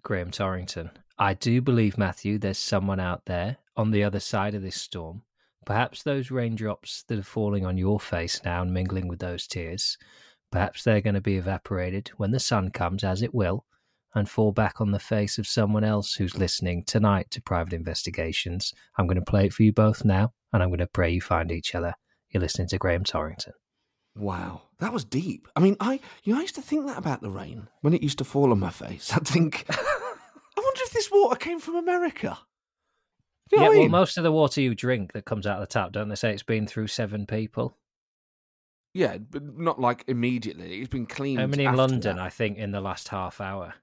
Graham 0.04 0.30
Torrington. 0.30 0.92
I 1.18 1.34
do 1.34 1.62
believe, 1.62 1.98
Matthew, 1.98 2.38
there's 2.38 2.60
someone 2.60 3.00
out 3.00 3.26
there 3.26 3.58
on 3.76 3.90
the 3.90 4.04
other 4.04 4.20
side 4.20 4.54
of 4.54 4.62
this 4.62 4.76
storm. 4.80 5.24
Perhaps 5.66 6.04
those 6.04 6.30
raindrops 6.30 7.02
that 7.08 7.18
are 7.18 7.24
falling 7.24 7.66
on 7.66 7.76
your 7.76 8.00
face 8.00 8.40
now 8.46 8.62
and 8.62 8.72
mingling 8.72 9.08
with 9.08 9.18
those 9.18 9.48
tears, 9.48 9.98
perhaps 10.52 10.84
they're 10.84 11.02
going 11.02 11.16
to 11.16 11.22
be 11.22 11.38
evaporated 11.38 12.10
when 12.18 12.32
the 12.32 12.40
sun 12.40 12.70
comes, 12.70 13.04
as 13.04 13.22
it 13.22 13.34
will, 13.34 13.66
and 14.14 14.30
fall 14.30 14.52
back 14.52 14.82
on 14.82 14.92
the 14.92 15.00
face 15.00 15.38
of 15.38 15.48
someone 15.48 15.84
else 15.84 16.16
who's 16.16 16.38
listening 16.38 16.84
tonight 16.84 17.32
to 17.32 17.42
Private 17.42 17.74
Investigations. 17.74 18.74
I'm 18.98 19.08
going 19.08 19.20
to 19.20 19.30
play 19.30 19.46
it 19.46 19.54
for 19.54 19.64
you 19.64 19.72
both 19.72 20.04
now, 20.04 20.34
and 20.52 20.62
I'm 20.62 20.70
going 20.70 20.80
to 20.80 20.88
pray 20.88 21.10
you 21.12 21.22
find 21.22 21.52
each 21.52 21.74
other. 21.74 21.94
You're 22.30 22.42
listening 22.42 22.68
to 22.70 22.78
Graham 22.78 23.04
Torrington. 23.04 23.54
Wow, 24.16 24.64
that 24.80 24.92
was 24.92 25.06
deep. 25.06 25.48
I 25.56 25.62
mean, 25.62 25.78
I 25.80 26.02
you 26.24 26.34
know, 26.34 26.40
I 26.40 26.42
used 26.42 26.56
to 26.56 26.62
think 26.62 26.86
that 26.86 26.98
about 26.98 27.22
the 27.22 27.30
rain 27.30 27.68
when 27.80 27.94
it 27.94 28.04
used 28.04 28.18
to 28.18 28.26
fall 28.26 28.52
on 28.52 28.60
my 28.60 28.70
face. 28.70 29.12
I'd 29.16 29.28
think, 29.28 29.66
I 29.70 29.74
wonder 30.58 30.82
if 30.84 30.92
this 30.92 31.10
water 31.12 31.38
came 31.38 31.60
from 31.60 31.76
America. 31.76 32.38
You 33.52 33.58
know 33.58 33.64
yeah, 33.64 33.70
I 33.70 33.80
well, 33.80 33.90
most 33.90 34.18
of 34.18 34.24
the 34.24 34.32
water 34.32 34.62
you 34.62 34.76
drink 34.76 35.14
that 35.14 35.26
comes 35.26 35.46
out 35.46 35.62
of 35.62 35.68
the 35.68 35.74
tap, 35.74 35.92
don't 35.92 36.10
they 36.10 36.16
say 36.16 36.34
it's 36.34 36.44
been 36.44 36.68
through 36.68 36.88
seven 36.88 37.26
people? 37.26 37.78
Yeah, 38.94 39.18
but 39.18 39.58
not 39.58 39.80
like 39.80 40.04
immediately. 40.08 40.80
It's 40.80 40.90
been 40.90 41.06
cleaned. 41.06 41.40
How 41.40 41.48
many 41.48 41.66
in 41.66 41.76
London, 41.76 42.18
that. 42.18 42.26
I 42.26 42.30
think, 42.30 42.58
in 42.58 42.72
the 42.72 42.82
last 42.82 43.08
half 43.10 43.40
hour? 43.40 43.76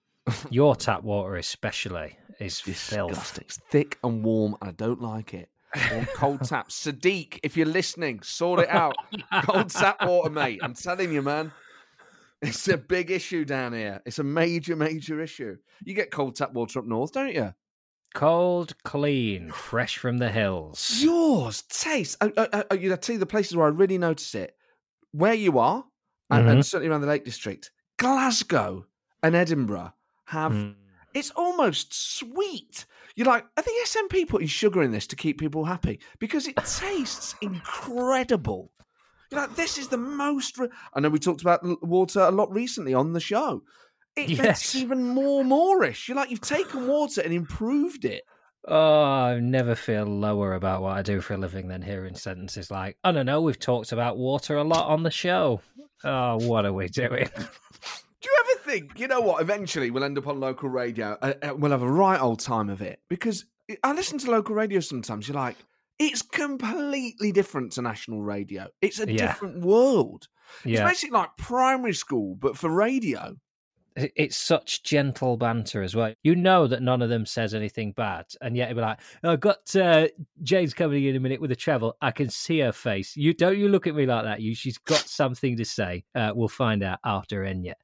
Your 0.50 0.76
tap 0.76 1.02
water, 1.02 1.36
especially, 1.36 2.18
is. 2.38 2.60
Disgusting. 2.60 3.44
It's 3.46 3.58
thick 3.70 3.98
and 4.04 4.24
warm, 4.24 4.56
and 4.60 4.70
I 4.70 4.72
don't 4.72 5.00
like 5.00 5.34
it. 5.34 5.48
Warm, 5.90 6.06
cold 6.14 6.44
tap. 6.48 6.68
Sadiq, 6.68 7.40
if 7.42 7.56
you're 7.56 7.66
listening, 7.66 8.22
sort 8.22 8.60
it 8.60 8.68
out. 8.68 8.96
Cold 9.44 9.70
tap 9.70 10.06
water, 10.06 10.30
mate. 10.30 10.60
I'm 10.62 10.74
telling 10.74 11.12
you, 11.12 11.22
man. 11.22 11.52
It's 12.40 12.66
a 12.66 12.76
big 12.76 13.12
issue 13.12 13.44
down 13.44 13.72
here. 13.72 14.02
It's 14.04 14.18
a 14.18 14.24
major, 14.24 14.74
major 14.74 15.20
issue. 15.20 15.56
You 15.84 15.94
get 15.94 16.10
cold 16.10 16.34
tap 16.34 16.52
water 16.52 16.80
up 16.80 16.86
north, 16.86 17.12
don't 17.12 17.32
you? 17.32 17.54
Cold, 18.14 18.74
clean, 18.84 19.50
fresh 19.50 19.96
from 19.96 20.18
the 20.18 20.28
hills. 20.30 20.98
Yours 21.00 21.62
taste. 21.62 22.16
I, 22.20 22.32
I, 22.36 22.48
I, 22.52 22.64
I 22.70 22.96
tell 22.96 23.14
you 23.14 23.18
the 23.18 23.26
places 23.26 23.56
where 23.56 23.66
I 23.66 23.70
really 23.70 23.98
notice 23.98 24.34
it. 24.34 24.54
Where 25.12 25.34
you 25.34 25.58
are, 25.58 25.84
and, 26.30 26.48
and 26.48 26.64
certainly 26.64 26.90
around 26.90 27.02
the 27.02 27.06
Lake 27.06 27.24
District, 27.24 27.70
Glasgow 27.98 28.86
and 29.22 29.34
Edinburgh 29.34 29.92
have. 30.26 30.52
Mm. 30.52 30.74
It's 31.14 31.30
almost 31.32 31.92
sweet. 31.92 32.86
You're 33.16 33.26
like, 33.26 33.44
are 33.58 33.62
the 33.62 33.70
SNP 33.84 34.28
putting 34.28 34.48
sugar 34.48 34.82
in 34.82 34.92
this 34.92 35.06
to 35.08 35.16
keep 35.16 35.38
people 35.38 35.66
happy? 35.66 36.00
Because 36.18 36.48
it 36.48 36.56
tastes 36.56 37.34
incredible. 37.42 38.72
You're 39.30 39.42
like, 39.42 39.54
this 39.54 39.76
is 39.76 39.88
the 39.88 39.98
most. 39.98 40.58
Re-. 40.58 40.68
I 40.94 41.00
know 41.00 41.10
we 41.10 41.18
talked 41.18 41.42
about 41.42 41.60
water 41.82 42.20
a 42.20 42.30
lot 42.30 42.50
recently 42.50 42.94
on 42.94 43.12
the 43.12 43.20
show. 43.20 43.62
It 44.16 44.28
Yes. 44.30 44.38
makes 44.38 44.74
even 44.74 45.08
more 45.08 45.42
moreish. 45.42 46.08
You're 46.08 46.16
like, 46.16 46.30
you've 46.30 46.40
taken 46.40 46.86
water 46.86 47.20
and 47.22 47.32
improved 47.32 48.04
it. 48.04 48.24
Oh, 48.68 49.02
I 49.04 49.40
never 49.40 49.74
feel 49.74 50.04
lower 50.04 50.54
about 50.54 50.82
what 50.82 50.96
I 50.96 51.02
do 51.02 51.20
for 51.20 51.34
a 51.34 51.36
living 51.38 51.66
than 51.68 51.82
hearing 51.82 52.14
sentences 52.14 52.70
like, 52.70 52.96
I 53.02 53.10
don't 53.10 53.26
know, 53.26 53.40
we've 53.40 53.58
talked 53.58 53.90
about 53.90 54.18
water 54.18 54.56
a 54.56 54.62
lot 54.64 54.86
on 54.88 55.02
the 55.02 55.10
show. 55.10 55.60
Oh, 56.04 56.36
what 56.36 56.64
are 56.64 56.72
we 56.72 56.88
doing? 56.88 57.28
Do 57.36 58.28
you 58.28 58.44
ever 58.44 58.60
think, 58.70 59.00
you 59.00 59.08
know 59.08 59.20
what, 59.20 59.42
eventually 59.42 59.90
we'll 59.90 60.04
end 60.04 60.16
up 60.16 60.28
on 60.28 60.38
local 60.38 60.68
radio 60.68 61.18
uh, 61.22 61.34
uh, 61.42 61.54
we'll 61.56 61.72
have 61.72 61.82
a 61.82 61.90
right 61.90 62.20
old 62.20 62.38
time 62.38 62.68
of 62.70 62.80
it? 62.82 63.00
Because 63.08 63.46
I 63.82 63.92
listen 63.94 64.18
to 64.18 64.30
local 64.30 64.54
radio 64.54 64.78
sometimes, 64.78 65.26
you're 65.26 65.34
like, 65.34 65.56
it's 65.98 66.22
completely 66.22 67.32
different 67.32 67.72
to 67.72 67.82
national 67.82 68.22
radio. 68.22 68.68
It's 68.80 69.00
a 69.00 69.10
Yeah. 69.10 69.26
different 69.26 69.64
world. 69.64 70.28
It's 70.64 70.80
basically 70.80 71.14
like 71.18 71.36
primary 71.36 71.94
school, 71.94 72.36
but 72.36 72.56
for 72.56 72.70
radio. 72.70 73.36
It- 73.96 74.12
it's 74.16 74.36
such 74.36 74.82
gentle 74.82 75.36
banter 75.36 75.82
as 75.82 75.94
well. 75.94 76.14
You 76.22 76.34
know 76.36 76.66
that 76.66 76.82
none 76.82 77.02
of 77.02 77.08
them 77.10 77.26
says 77.26 77.54
anything 77.54 77.92
bad, 77.92 78.26
and 78.40 78.56
yet 78.56 78.66
it'd 78.66 78.76
be 78.76 78.82
like, 78.82 79.00
"I've 79.22 79.40
got 79.40 79.74
uh, 79.76 80.08
Jane's 80.42 80.74
coming 80.74 81.04
in 81.04 81.16
a 81.16 81.20
minute 81.20 81.40
with 81.40 81.52
a 81.52 81.56
treble. 81.56 81.96
I 82.00 82.10
can 82.10 82.28
see 82.30 82.60
her 82.60 82.72
face. 82.72 83.16
You 83.16 83.34
don't 83.34 83.58
you 83.58 83.68
look 83.68 83.86
at 83.86 83.94
me 83.94 84.06
like 84.06 84.24
that. 84.24 84.40
You, 84.40 84.54
she's 84.54 84.78
got 84.78 84.98
something 85.08 85.56
to 85.56 85.64
say. 85.64 86.04
Uh, 86.14 86.32
we'll 86.34 86.48
find 86.48 86.82
out 86.82 86.98
after 87.04 87.42
Enya." 87.44 87.74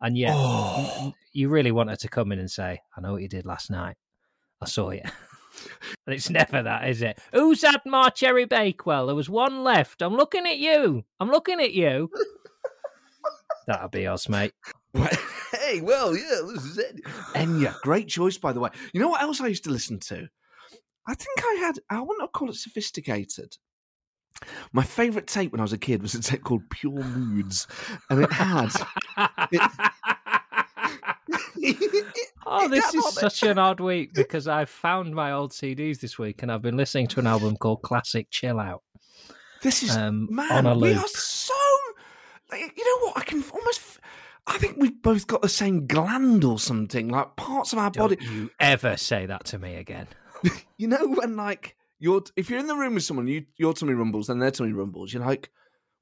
And 0.00 0.16
yet, 0.18 0.32
Oh. 0.36 1.14
you 1.32 1.48
really 1.48 1.72
want 1.72 1.88
her 1.90 1.96
to 1.96 2.08
come 2.08 2.30
in 2.32 2.38
and 2.38 2.50
say, 2.50 2.80
"I 2.96 3.00
know 3.00 3.12
what 3.12 3.22
you 3.22 3.28
did 3.28 3.46
last 3.46 3.70
night. 3.70 3.96
I 4.60 4.66
saw 4.66 4.90
you." 4.90 5.00
and 6.06 6.14
it's 6.14 6.28
never 6.28 6.62
that, 6.62 6.86
is 6.88 7.00
it? 7.00 7.18
Who's 7.32 7.62
had 7.62 7.80
my 7.86 8.10
cherry 8.10 8.44
bakewell? 8.44 9.06
There 9.06 9.14
was 9.16 9.30
one 9.30 9.64
left. 9.64 10.02
I'm 10.02 10.14
looking 10.14 10.46
at 10.46 10.58
you. 10.58 11.04
I'm 11.18 11.30
looking 11.30 11.60
at 11.60 11.72
you. 11.72 12.10
That'll 13.66 13.88
be 13.88 14.06
us, 14.06 14.28
mate. 14.28 14.52
hey, 15.52 15.80
well, 15.80 16.16
yeah, 16.16 16.40
this 16.52 16.64
is 16.64 16.78
it. 16.78 17.00
Enya, 17.34 17.78
great 17.82 18.08
choice, 18.08 18.38
by 18.38 18.52
the 18.52 18.60
way. 18.60 18.70
You 18.92 19.00
know 19.00 19.08
what 19.08 19.22
else 19.22 19.40
I 19.40 19.46
used 19.48 19.64
to 19.64 19.70
listen 19.70 19.98
to? 20.00 20.28
I 21.08 21.14
think 21.14 21.38
I 21.40 21.54
had, 21.60 21.78
I 21.90 22.00
wouldn't 22.00 22.32
call 22.32 22.50
it 22.50 22.56
sophisticated. 22.56 23.56
My 24.72 24.82
favourite 24.82 25.26
tape 25.28 25.52
when 25.52 25.60
I 25.60 25.64
was 25.64 25.72
a 25.72 25.78
kid 25.78 26.02
was 26.02 26.14
a 26.14 26.20
tape 26.20 26.44
called 26.44 26.68
Pure 26.70 27.04
Moods, 27.04 27.66
and 28.10 28.22
it 28.22 28.32
had. 28.32 28.70
Oh, 32.46 32.68
this 32.68 32.94
is 32.94 33.04
it. 33.04 33.12
such 33.14 33.42
an 33.42 33.58
odd 33.58 33.80
week 33.80 34.14
because 34.14 34.46
I've 34.46 34.70
found 34.70 35.14
my 35.14 35.32
old 35.32 35.52
CDs 35.52 35.98
this 36.00 36.18
week 36.18 36.42
and 36.42 36.52
I've 36.52 36.62
been 36.62 36.76
listening 36.76 37.08
to 37.08 37.20
an 37.20 37.26
album 37.26 37.56
called 37.56 37.82
Classic 37.82 38.28
Chill 38.30 38.60
Out. 38.60 38.82
This 39.62 39.82
is 39.82 39.96
Um, 39.96 40.28
man. 40.30 40.66
on 40.66 40.66
a 40.66 40.78
we 40.78 40.92
are 40.94 41.08
so. 41.08 41.54
You 42.52 42.60
know 42.84 43.06
what? 43.08 43.18
I 43.18 43.22
can 43.24 43.42
almost. 43.52 43.98
I 44.46 44.58
think 44.58 44.76
we've 44.78 45.00
both 45.02 45.26
got 45.26 45.42
the 45.42 45.48
same 45.48 45.86
gland 45.86 46.44
or 46.44 46.58
something. 46.58 47.08
Like 47.08 47.36
parts 47.36 47.72
of 47.72 47.78
our 47.78 47.90
Don't 47.90 48.10
body. 48.18 48.24
you 48.32 48.50
ever 48.60 48.96
say 48.96 49.26
that 49.26 49.44
to 49.46 49.58
me 49.58 49.74
again. 49.76 50.06
You 50.78 50.88
know 50.88 51.06
when 51.08 51.36
like 51.36 51.74
you're 51.98 52.22
if 52.36 52.50
you're 52.50 52.58
in 52.60 52.66
the 52.66 52.76
room 52.76 52.94
with 52.94 53.02
someone, 53.04 53.26
you 53.26 53.46
your 53.56 53.72
tummy 53.72 53.94
rumbles, 53.94 54.26
then 54.26 54.38
their 54.38 54.50
tummy 54.50 54.72
rumbles. 54.72 55.12
You're 55.12 55.24
like. 55.24 55.50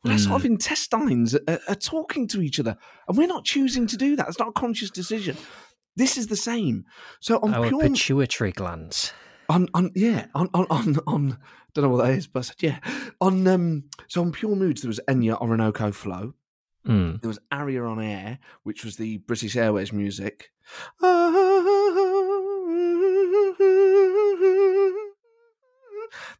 Well, 0.02 0.12
our 0.12 0.18
Hmm. 0.18 0.24
sort 0.24 0.40
of 0.42 0.44
intestines 0.44 1.34
are, 1.34 1.60
are 1.66 1.74
talking 1.74 2.28
to 2.28 2.42
each 2.42 2.60
other, 2.60 2.76
and 3.08 3.16
we're 3.16 3.26
not 3.26 3.46
choosing 3.46 3.86
to 3.86 3.96
do 3.96 4.16
that. 4.16 4.28
It's 4.28 4.38
not 4.38 4.48
a 4.48 4.52
conscious 4.52 4.90
decision. 4.90 5.34
This 5.96 6.18
is 6.18 6.26
the 6.26 6.36
same. 6.36 6.84
So 7.20 7.38
on 7.38 7.54
Our 7.54 7.68
pure, 7.68 7.80
pituitary 7.80 8.52
glands. 8.52 9.14
on, 9.48 9.66
on 9.72 9.92
yeah, 9.94 10.26
on 10.34 10.50
on 10.52 10.66
on, 10.68 10.98
on 11.06 11.38
Don't 11.72 11.84
know 11.84 11.88
what 11.88 12.04
that 12.04 12.12
is, 12.18 12.26
but 12.26 12.40
I 12.40 12.42
said, 12.42 12.56
yeah. 12.60 12.78
On 13.22 13.46
um, 13.48 13.84
so 14.08 14.20
on 14.20 14.30
Pure 14.32 14.56
Moods, 14.56 14.82
there 14.82 14.90
was 14.90 15.00
Enya 15.08 15.40
Orinoco 15.40 15.90
Flow. 15.90 16.34
Mm. 16.86 17.20
There 17.20 17.28
was 17.28 17.38
Aria 17.50 17.84
on 17.84 18.00
Air, 18.00 18.38
which 18.62 18.84
was 18.84 18.96
the 18.96 19.18
British 19.18 19.56
Airways 19.56 19.92
music. 19.92 20.50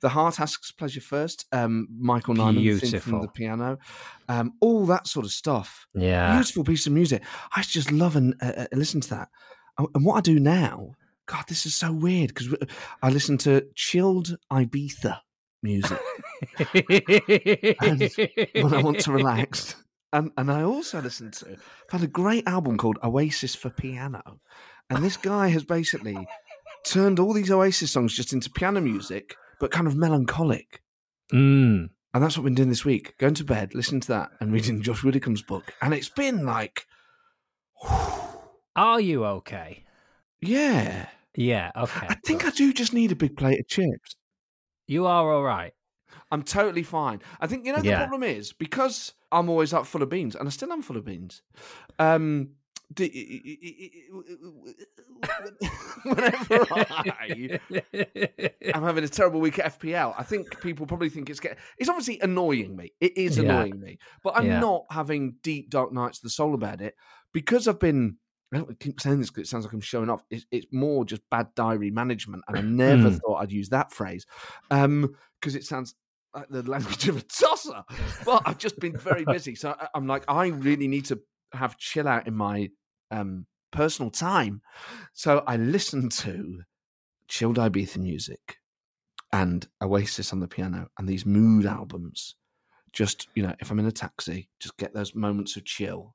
The 0.01 0.11
Heart 0.11 0.39
Asks 0.39 0.71
Pleasure 0.71 1.01
First, 1.01 1.47
um, 1.53 1.89
Michael 1.99 2.35
Nyman 2.35 2.79
thing 2.79 3.01
from 3.01 3.23
the 3.23 3.29
piano, 3.29 3.79
um, 4.29 4.53
all 4.61 4.85
that 4.87 5.07
sort 5.07 5.25
of 5.25 5.33
stuff. 5.33 5.87
Yeah. 5.95 6.35
Beautiful 6.35 6.63
piece 6.63 6.87
of 6.87 6.93
music. 6.93 7.23
I 7.57 7.63
just 7.63 7.91
love 7.91 8.15
and 8.17 8.35
uh, 8.43 8.53
uh, 8.57 8.67
listen 8.73 9.01
to 9.01 9.11
that. 9.11 9.29
And 9.79 9.89
and 9.95 10.05
what 10.05 10.17
I 10.17 10.21
do 10.21 10.39
now, 10.39 10.91
God, 11.27 11.45
this 11.49 11.65
is 11.65 11.75
so 11.75 11.91
weird 11.91 12.35
because 12.35 12.55
I 13.03 13.09
listen 13.09 13.39
to 13.39 13.67
chilled 13.75 14.37
Ibiza 14.53 15.21
music 15.63 15.99
when 18.55 18.75
I 18.75 18.83
want 18.83 19.01
to 19.01 19.13
relax. 19.13 19.77
And 20.15 20.31
and 20.37 20.51
I 20.51 20.63
also 20.63 21.03
listened 21.03 21.33
to 21.35 21.57
found 21.91 22.05
a 22.05 22.07
great 22.07 22.47
album 22.47 22.79
called 22.79 22.99
Oasis 23.03 23.57
for 23.57 23.69
Piano. 23.69 24.23
And 24.89 25.05
this 25.05 25.17
guy 25.17 25.49
has 25.49 25.65
basically 25.65 26.17
turned 26.87 27.19
all 27.19 27.33
these 27.33 27.51
Oasis 27.51 27.91
songs 27.91 28.15
just 28.15 28.33
into 28.33 28.49
piano 28.49 28.81
music, 28.81 29.35
but 29.59 29.73
kind 29.73 29.89
of 29.89 29.97
melancholic. 29.97 30.83
Mm. 31.33 31.89
And 32.13 32.23
that's 32.23 32.37
what 32.37 32.45
we've 32.45 32.51
been 32.51 32.55
doing 32.55 32.69
this 32.69 32.85
week. 32.85 33.19
Going 33.19 33.35
to 33.35 33.45
bed, 33.45 33.75
listening 33.75 34.03
to 34.03 34.09
that, 34.09 34.31
and 34.41 34.53
reading 34.53 34.83
Josh 34.87 35.03
Widdicombe's 35.03 35.43
book. 35.43 35.75
And 35.83 35.93
it's 35.93 36.11
been 36.11 36.47
like 36.47 36.87
Are 38.77 39.01
you 39.01 39.25
okay? 39.25 39.83
Yeah. 40.41 41.09
Yeah. 41.35 41.73
Okay. 41.77 42.07
I 42.09 42.15
think 42.25 42.47
I 42.47 42.51
do 42.51 42.73
just 42.73 42.93
need 42.93 43.11
a 43.11 43.17
big 43.17 43.37
plate 43.37 43.59
of 43.59 43.67
chips. 43.67 44.15
you 44.87 45.07
are 45.07 45.33
all 45.33 45.43
right. 45.43 45.73
I'm 46.31 46.43
totally 46.43 46.83
fine. 46.83 47.21
I 47.41 47.47
think 47.47 47.67
you 47.67 47.73
know 47.73 47.81
the 47.81 47.89
Yeah. 47.89 47.99
problem 47.99 48.23
is 48.23 48.53
because 48.53 49.13
I'm 49.33 49.49
always 49.49 49.73
up 49.73 49.87
full 49.87 50.03
of 50.03 50.09
beans, 50.09 50.35
and 50.37 50.47
I 50.49 50.51
still 50.51 50.73
am 50.73 50.83
full 50.83 50.97
of 50.97 51.05
beans. 51.05 51.43
Um, 51.99 52.51
the, 52.95 53.09
whenever 56.05 56.67
I 56.71 57.59
am 58.75 58.83
having 58.83 59.05
a 59.05 59.09
terrible 59.09 59.41
week 59.41 59.59
at 59.59 59.79
FPL, 59.81 60.15
I 60.19 60.23
think 60.23 60.61
people 60.61 60.87
probably 60.87 61.09
think 61.09 61.31
it's 61.31 61.41
getting. 61.41 61.59
It's 61.79 61.89
obviously 61.89 62.21
annoying 62.21 62.77
me. 62.77 62.93
It 63.01 63.17
is 63.17 63.39
Yeah. 63.39 63.45
annoying 63.45 63.81
me, 63.81 63.99
but 64.23 64.37
I'm 64.37 64.47
Yeah. 64.47 64.61
not 64.61 64.85
having 64.91 65.37
deep 65.43 65.71
dark 65.71 65.93
nights 65.93 66.19
of 66.19 66.23
the 66.25 66.31
soul 66.31 66.55
about 66.55 66.81
it 66.81 66.95
because 67.33 67.67
I've 67.69 67.81
been. 67.81 68.19
I 68.53 68.59
don't 68.59 68.79
keep 68.79 69.01
saying 69.01 69.19
this 69.19 69.31
because 69.31 69.49
it 69.49 69.51
sounds 69.51 69.65
like 69.65 69.75
I'm 69.75 69.81
showing 69.81 70.09
off. 70.09 70.23
It's, 70.31 70.47
it's 70.53 70.67
more 70.71 71.05
just 71.05 71.29
bad 71.29 71.53
diary 71.57 71.91
management, 71.91 72.45
and 72.47 72.57
I 72.57 72.61
never 72.61 73.11
Mm. 73.11 73.19
thought 73.21 73.43
I'd 73.43 73.51
use 73.51 73.71
that 73.71 73.93
phrase 73.93 74.27
because 74.71 75.57
it 75.57 75.65
sounds 75.65 75.97
like 76.35 76.49
the 76.49 76.63
language 76.63 77.09
of 77.09 77.17
a 77.17 77.23
tosser. 77.23 77.83
But 78.25 78.43
I've 78.47 78.59
just 78.59 78.79
been 78.79 78.97
very 78.97 79.25
busy, 79.37 79.55
so 79.55 79.75
I'm 79.95 80.07
like, 80.07 80.25
I 80.29 80.49
really 80.49 80.89
need 80.89 81.07
to 81.07 81.21
have 81.53 81.77
chill 81.79 82.09
out 82.09 82.27
in 82.27 82.35
my 82.35 82.71
um, 83.11 83.47
personal 83.73 84.11
time. 84.11 84.63
So 85.13 85.45
I 85.47 85.57
listen 85.57 86.09
to 86.11 86.63
chilled 87.29 87.57
Ibiza 87.57 87.99
music 87.99 88.59
and 89.33 89.67
Oasis 89.83 90.33
on 90.33 90.41
the 90.41 90.49
piano 90.49 90.89
and 90.99 91.09
these 91.09 91.27
mood 91.27 91.67
albums. 91.67 92.37
Just 92.93 93.29
you 93.35 93.43
know, 93.43 93.55
if 93.61 93.71
I'm 93.71 93.79
in 93.79 93.87
a 93.87 93.93
taxi, 93.93 94.49
just 94.61 94.77
get 94.77 94.95
those 94.95 95.15
moments 95.15 95.57
of 95.57 95.65
chill. 95.65 96.15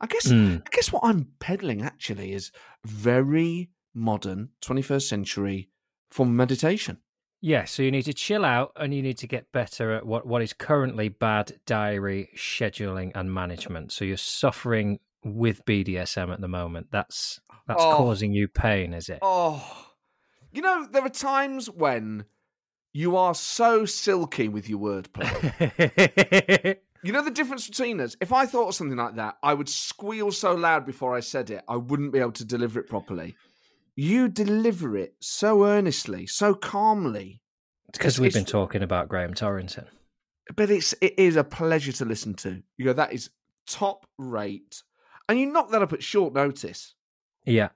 I 0.00 0.06
guess 0.06 0.28
Mm. 0.28 0.60
I 0.60 0.70
guess 0.72 0.92
what 0.92 1.04
I'm 1.04 1.28
peddling 1.40 1.82
actually 1.82 2.32
is 2.32 2.50
very 2.84 3.70
modern, 3.94 4.50
21st 4.62 5.08
century 5.08 5.70
form 6.10 6.30
of 6.30 6.34
meditation. 6.34 6.98
Yeah, 7.40 7.64
so 7.64 7.82
you 7.82 7.90
need 7.90 8.04
to 8.06 8.14
chill 8.14 8.44
out 8.44 8.72
and 8.76 8.94
you 8.94 9.02
need 9.02 9.18
to 9.18 9.26
get 9.26 9.52
better 9.52 9.92
at 9.92 10.06
what, 10.06 10.26
what 10.26 10.42
is 10.42 10.52
currently 10.52 11.08
bad 11.08 11.58
diary 11.66 12.30
scheduling 12.36 13.12
and 13.14 13.32
management. 13.32 13.92
So 13.92 14.04
you're 14.04 14.16
suffering 14.16 15.00
with 15.22 15.64
BDSM 15.64 16.32
at 16.32 16.40
the 16.40 16.48
moment. 16.48 16.88
That's 16.90 17.40
that's 17.66 17.82
Oh. 17.82 17.96
causing 17.96 18.32
you 18.32 18.48
pain, 18.48 18.94
is 18.94 19.08
it? 19.08 19.18
Oh, 19.22 19.88
you 20.52 20.62
know, 20.62 20.86
there 20.90 21.02
are 21.02 21.08
times 21.08 21.68
when 21.68 22.24
you 22.92 23.16
are 23.16 23.34
so 23.34 23.84
silky 23.84 24.48
with 24.48 24.68
your 24.68 24.78
wordplay. 24.78 26.76
you 27.02 27.12
know 27.12 27.22
the 27.22 27.30
difference 27.30 27.68
between 27.68 28.00
us? 28.00 28.16
If 28.20 28.32
I 28.32 28.46
thought 28.46 28.68
of 28.68 28.74
something 28.74 28.96
like 28.96 29.16
that, 29.16 29.36
I 29.42 29.52
would 29.52 29.68
squeal 29.68 30.32
so 30.32 30.54
loud 30.54 30.86
before 30.86 31.14
I 31.14 31.20
said 31.20 31.50
it, 31.50 31.62
I 31.68 31.76
wouldn't 31.76 32.12
be 32.12 32.20
able 32.20 32.32
to 32.32 32.44
deliver 32.44 32.80
it 32.80 32.88
properly. 32.88 33.36
You 33.96 34.28
deliver 34.28 34.96
it 34.96 35.14
so 35.20 35.64
earnestly, 35.64 36.26
so 36.26 36.54
calmly. 36.54 37.40
Because 37.92 38.20
we've 38.20 38.32
been 38.34 38.44
talking 38.44 38.82
about 38.82 39.08
Graham 39.08 39.32
Torrington. 39.34 39.86
but 40.54 40.70
it's 40.70 40.92
it 41.00 41.14
is 41.18 41.36
a 41.36 41.44
pleasure 41.44 41.92
to 41.92 42.04
listen 42.04 42.34
to. 42.34 42.62
You 42.76 42.84
go, 42.86 42.92
that 42.92 43.12
is 43.12 43.30
top 43.66 44.06
rate, 44.18 44.82
and 45.28 45.40
you 45.40 45.46
knock 45.46 45.70
that 45.70 45.82
up 45.82 45.92
at 45.94 46.02
short 46.02 46.34
notice. 46.34 46.94
Yeah. 47.46 47.70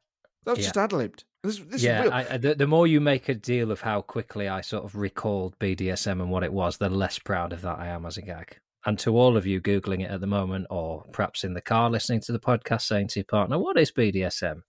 That 0.45 0.53
was 0.53 0.59
Yeah. 0.61 0.65
just 0.65 0.77
ad 0.77 0.93
libbed. 0.93 1.25
This, 1.43 1.59
this 1.59 1.83
yeah, 1.83 2.01
is 2.01 2.05
real. 2.05 2.13
I, 2.13 2.27
I- 2.33 2.37
the, 2.37 2.55
the 2.55 2.67
more 2.67 2.87
you 2.87 3.01
make 3.01 3.29
a 3.31 3.35
deal 3.35 3.71
of 3.71 3.81
how 3.81 4.03
quickly 4.03 4.47
I 4.47 4.61
sort 4.61 4.85
of 4.85 4.95
recalled 4.95 5.59
BDSM 5.59 6.21
and 6.21 6.31
what 6.31 6.45
it 6.45 6.53
was, 6.53 6.77
the 6.77 6.91
less 6.91 7.19
proud 7.19 7.53
of 7.55 7.63
that 7.63 7.79
I 7.79 7.87
am 7.89 8.05
as 8.05 8.19
a 8.19 8.23
gag. 8.23 8.59
And 8.85 8.99
to 9.01 9.17
all 9.17 9.37
of 9.37 9.47
you 9.47 9.61
Googling 9.61 10.03
it 10.03 10.11
at 10.11 10.21
the 10.21 10.27
moment, 10.27 10.67
or 10.71 11.05
perhaps 11.13 11.45
in 11.45 11.55
the 11.55 11.61
car 11.63 11.89
listening 11.91 12.21
to 12.23 12.33
the 12.33 12.39
podcast 12.41 12.83
saying 12.83 13.09
to 13.09 13.21
your 13.21 13.25
partner, 13.25 13.59
What 13.59 13.79
is 13.79 13.91
BDSM? 13.91 14.63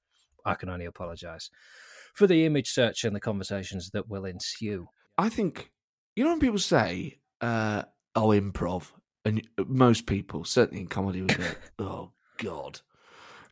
I 0.46 0.56
can 0.56 0.70
only 0.70 0.86
apologise 0.86 1.50
for 2.14 2.28
the 2.28 2.46
image 2.46 2.70
search 2.70 3.04
and 3.04 3.16
the 3.16 3.20
conversations 3.22 3.89
that 3.92 4.08
will 4.10 4.26
ensue. 4.26 4.88
I 5.18 5.30
think 5.30 5.72
you 6.16 6.24
know 6.24 6.32
when 6.32 6.39
people 6.39 6.60
say, 6.60 7.20
uh, 7.42 7.84
"Oh, 8.16 8.28
improv," 8.30 8.92
and 9.26 9.48
most 9.68 10.06
people, 10.06 10.44
certainly 10.44 10.82
in 10.82 10.88
comedy, 10.88 11.22
would 11.22 11.38
go, 11.38 11.46
"Oh 11.80 12.12
God." 12.38 12.82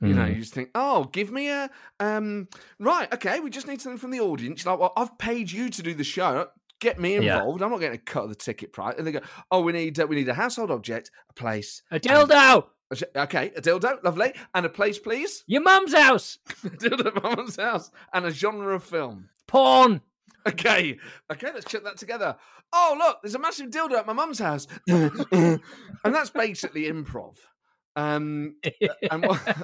You 0.02 0.14
know, 0.14 0.26
Mm. 0.26 0.36
you 0.36 0.42
just 0.42 0.54
think, 0.54 0.70
"Oh, 0.76 1.04
give 1.06 1.30
me 1.30 1.50
a 1.50 1.70
um, 2.00 2.48
right, 2.80 3.14
okay, 3.14 3.42
we 3.42 3.50
just 3.50 3.68
need 3.68 3.82
something 3.82 3.98
from 4.00 4.12
the 4.12 4.22
audience." 4.22 4.66
Like, 4.66 4.80
well, 4.80 4.94
I've 4.96 5.18
paid 5.18 5.52
you 5.52 5.70
to 5.70 5.84
do 5.84 5.94
the 5.94 6.06
show. 6.06 6.48
Get 6.80 6.98
me 6.98 7.16
Yeah. 7.16 7.36
involved. 7.36 7.62
I'm 7.62 7.70
not 7.72 7.82
getting 7.82 8.00
a 8.00 8.02
cut 8.02 8.24
of 8.24 8.30
the 8.30 8.36
ticket 8.36 8.72
price. 8.72 8.96
And 8.98 9.06
they 9.06 9.12
go, 9.12 9.20
"Oh, 9.52 9.62
we 9.62 9.74
need 9.74 10.00
uh, 10.00 10.08
we 10.08 10.16
need 10.16 10.30
a 10.30 10.34
household 10.34 10.72
object, 10.72 11.12
a 11.30 11.34
place, 11.34 11.82
A 11.92 12.00
dildo! 12.00 12.68
Okay, 13.16 13.52
a 13.56 13.62
dildo, 13.62 14.04
lovely, 14.04 14.34
and 14.54 14.66
a 14.66 14.70
place, 14.70 15.00
please." 15.00 15.44
Your 15.48 15.62
mum's 15.62 15.94
house! 15.94 16.40
dildo 16.64 17.16
at 17.16 17.24
mum's 17.24 17.56
house, 17.56 17.92
and 18.14 18.26
a 18.26 18.32
genre 18.32 18.76
of 18.76 18.84
film. 18.84 19.30
Porn! 19.48 20.02
Okay, 20.48 20.98
okay, 21.32 21.48
let's 21.54 21.66
check 21.66 21.84
that 21.84 21.98
together. 21.98 22.36
Oh, 22.72 22.96
look, 22.98 23.20
there's 23.22 23.36
a 23.36 23.40
massive 23.40 23.70
dildo 23.70 23.94
at 23.94 24.06
my 24.08 24.14
mum's 24.14 24.40
house, 24.40 24.68
and 24.88 25.60
that's 26.04 26.30
basically 26.30 26.84
improv. 26.84 27.36
Um, 27.96 28.56
and, 29.12 29.26
what, 29.26 29.58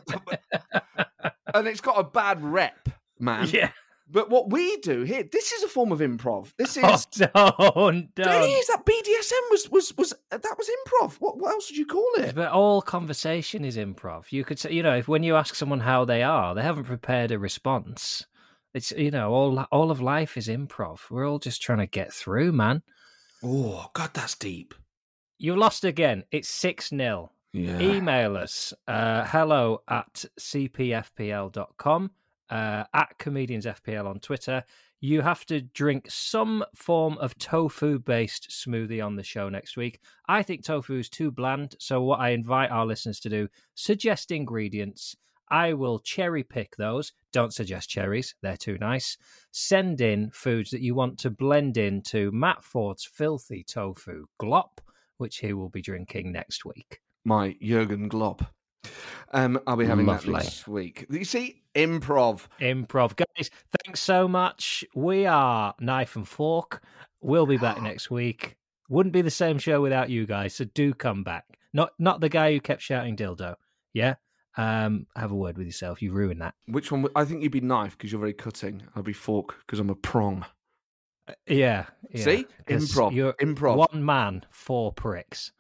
and 1.54 1.68
it's 1.68 1.82
got 1.82 2.00
a 2.00 2.04
bad 2.04 2.44
rep, 2.44 2.90
man. 3.20 3.48
yeah. 3.52 3.72
But 4.08 4.30
what 4.30 4.52
we 4.52 4.78
do 4.78 5.02
here, 5.02 5.24
this 5.24 5.52
is 5.52 5.64
a 5.64 5.68
form 5.68 5.92
of 5.92 6.00
improv. 6.00 6.54
This 6.58 6.78
is. 6.78 7.08
Oh, 7.34 7.72
don't, 7.76 8.14
don't. 8.14 8.26
that 8.26 8.86
BDSM 8.86 9.52
was 9.52 9.70
was 9.72 9.98
was 9.98 10.14
that 10.30 10.56
was 10.58 10.70
improv. 10.70 11.14
What 11.20 11.38
what 11.40 11.52
else 11.52 11.70
would 11.70 11.78
you 11.78 11.86
call 11.88 12.08
it? 12.18 12.36
But 12.36 12.52
all 12.52 12.82
conversation 12.82 13.66
is 13.66 13.78
improv. 13.78 14.26
You 14.32 14.44
could 14.44 14.60
say, 14.60 14.72
you 14.72 14.84
know, 14.84 14.96
if 14.96 15.08
when 15.08 15.24
you 15.24 15.36
ask 15.36 15.56
someone 15.56 15.80
how 15.80 16.06
they 16.06 16.22
are, 16.22 16.54
they 16.54 16.62
haven't 16.62 16.84
prepared 16.86 17.32
a 17.32 17.40
response. 17.40 18.26
It's 18.76 18.92
you 18.92 19.10
know, 19.10 19.32
all 19.34 19.60
all 19.72 19.90
of 19.90 20.02
life 20.02 20.38
is 20.38 20.48
improv. 20.50 21.00
We're 21.10 21.28
all 21.28 21.40
just 21.40 21.62
trying 21.62 21.80
to 21.80 21.88
get 21.88 22.14
through, 22.14 22.52
man. 22.52 22.84
Oh 23.44 23.90
God, 23.94 24.12
that's 24.14 24.36
deep. 24.36 24.74
You 25.38 25.56
lost 25.56 25.84
again. 25.84 26.24
It's 26.32 26.48
six 26.50 26.90
0 26.90 27.32
Yeah. 27.54 27.80
Email 27.80 28.38
us 28.38 28.74
uh, 28.88 29.26
hello 29.26 29.82
at 29.88 30.26
cpfpl.com, 30.40 32.12
uh, 32.50 32.84
at 32.94 33.18
comediansfpl 33.20 34.06
on 34.06 34.20
Twitter. 34.20 34.64
You 35.02 35.22
have 35.22 35.46
to 35.48 35.62
drink 35.62 36.08
some 36.10 36.64
form 36.76 37.18
of 37.20 37.38
tofu 37.38 38.00
based 38.00 38.50
smoothie 38.50 39.06
on 39.06 39.16
the 39.16 39.24
show 39.24 39.50
next 39.50 39.78
week. 39.78 40.00
I 40.28 40.42
think 40.42 40.64
tofu 40.64 40.98
is 40.98 41.10
too 41.10 41.32
bland. 41.32 41.76
So, 41.80 42.02
what 42.02 42.20
I 42.20 42.30
invite 42.30 42.72
our 42.72 42.86
listeners 42.86 43.20
to 43.22 43.30
do, 43.30 43.50
suggest 43.76 44.32
ingredients. 44.32 45.16
I 45.50 45.74
will 45.74 46.00
cherry 46.00 46.44
pick 46.44 46.76
those. 46.76 47.14
Don't 47.32 47.54
suggest 47.54 47.90
cherries, 47.90 48.34
they're 48.42 48.58
too 48.58 48.78
nice. 48.80 49.18
Send 49.52 50.02
in 50.02 50.32
foods 50.32 50.72
that 50.72 50.82
you 50.82 50.96
want 50.96 51.20
to 51.20 51.30
blend 51.30 51.78
into 51.78 52.32
Matt 52.32 52.64
Forde's 52.64 53.06
filthy 53.06 53.64
tofu 53.64 54.26
glop, 54.42 54.80
which 55.18 55.38
he 55.38 55.54
will 55.54 55.70
be 55.70 55.82
drinking 55.82 56.32
next 56.32 56.66
week. 56.66 57.00
My 57.24 57.56
Jurgen 57.62 58.08
Glob. 58.08 58.48
Um, 59.34 59.60
I'll 59.68 59.76
be 59.76 59.86
having 59.86 60.06
Lovely. 60.06 60.34
that 60.34 60.44
this 60.44 60.68
week. 60.68 61.06
You 61.10 61.26
see, 61.26 61.62
improv. 61.76 62.48
Improv. 62.62 63.16
Guys, 63.16 63.50
thanks 63.84 64.00
so 64.00 64.28
much. 64.28 64.86
We 64.96 65.26
are 65.26 65.74
Knife 65.80 66.16
and 66.16 66.28
Fork. 66.28 66.84
We'll 67.22 67.46
be 67.46 67.58
back 67.58 67.82
next 67.82 68.10
week. 68.10 68.56
Wouldn't 68.88 69.14
be 69.14 69.22
the 69.22 69.32
same 69.32 69.58
show 69.58 69.82
without 69.82 70.10
you 70.10 70.26
guys, 70.26 70.56
so 70.56 70.66
do 70.66 70.94
come 70.94 71.24
back. 71.24 71.46
Not 71.74 71.92
not 72.00 72.22
the 72.22 72.30
guy 72.30 72.54
who 72.54 72.60
kept 72.62 72.82
shouting 72.82 73.18
dildo. 73.18 73.56
Yeah? 73.94 74.16
Um, 74.58 75.08
have 75.18 75.32
a 75.32 75.36
word 75.36 75.58
with 75.58 75.68
yourself. 75.68 76.02
You've 76.02 76.14
ruined 76.14 76.42
that. 76.42 76.54
Which 76.68 76.92
one? 76.92 77.06
I 77.16 77.26
think 77.26 77.44
you'd 77.44 77.52
be 77.52 77.62
knife 77.62 77.98
because 77.98 78.12
you're 78.12 78.22
very 78.22 78.34
cutting. 78.34 78.84
I'll 78.96 79.04
be 79.04 79.12
fork 79.12 79.56
because 79.66 79.80
I'm 79.80 79.90
a 79.90 79.96
prong. 79.96 80.46
Yeah. 81.48 81.88
yeah, 82.12 82.24
See? 82.24 82.46
Improv, 82.68 83.14
You're 83.14 83.34
improv. 83.34 83.78
One 83.78 84.06
man, 84.06 84.46
four 84.52 84.94
pricks. 84.94 85.52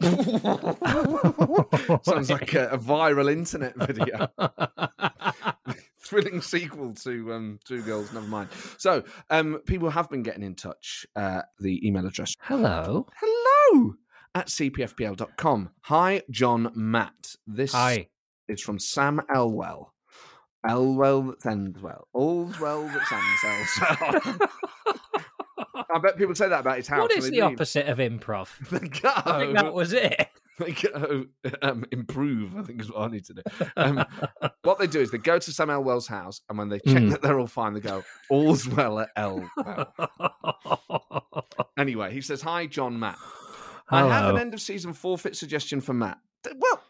Sounds 2.02 2.30
like 2.30 2.54
a, 2.54 2.68
a 2.70 2.78
viral 2.78 3.30
internet 3.30 3.76
video. 3.76 4.28
Thrilling 6.00 6.40
sequel 6.40 6.94
to 6.94 7.32
um, 7.32 7.58
Two 7.64 7.82
Girls, 7.82 8.12
Never 8.12 8.26
Mind. 8.26 8.48
So, 8.78 9.04
um, 9.28 9.60
people 9.66 9.90
have 9.90 10.08
been 10.08 10.22
getting 10.22 10.42
in 10.42 10.54
touch. 10.54 11.06
Uh, 11.14 11.42
the 11.58 11.86
email 11.86 12.06
address 12.06 12.34
Hello. 12.40 13.06
hello 13.20 13.94
at 14.34 14.46
cpfpl.com. 14.48 15.70
Hi, 15.82 16.22
John 16.30 16.72
Matt. 16.74 17.34
This 17.46 17.72
Hi. 17.72 18.08
is 18.48 18.62
from 18.62 18.78
Sam 18.78 19.20
Elwell. 19.32 19.92
Elwell 20.68 21.22
that 21.22 21.46
ends 21.46 21.80
well. 21.80 22.06
All's 22.12 22.58
well 22.60 22.82
that 22.82 23.12
ends 23.12 24.26
well. 24.40 24.50
I 25.94 25.98
bet 25.98 26.16
people 26.16 26.34
say 26.34 26.48
that 26.48 26.60
about 26.60 26.76
his 26.76 26.86
house. 26.88 27.00
What 27.00 27.12
and 27.12 27.18
is 27.18 27.24
they 27.24 27.30
the 27.38 27.44
mean- 27.46 27.54
opposite 27.54 27.86
of 27.88 27.98
improv? 27.98 28.48
They 28.70 28.88
go. 28.88 29.10
I 29.14 29.40
think 29.40 29.54
that 29.54 29.74
was 29.74 29.92
it. 29.92 30.28
they 30.60 30.72
go 30.72 31.24
um, 31.62 31.84
improve. 31.90 32.56
I 32.56 32.62
think 32.62 32.80
is 32.82 32.90
what 32.92 33.00
I 33.00 33.08
need 33.08 33.24
to 33.26 33.34
do. 33.34 33.42
Um, 33.76 34.04
what 34.62 34.78
they 34.78 34.86
do 34.86 35.00
is 35.00 35.10
they 35.10 35.18
go 35.18 35.38
to 35.38 35.52
Sam 35.52 35.70
Elwell's 35.70 36.06
house, 36.06 36.42
and 36.48 36.58
when 36.58 36.68
they 36.68 36.78
check 36.80 37.02
Mm. 37.02 37.10
that 37.12 37.22
they're 37.22 37.40
all 37.40 37.46
fine, 37.46 37.72
they 37.74 37.80
go, 37.80 38.04
"All's 38.28 38.68
well 38.68 39.00
at 39.00 39.08
Elwell." 39.16 39.48
anyway, 41.78 42.12
he 42.12 42.20
says, 42.20 42.42
"Hi, 42.42 42.66
John 42.66 42.98
Matt. 42.98 43.16
Hello. 43.88 44.08
I 44.08 44.14
have 44.18 44.34
an 44.34 44.40
end 44.40 44.54
of 44.54 44.60
season 44.60 44.92
forfeit 44.92 45.36
suggestion 45.36 45.80
for 45.80 45.94
Matt. 45.94 46.18
Well, 46.56 46.82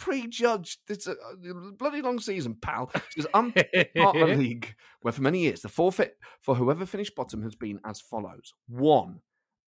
c- 0.00 0.06
don't 0.06 0.20
prejudge. 0.20 0.78
It's 0.88 1.06
a, 1.06 1.12
uh, 1.12 1.14
a 1.46 1.50
uh, 1.50 1.70
bloody 1.78 2.02
long 2.02 2.18
season, 2.20 2.54
pal. 2.54 2.90
Says, 3.10 3.26
I'm 3.34 3.52
part 3.96 4.16
of 4.16 4.28
a 4.30 4.34
league 4.34 4.74
where 5.02 5.12
for 5.12 5.22
many 5.22 5.40
years 5.40 5.62
the 5.62 5.68
forfeit 5.68 6.16
for 6.40 6.54
whoever 6.54 6.86
finished 6.86 7.14
bottom 7.14 7.42
has 7.42 7.54
been 7.54 7.80
as 7.84 8.00
follows: 8.00 8.54
one, 8.68 9.20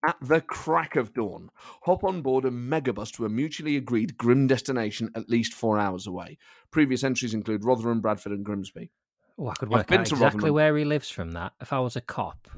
at 0.07 0.16
the 0.20 0.41
crack 0.41 0.97
of 0.97 1.14
dawn, 1.14 1.51
hop 1.83 2.05
on 2.05 2.22
board 2.22 2.45
a 2.45 2.51
megabus 2.51 3.12
to 3.12 3.24
a 3.24 3.28
mutually 3.28 3.76
agreed 3.76 4.16
grim 4.16 4.47
destination 4.47 5.11
at 5.14 5.28
least 5.28 5.55
four 5.55 5.78
hours 5.78 6.07
away. 6.07 6.39
Previous 6.70 7.05
entries 7.05 7.35
include 7.35 7.64
Rotherham, 7.64 8.01
Bradford, 8.01 8.33
and 8.33 8.45
Grimsby. 8.45 8.91
Oh, 9.39 9.49
I 9.49 9.55
could 9.55 9.70
work 9.70 9.91
out 9.93 10.01
exactly 10.01 10.24
Rotherham. 10.24 10.55
where 10.55 10.76
he 10.76 10.85
lives 10.85 11.09
from 11.09 11.33
that. 11.33 11.53
If 11.61 11.72
I 11.72 11.80
was 11.80 11.97
a 11.97 12.01
cop, 12.01 12.49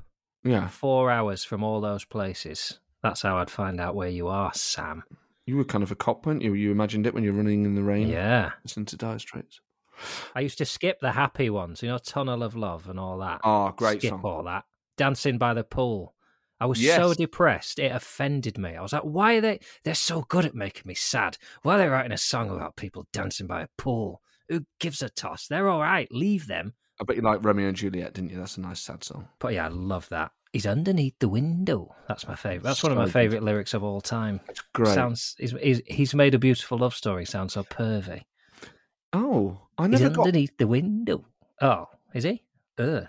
Yeah, 0.43 0.69
four 0.69 1.11
hours 1.11 1.45
from 1.45 1.63
all 1.63 1.81
those 1.81 2.05
places. 2.05 2.79
That's 3.03 3.23
how 3.23 3.37
I'd 3.37 3.51
find 3.51 3.81
out 3.81 3.95
where 3.95 4.09
you 4.09 4.29
are, 4.29 4.53
Sam. 4.55 5.05
You 5.47 5.57
were 5.57 5.65
kind 5.65 5.83
of 5.85 5.91
a 5.91 5.95
cop, 5.97 6.27
weren't 6.27 6.43
you? 6.43 6.55
You 6.55 6.71
imagined 6.71 7.07
it 7.07 7.15
when 7.15 7.23
you're 7.25 7.33
running 7.33 7.65
in 7.65 7.75
the 7.75 7.83
rain, 7.83 8.09
Yeah. 8.09 8.53
listening 8.65 8.87
to 8.87 8.97
Dire 8.97 9.19
Straits. 9.19 9.61
I 10.35 10.41
used 10.41 10.59
to 10.59 10.65
skip 10.65 10.99
the 11.01 11.13
happy 11.13 11.51
ones, 11.51 11.83
you 11.83 11.89
know, 11.89 11.99
Tunnel 11.99 12.43
of 12.43 12.57
Love 12.57 12.89
and 12.89 12.99
all 12.99 13.19
that. 13.19 13.41
Oh, 13.45 13.73
great 13.77 14.01
skip 14.01 14.11
song. 14.11 14.23
all 14.25 14.43
that. 14.45 14.65
Dancing 14.97 15.39
by 15.39 15.55
the 15.55 15.65
pool. 15.65 16.15
I 16.61 16.67
was 16.67 16.85
so 16.85 17.13
depressed, 17.15 17.79
it 17.79 17.93
offended 17.93 18.59
me. 18.59 18.75
I 18.77 18.81
was 18.81 18.93
like, 18.93 19.03
why 19.03 19.35
are 19.35 19.41
they? 19.41 19.61
They're 19.85 19.95
so 19.95 20.23
good 20.23 20.45
at 20.47 20.55
making 20.55 20.85
me 20.87 20.95
sad. 20.95 21.37
Why 21.63 21.75
are 21.75 21.79
they 21.79 21.89
writing 21.89 22.13
a 22.13 22.17
song 22.17 22.49
about 22.51 22.77
people 22.77 23.07
dancing 23.13 23.47
by 23.47 23.63
a 23.63 23.69
pool? 23.77 24.23
Who 24.49 24.65
gives 24.81 25.03
a 25.03 25.09
toss? 25.11 25.47
They're 25.49 25.69
all 25.69 25.81
right. 25.81 26.09
Leave 26.11 26.47
them. 26.47 26.75
I 27.01 27.05
bet 27.05 27.17
you 27.17 27.23
like 27.23 27.45
Romeo 27.45 27.69
and 27.69 27.77
Juliet, 27.77 28.15
didn't 28.15 28.31
you? 28.31 28.39
That's 28.39 28.57
a 28.57 28.61
nice 28.61 28.81
sad 28.81 29.03
song. 29.05 29.29
But 29.41 29.53
yeah, 29.55 29.67
I 29.67 29.69
love 29.69 30.09
that. 30.11 30.31
He's 30.55 30.67
underneath 30.67 31.19
the 31.19 31.29
window. 31.29 31.95
That's 32.09 32.27
my 32.29 32.37
favorite. 32.37 32.63
That's 32.63 32.83
one 32.83 32.93
of 32.93 32.97
my 32.99 33.05
So 33.05 33.09
good. 33.09 33.13
favorite 33.13 33.43
lyrics 33.43 33.75
of 33.75 33.83
all 33.83 34.01
time. 34.01 34.41
It's 34.49 34.63
Great. 34.73 34.95
Sounds. 34.95 35.35
He's, 35.39 35.51
he's 35.61 35.83
he's 35.87 36.15
made 36.15 36.33
a 36.35 36.39
beautiful 36.39 36.79
love 36.79 36.95
story. 36.95 37.25
Sounds 37.27 37.55
so 37.55 37.65
pervy. 37.65 38.23
oh, 39.13 39.61
I 39.79 39.89
He's 39.89 40.01
never 40.01 40.15
got. 40.15 40.27
underneath 40.27 40.57
the 40.59 40.67
window. 40.67 41.25
Oh, 41.61 41.89
is 42.15 42.25
he? 42.25 42.43
Ugh. 42.79 43.07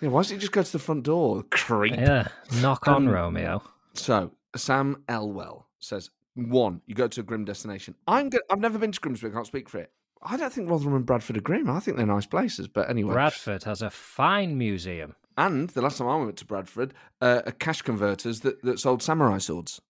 Yeah, 0.00 0.08
why 0.08 0.20
doesn't 0.20 0.36
he 0.36 0.40
just 0.40 0.52
go 0.52 0.62
to 0.62 0.72
the 0.72 0.78
front 0.78 1.04
door? 1.04 1.42
Creep. 1.50 1.94
Yeah. 1.96 2.28
Knock 2.60 2.86
on 2.88 3.06
Um, 3.06 3.08
Romeo. 3.08 3.62
So 3.94 4.32
Sam 4.56 5.02
Elwell 5.08 5.68
says 5.78 6.10
one, 6.34 6.80
you 6.86 6.94
go 6.94 7.08
to 7.08 7.20
a 7.20 7.24
grim 7.24 7.44
destination. 7.44 7.94
I'm 8.06 8.28
go- 8.30 8.40
I've 8.50 8.60
never 8.60 8.78
been 8.78 8.92
to 8.92 9.00
Grimsby. 9.00 9.28
I 9.28 9.30
can't 9.30 9.46
speak 9.46 9.68
for 9.68 9.78
it. 9.78 9.90
I 10.22 10.36
don't 10.36 10.52
think 10.52 10.68
Rotherham 10.70 10.94
and 10.96 11.06
Bradford 11.06 11.36
are 11.36 11.40
grim. 11.42 11.70
I 11.70 11.80
think 11.80 11.96
they're 11.96 12.06
nice 12.06 12.26
places. 12.26 12.68
But 12.68 12.90
anyway, 12.90 13.12
Bradford 13.12 13.64
has 13.64 13.80
a 13.82 13.90
fine 13.90 14.58
museum. 14.58 15.14
And 15.36 15.68
the 15.70 15.82
last 15.82 15.98
time 15.98 16.08
I 16.08 16.16
went 16.16 16.36
to 16.38 16.46
Bradford, 16.46 16.94
uh, 17.20 17.42
a 17.46 17.52
cash 17.52 17.82
converters 17.82 18.40
that, 18.40 18.62
that 18.62 18.80
sold 18.80 19.02
samurai 19.02 19.38
swords. 19.38 19.80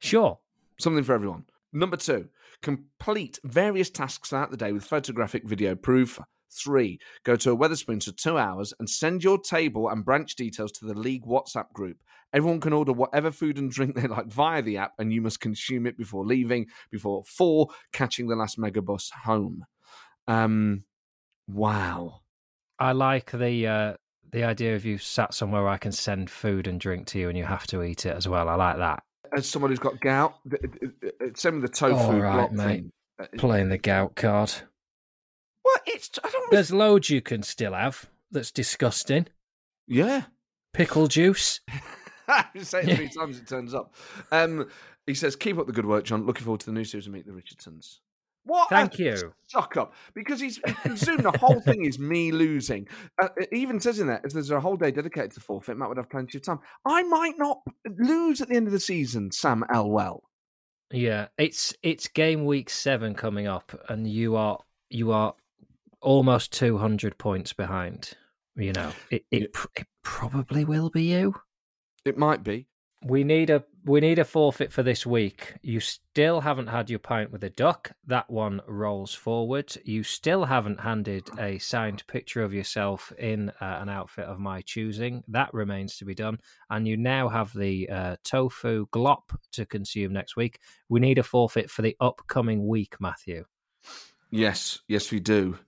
Sure. 0.00 0.38
Something 0.78 1.04
for 1.04 1.14
everyone. 1.14 1.44
Number 1.72 1.96
two, 1.96 2.28
complete 2.62 3.38
various 3.44 3.90
tasks 3.90 4.30
throughout 4.30 4.50
the 4.50 4.56
day 4.56 4.72
with 4.72 4.84
photographic 4.84 5.44
video 5.46 5.74
proof. 5.74 6.20
Three, 6.52 7.00
go 7.24 7.34
to 7.36 7.50
a 7.50 7.56
Wetherspoons 7.56 8.04
for 8.04 8.12
two 8.12 8.38
hours 8.38 8.72
and 8.78 8.88
send 8.88 9.24
your 9.24 9.38
table 9.40 9.88
and 9.88 10.04
branch 10.04 10.36
details 10.36 10.70
to 10.72 10.86
the 10.86 10.94
league 10.94 11.24
WhatsApp 11.24 11.72
group. 11.72 11.96
Everyone 12.32 12.60
can 12.60 12.72
order 12.72 12.92
whatever 12.92 13.30
food 13.30 13.58
and 13.58 13.70
drink 13.70 13.94
they 13.94 14.06
like 14.06 14.26
via 14.26 14.62
the 14.62 14.76
app, 14.78 14.92
and 14.98 15.12
you 15.12 15.20
must 15.20 15.40
consume 15.40 15.86
it 15.86 15.98
before 15.98 16.24
leaving, 16.24 16.66
before 16.90 17.24
four, 17.24 17.68
catching 17.92 18.28
the 18.28 18.36
last 18.36 18.58
megabus 18.58 19.10
home. 19.10 19.64
Um, 20.28 20.84
wow. 21.48 22.20
I 22.78 22.92
like 22.92 23.30
the 23.32 23.66
uh, 23.66 23.94
the 24.34 24.44
idea 24.44 24.74
of 24.74 24.84
you 24.84 24.98
sat 24.98 25.32
somewhere 25.32 25.62
where 25.62 25.70
I 25.70 25.78
can 25.78 25.92
send 25.92 26.28
food 26.28 26.66
and 26.66 26.80
drink 26.80 27.06
to 27.08 27.18
you 27.20 27.28
and 27.28 27.38
you 27.38 27.44
have 27.44 27.66
to 27.68 27.82
eat 27.84 28.04
it 28.04 28.16
as 28.16 28.26
well. 28.28 28.48
I 28.48 28.56
like 28.56 28.76
that. 28.78 29.02
As 29.32 29.48
someone 29.48 29.70
who's 29.70 29.78
got 29.78 30.00
gout, 30.00 30.34
th- 30.50 31.36
same 31.36 31.60
with 31.60 31.70
the 31.70 31.76
tofu 31.76 31.94
All 31.96 32.20
right, 32.20 32.52
mate. 32.52 32.66
thing. 32.66 32.92
Uh, 33.20 33.26
Playing 33.38 33.68
the 33.68 33.78
gout 33.78 34.16
card. 34.16 34.52
Well, 35.64 35.76
it's 35.86 36.10
I 36.22 36.28
don't. 36.30 36.50
There's 36.50 36.72
loads 36.72 37.10
you 37.10 37.22
can 37.22 37.42
still 37.44 37.72
have 37.74 38.10
that's 38.30 38.50
disgusting. 38.50 39.28
Yeah. 39.86 40.24
Pickle 40.72 41.06
juice. 41.06 41.60
say 42.58 42.82
it 42.82 42.96
three 42.96 43.08
times, 43.16 43.38
it 43.38 43.46
turns 43.46 43.72
up. 43.72 43.94
Um, 44.32 44.68
he 45.06 45.14
says, 45.14 45.36
"Keep 45.36 45.58
up 45.58 45.66
the 45.66 45.72
good 45.72 45.86
work, 45.86 46.04
John. 46.04 46.26
Looking 46.26 46.44
forward 46.44 46.60
to 46.60 46.66
the 46.66 46.72
new 46.72 46.84
series 46.84 47.06
of 47.06 47.12
Meet 47.12 47.26
the 47.26 47.32
Richardsons." 47.32 48.00
What? 48.46 48.68
Thank 48.68 48.98
you. 48.98 49.32
Suck 49.46 49.76
up, 49.76 49.94
because 50.14 50.38
he's 50.40 50.56
he 50.66 50.72
presumed 50.74 51.24
the 51.24 51.38
whole 51.38 51.60
thing 51.60 51.86
is 51.86 51.98
me 51.98 52.30
losing. 52.30 52.86
Uh, 53.22 53.28
it 53.36 53.48
even 53.52 53.80
says 53.80 54.00
in 54.00 54.06
there, 54.06 54.20
if 54.22 54.32
there's 54.32 54.50
a 54.50 54.60
whole 54.60 54.76
day 54.76 54.90
dedicated 54.90 55.32
to 55.32 55.40
forfeit, 55.40 55.78
Matt 55.78 55.88
would 55.88 55.96
have 55.96 56.10
plenty 56.10 56.36
of 56.36 56.44
time. 56.44 56.58
I 56.84 57.02
might 57.04 57.38
not 57.38 57.60
lose 57.98 58.40
at 58.40 58.48
the 58.48 58.56
end 58.56 58.66
of 58.66 58.72
the 58.72 58.80
season, 58.80 59.30
Sam 59.32 59.64
Elwell. 59.72 60.24
Yeah, 60.90 61.28
it's 61.38 61.74
it's 61.82 62.06
game 62.08 62.44
week 62.44 62.68
seven 62.68 63.14
coming 63.14 63.46
up, 63.46 63.72
and 63.88 64.06
you 64.06 64.36
are 64.36 64.58
you 64.90 65.12
are 65.12 65.34
almost 66.02 66.52
two 66.52 66.76
hundred 66.76 67.16
points 67.16 67.52
behind. 67.54 68.12
You 68.56 68.72
know, 68.72 68.92
it 69.10 69.24
it, 69.30 69.52
pr- 69.52 69.68
it 69.76 69.86
probably 70.02 70.64
will 70.64 70.90
be 70.90 71.04
you. 71.04 71.34
It 72.04 72.18
might 72.18 72.44
be. 72.44 72.66
We 73.06 73.24
need 73.24 73.50
a 73.50 73.64
we 73.86 74.00
need 74.00 74.18
a 74.18 74.24
forfeit 74.24 74.72
for 74.72 74.82
this 74.82 75.04
week. 75.04 75.54
You 75.62 75.78
still 75.80 76.40
haven't 76.40 76.68
had 76.68 76.88
your 76.88 76.98
pint 76.98 77.30
with 77.30 77.44
a 77.44 77.50
duck. 77.50 77.92
That 78.06 78.30
one 78.30 78.62
rolls 78.66 79.12
forward. 79.12 79.76
You 79.84 80.02
still 80.02 80.46
haven't 80.46 80.80
handed 80.80 81.28
a 81.38 81.58
signed 81.58 82.06
picture 82.06 82.42
of 82.42 82.54
yourself 82.54 83.12
in 83.18 83.50
uh, 83.60 83.78
an 83.82 83.90
outfit 83.90 84.24
of 84.24 84.38
my 84.38 84.62
choosing. 84.62 85.22
That 85.28 85.52
remains 85.52 85.96
to 85.98 86.04
be 86.06 86.14
done. 86.14 86.38
And 86.70 86.88
you 86.88 86.96
now 86.96 87.28
have 87.28 87.52
the 87.52 87.88
uh, 87.90 88.16
tofu 88.24 88.86
glop 88.86 89.36
to 89.52 89.66
consume 89.66 90.12
next 90.14 90.34
week. 90.34 90.60
We 90.88 91.00
need 91.00 91.18
a 91.18 91.22
forfeit 91.22 91.70
for 91.70 91.82
the 91.82 91.96
upcoming 92.00 92.66
week, 92.66 92.96
Matthew. 93.00 93.44
Yes, 94.30 94.80
yes, 94.88 95.12
we 95.12 95.20
do. 95.20 95.58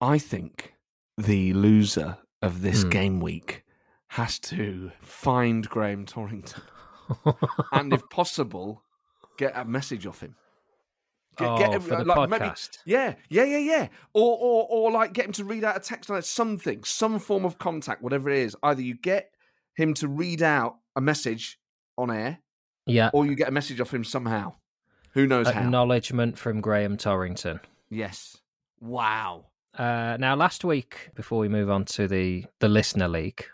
I 0.00 0.18
think 0.18 0.74
the 1.16 1.54
loser 1.54 2.18
of 2.42 2.60
this 2.60 2.82
Hmm. 2.82 2.90
game 2.90 3.20
week 3.20 3.64
has 4.08 4.38
to 4.40 4.92
find 5.00 5.66
Graham 5.68 6.04
Torrington. 6.04 6.62
And 7.72 7.92
if 7.92 8.02
possible, 8.10 8.82
get 9.38 9.52
a 9.56 9.64
message 9.64 10.06
off 10.06 10.20
him. 10.20 10.34
Get- 11.36 11.48
oh, 11.48 11.58
get 11.58 11.72
him, 11.74 11.80
for 11.82 11.96
the 11.96 12.04
like, 12.04 12.30
maybe- 12.30 12.44
podcast. 12.46 12.78
yeah, 12.86 13.14
yeah, 13.28 13.44
yeah, 13.44 13.58
yeah. 13.58 13.88
Or, 14.14 14.36
or, 14.38 14.66
or 14.70 14.90
like 14.90 15.12
get 15.12 15.26
him 15.26 15.32
to 15.32 15.44
read 15.44 15.64
out 15.64 15.76
a 15.76 15.80
text 15.80 16.10
on 16.10 16.16
it, 16.16 16.24
something, 16.24 16.82
some 16.84 17.18
form 17.18 17.44
of 17.44 17.58
contact, 17.58 18.02
whatever 18.02 18.30
it 18.30 18.38
is. 18.38 18.56
Either 18.62 18.80
you 18.80 18.94
get 18.96 19.30
him 19.74 19.92
to 19.94 20.08
read 20.08 20.42
out 20.42 20.76
a 20.96 21.00
message 21.02 21.58
on 21.98 22.10
air, 22.10 22.38
Yeah. 22.86 23.10
or 23.12 23.26
you 23.26 23.34
get 23.34 23.48
a 23.48 23.52
message 23.52 23.80
off 23.80 23.92
him 23.92 24.04
somehow. 24.04 24.54
Who 25.12 25.26
knows 25.26 25.48
how? 25.48 25.60
Acknowledgement 25.60 26.38
from 26.38 26.60
Graham 26.62 26.96
Torrington. 26.96 27.60
yes. 27.90 28.36
Wow. 28.80 29.46
Uh, 29.76 30.16
now, 30.20 30.34
last 30.36 30.64
week, 30.64 31.10
before 31.14 31.38
we 31.38 31.48
move 31.48 31.68
on 31.70 31.84
to 31.86 32.06
the 32.08 32.44
the 32.60 32.68
listener 32.68 33.08
league, 33.08 33.44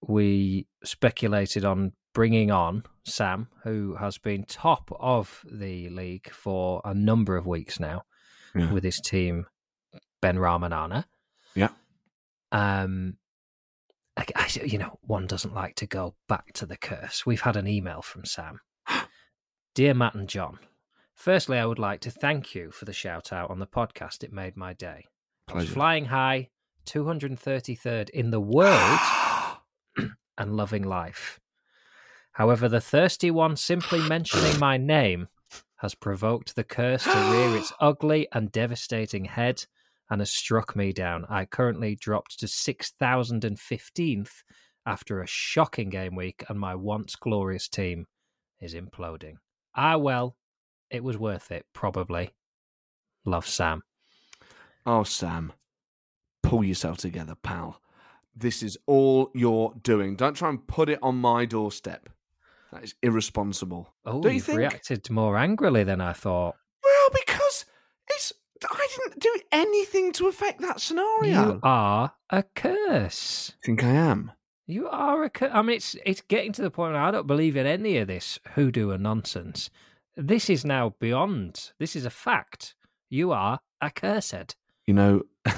we 0.00 0.66
speculated 0.84 1.64
on 1.64 1.92
bringing 2.12 2.50
on 2.50 2.84
Sam, 3.04 3.48
who 3.64 3.96
has 3.96 4.18
been 4.18 4.44
top 4.44 4.90
of 4.98 5.44
the 5.50 5.88
league 5.90 6.30
for 6.30 6.80
a 6.84 6.92
number 6.94 7.36
of 7.36 7.46
weeks 7.46 7.78
now 7.80 8.02
Yeah. 8.54 8.72
with 8.72 8.82
his 8.84 9.00
team, 9.00 9.46
Ben 10.20 10.36
Ramanana. 10.36 11.04
Yeah. 11.54 11.70
Um, 12.52 13.16
I, 14.16 14.24
I- 14.34 14.48
you 14.64 14.78
know, 14.78 14.98
one 15.02 15.26
doesn't 15.26 15.54
like 15.54 15.76
to 15.76 15.86
go 15.86 16.14
back 16.28 16.52
to 16.54 16.66
the 16.66 16.76
curse. 16.76 17.24
We've 17.24 17.40
had 17.42 17.56
an 17.56 17.66
email 17.68 18.02
from 18.02 18.24
Sam. 18.24 18.60
Dear 19.74 19.94
Matt 19.94 20.14
and 20.14 20.28
John, 20.28 20.58
firstly, 21.14 21.58
I 21.58 21.66
would 21.66 21.78
like 21.78 22.00
to 22.00 22.10
thank 22.10 22.54
you 22.54 22.70
for 22.72 22.84
the 22.86 22.92
shout 22.92 23.32
out 23.32 23.50
on 23.50 23.60
the 23.60 23.66
podcast. 23.66 24.24
It 24.24 24.32
made 24.32 24.56
my 24.56 24.72
day. 24.72 25.06
Pleasure. 25.46 25.72
flying 25.72 26.04
high, 26.06 26.48
233rd 26.86 28.10
in 28.10 28.30
the 28.30 28.40
world 28.40 28.98
and 30.38 30.56
loving 30.56 30.82
life. 30.82 31.40
However, 32.40 32.70
the 32.70 32.80
thirsty 32.80 33.30
one 33.30 33.54
simply 33.54 34.00
mentioning 34.08 34.58
my 34.58 34.78
name 34.78 35.28
has 35.76 35.94
provoked 35.94 36.56
the 36.56 36.64
curse 36.64 37.04
to 37.04 37.10
rear 37.10 37.54
its 37.54 37.70
ugly 37.80 38.28
and 38.32 38.50
devastating 38.50 39.26
head 39.26 39.62
and 40.08 40.22
has 40.22 40.30
struck 40.30 40.74
me 40.74 40.90
down. 40.90 41.26
I 41.28 41.44
currently 41.44 41.96
dropped 41.96 42.40
to 42.40 42.46
6,015th 42.46 44.30
after 44.86 45.20
a 45.20 45.26
shocking 45.26 45.90
game 45.90 46.16
week, 46.16 46.42
and 46.48 46.58
my 46.58 46.74
once 46.74 47.14
glorious 47.14 47.68
team 47.68 48.06
is 48.58 48.72
imploding. 48.72 49.34
Ah, 49.74 49.98
well, 49.98 50.34
it 50.88 51.04
was 51.04 51.18
worth 51.18 51.50
it, 51.50 51.66
probably. 51.74 52.30
Love 53.26 53.46
Sam. 53.46 53.82
Oh, 54.86 55.04
Sam, 55.04 55.52
pull 56.42 56.64
yourself 56.64 56.96
together, 56.96 57.34
pal. 57.34 57.82
This 58.34 58.62
is 58.62 58.78
all 58.86 59.30
you're 59.34 59.74
doing. 59.82 60.16
Don't 60.16 60.32
try 60.32 60.48
and 60.48 60.66
put 60.66 60.88
it 60.88 61.00
on 61.02 61.16
my 61.16 61.44
doorstep. 61.44 62.08
That 62.72 62.84
is 62.84 62.94
irresponsible. 63.02 63.92
Oh, 64.04 64.20
Don't 64.20 64.24
you 64.32 64.36
you've 64.36 64.44
think? 64.44 64.58
reacted 64.58 65.10
more 65.10 65.36
angrily 65.36 65.82
than 65.84 66.00
I 66.00 66.12
thought. 66.12 66.54
Well, 66.84 67.08
because 67.26 67.64
it's 68.08 68.32
I 68.62 68.88
didn't 68.96 69.20
do 69.20 69.34
anything 69.52 70.12
to 70.12 70.28
affect 70.28 70.60
that 70.60 70.80
scenario. 70.80 71.54
You 71.54 71.60
are 71.62 72.12
a 72.30 72.42
curse. 72.54 73.52
I 73.62 73.66
think 73.66 73.82
I 73.84 73.88
am? 73.90 74.32
You 74.66 74.88
are 74.88 75.24
a 75.24 75.30
curse. 75.30 75.50
I 75.52 75.62
mean, 75.62 75.76
it's 75.76 75.96
it's 76.04 76.20
getting 76.20 76.52
to 76.52 76.62
the 76.62 76.70
point 76.70 76.92
where 76.92 77.02
I 77.02 77.10
don't 77.10 77.26
believe 77.26 77.56
in 77.56 77.66
any 77.66 77.96
of 77.98 78.06
this 78.08 78.38
hoodoo 78.54 78.90
and 78.90 79.02
nonsense. 79.02 79.70
This 80.16 80.50
is 80.50 80.64
now 80.64 80.94
beyond. 81.00 81.72
This 81.78 81.96
is 81.96 82.04
a 82.04 82.10
fact. 82.10 82.74
You 83.08 83.32
are 83.32 83.60
a 83.80 83.90
cursed. 83.90 84.56
You 84.86 84.94
know, 84.94 85.22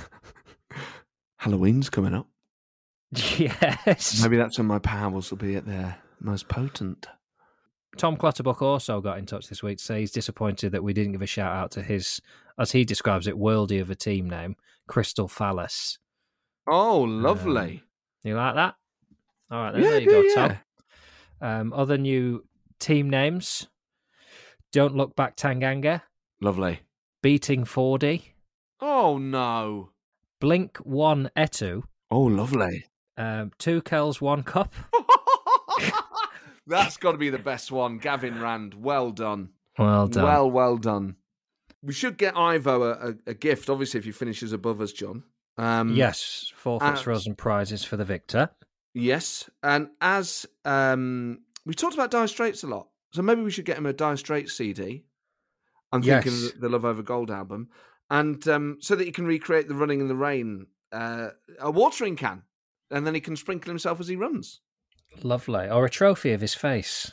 Halloween's 1.37 1.91
coming 1.91 2.15
up. 2.15 2.27
Yes. 3.39 4.23
Maybe 4.23 4.37
that's 4.39 4.57
when 4.59 4.67
my 4.67 4.79
powers 4.79 5.31
will 5.31 5.37
be 5.39 5.57
at 5.57 5.67
their 5.67 5.99
most 6.25 6.49
potent. 6.49 7.07
Tom 7.99 8.17
Clutterbuck 8.17 8.63
also 8.63 9.01
got 9.03 9.19
in 9.19 9.27
touch 9.27 9.49
this 9.49 9.63
week 9.63 9.79
to 9.79 9.85
say 9.85 10.01
he's 10.01 10.11
disappointed 10.13 10.73
that 10.73 10.83
we 10.83 10.93
didn't 10.95 11.13
give 11.13 11.23
a 11.23 11.27
shout 11.27 11.55
out 11.55 11.71
to 11.73 11.83
his, 11.83 12.21
as 12.59 12.73
he 12.73 12.85
describes 12.85 13.27
it, 13.27 13.35
worldy 13.37 13.81
of 13.83 13.91
a 13.91 13.95
team 13.95 14.31
name, 14.31 14.57
Crystal 14.89 15.29
Phallus. 15.29 15.99
Oh, 16.67 17.01
lovely. 17.03 17.83
You 18.25 18.35
like 18.37 18.55
that? 18.55 18.77
All 19.51 19.59
right, 19.63 19.73
then, 19.73 19.83
Yeah, 19.83 19.91
there 19.91 20.01
you 20.01 20.07
go, 20.11 20.23
do, 20.23 20.35
Tom. 20.35 20.59
Um, 21.43 21.73
other 21.75 21.99
new 21.99 22.47
team 22.79 23.11
names: 23.11 23.67
Don't 24.73 24.95
Look 24.97 25.15
Back 25.17 25.37
Tanganga, 25.37 26.03
lovely. 26.41 26.81
Beating 27.23 27.65
Fordy, 27.65 28.35
Oh 28.81 29.19
no. 29.19 29.91
Blink 30.41 30.79
One 30.79 31.31
Etu, 31.37 31.83
Oh, 32.11 32.23
lovely. 32.23 32.87
um, 33.19 33.51
Two 33.59 33.83
Kells 33.83 34.21
One 34.21 34.43
Cup. 34.45 34.73
That's 36.67 36.97
got 36.97 37.13
to 37.13 37.19
be 37.19 37.31
the 37.31 37.39
best 37.39 37.73
one. 37.73 37.99
Gavin 37.99 38.41
Rand. 38.41 38.75
Well 38.75 39.11
done. 39.11 39.51
Well 39.79 40.07
done. 40.09 40.25
Well, 40.25 40.51
well 40.51 40.77
done. 40.77 41.17
We 41.83 41.93
should 41.93 42.17
get 42.17 42.37
Ivo 42.37 42.83
a, 42.85 42.91
a, 43.11 43.15
a 43.29 43.35
gift, 43.35 43.69
obviously, 43.69 43.99
if 43.99 44.05
he 44.05 44.13
finishes 44.13 44.53
above 44.53 44.81
us, 44.81 44.93
John. 44.93 45.25
Um, 45.59 45.95
yes, 45.95 46.53
forfeits, 46.55 47.07
uh, 47.07 47.21
and 47.27 47.37
prizes 47.37 47.85
for 47.85 47.97
the 47.97 48.05
victor. 48.05 48.51
Yes. 48.95 49.51
And 49.63 49.89
as 50.01 50.47
um, 50.65 51.41
we 51.67 51.75
talked 51.75 51.95
about 51.95 52.11
Dire 52.11 52.29
Straits 52.29 52.63
a 52.63 52.69
lot, 52.69 52.89
so 53.13 53.23
maybe 53.23 53.43
we 53.43 53.51
should 53.51 53.65
get 53.65 53.79
him 53.79 53.87
a 53.87 53.93
Dire 53.93 54.17
Straits 54.17 54.53
CD. 54.55 55.05
I'm 55.93 56.03
thinking 56.03 56.33
Yes. 56.33 56.53
the- 56.53 56.61
the 56.61 56.69
Love 56.69 56.85
Over 56.85 57.03
Gold 57.03 57.31
album. 57.31 57.69
And 58.11 58.47
um, 58.49 58.77
so 58.81 58.95
that 58.95 59.05
he 59.07 59.13
can 59.13 59.27
recreate 59.27 59.69
the 59.69 59.75
running 59.75 60.01
in 60.01 60.09
the 60.09 60.15
rain, 60.15 60.67
uh, 60.93 61.31
a 61.59 61.71
watering 61.71 62.15
can. 62.17 62.43
And 62.91 63.07
then 63.07 63.15
he 63.15 63.21
can 63.21 63.37
sprinkle 63.37 63.71
himself 63.71 64.01
as 64.01 64.09
he 64.09 64.17
runs. 64.17 64.61
Lovely. 65.23 65.69
Or 65.69 65.85
a 65.85 65.91
trophy 65.91 66.33
of 66.33 66.41
his 66.41 66.55
face. 66.55 67.13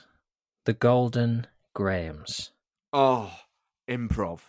The 0.65 0.73
Golden 0.73 1.47
Grahams. 1.73 2.51
Oh, 2.93 3.31
improv. 3.89 4.39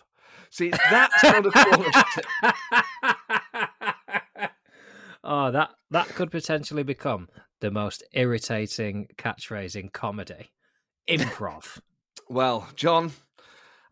See, 0.49 0.69
that 0.69 1.11
sort 1.19 1.45
of 1.45 1.53
quality. 1.53 1.91
oh, 5.23 5.51
that 5.51 5.69
that 5.91 6.07
could 6.09 6.31
potentially 6.31 6.83
become 6.83 7.29
the 7.61 7.71
most 7.71 8.03
irritating 8.13 9.07
catchphrase 9.17 9.75
in 9.75 9.89
comedy. 9.89 10.51
Improv. 11.09 11.79
Well, 12.29 12.67
John, 12.77 13.11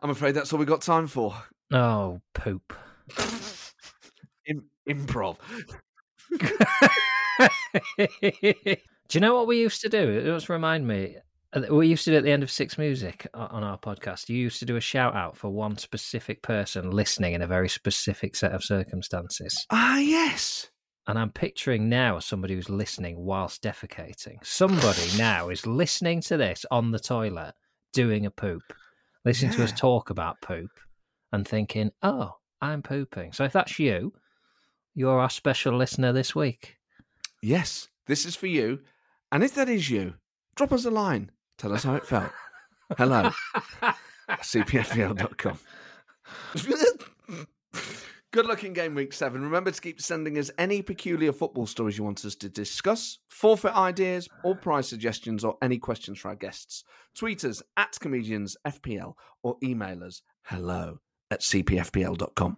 I'm 0.00 0.08
afraid 0.08 0.32
that's 0.32 0.50
all 0.52 0.58
we 0.58 0.64
got 0.64 0.80
time 0.80 1.06
for. 1.06 1.34
oh, 1.72 2.22
poop. 2.32 2.72
Im- 4.46 4.70
improv. 4.88 5.36
do 9.10 9.16
you 9.18 9.20
know 9.20 9.34
what 9.34 9.46
we 9.46 9.58
used 9.60 9.80
to 9.82 9.88
do? 9.88 10.08
It 10.08 10.22
does 10.22 10.48
remind 10.48 10.86
me. 10.86 11.16
uh, 11.52 11.62
We 11.70 11.88
used 11.88 12.04
to 12.04 12.10
do 12.12 12.16
at 12.16 12.22
the 12.22 12.30
end 12.30 12.42
of 12.42 12.50
Six 12.50 12.78
Music 12.78 13.26
on 13.34 13.62
our 13.64 13.78
podcast. 13.78 14.28
You 14.28 14.36
used 14.36 14.60
to 14.60 14.64
do 14.64 14.76
a 14.76 14.80
shout 14.80 15.14
out 15.16 15.36
for 15.36 15.50
one 15.50 15.76
specific 15.78 16.42
person 16.42 16.90
listening 16.90 17.34
in 17.34 17.42
a 17.42 17.46
very 17.46 17.68
specific 17.68 18.36
set 18.36 18.52
of 18.52 18.62
circumstances. 18.64 19.66
Ah, 19.70 19.98
yes. 19.98 20.70
And 21.08 21.18
I'm 21.18 21.30
picturing 21.32 21.88
now 21.88 22.20
somebody 22.20 22.54
who's 22.54 22.70
listening 22.70 23.16
whilst 23.18 23.62
defecating. 23.64 24.44
Somebody 24.44 25.08
now 25.18 25.48
is 25.48 25.66
listening 25.66 26.20
to 26.22 26.36
this 26.36 26.64
on 26.70 26.92
the 26.92 27.00
toilet, 27.00 27.54
doing 27.92 28.26
a 28.26 28.30
poop, 28.30 28.62
listening 29.24 29.50
to 29.52 29.64
us 29.64 29.72
talk 29.72 30.10
about 30.10 30.40
poop, 30.40 30.70
and 31.32 31.46
thinking, 31.46 31.90
oh, 32.02 32.36
I'm 32.62 32.82
pooping. 32.82 33.32
So 33.32 33.42
if 33.44 33.52
that's 33.52 33.78
you, 33.78 34.12
you're 34.94 35.18
our 35.18 35.30
special 35.30 35.76
listener 35.76 36.12
this 36.12 36.34
week. 36.34 36.76
Yes, 37.42 37.88
this 38.06 38.26
is 38.26 38.36
for 38.36 38.46
you. 38.48 38.80
And 39.32 39.44
if 39.44 39.54
that 39.54 39.68
is 39.68 39.90
you, 39.90 40.14
drop 40.56 40.72
us 40.72 40.84
a 40.84 40.90
line. 40.90 41.30
Tell 41.58 41.72
us 41.72 41.84
how 41.84 41.94
it 41.94 42.06
felt. 42.06 42.32
Hello. 42.96 43.30
at 44.30 44.42
cpfl.com. 44.42 45.58
Good 48.32 48.46
luck 48.46 48.62
in 48.62 48.72
game 48.72 48.94
week 48.94 49.12
seven. 49.12 49.42
Remember 49.42 49.72
to 49.72 49.80
keep 49.80 50.00
sending 50.00 50.38
us 50.38 50.52
any 50.56 50.82
peculiar 50.82 51.32
football 51.32 51.66
stories 51.66 51.98
you 51.98 52.04
want 52.04 52.24
us 52.24 52.36
to 52.36 52.48
discuss, 52.48 53.18
forfeit 53.28 53.74
ideas, 53.74 54.28
or 54.44 54.54
prize 54.54 54.88
suggestions, 54.88 55.44
or 55.44 55.58
any 55.62 55.78
questions 55.78 56.20
for 56.20 56.28
our 56.28 56.36
guests. 56.36 56.84
Tweet 57.16 57.44
us 57.44 57.60
at 57.76 57.92
comediansfpl 57.94 59.14
or 59.42 59.56
email 59.64 60.04
us 60.04 60.22
hello 60.44 61.00
at 61.32 61.40
cpfpl.com. 61.40 62.56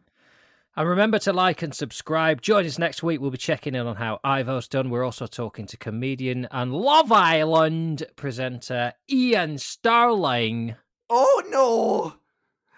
And 0.75 0.89
remember 0.89 1.18
to 1.20 1.33
like 1.35 1.61
and 1.62 1.75
subscribe. 1.75 2.41
Join 2.41 2.64
us 2.64 2.79
next 2.79 3.03
week. 3.03 3.20
We'll 3.20 3.31
be 3.31 3.37
checking 3.37 3.75
in 3.75 3.87
on 3.87 3.97
how 3.97 4.20
Ivo's 4.25 4.68
done. 4.68 4.89
We're 4.89 5.05
also 5.05 5.27
talking 5.27 5.66
to 5.66 5.77
comedian 5.77 6.49
and 6.51 6.73
Love 6.73 7.12
Island 7.12 8.05
presenter 8.16 8.95
Iain 9.11 9.59
Stirling. 9.59 10.75
Oh 11.11 11.43
no, 11.51 12.14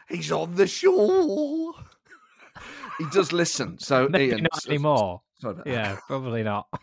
he's 0.08 0.32
on 0.32 0.56
the 0.56 0.66
show. 0.66 1.72
he 2.98 3.04
does 3.12 3.32
listen, 3.32 3.78
so 3.78 4.08
Maybe 4.10 4.32
Iain, 4.32 4.42
not 4.42 4.66
anymore. 4.66 5.22
sorry. 5.38 5.62
Yeah, 5.64 5.96
probably 6.08 6.42
not. 6.42 6.66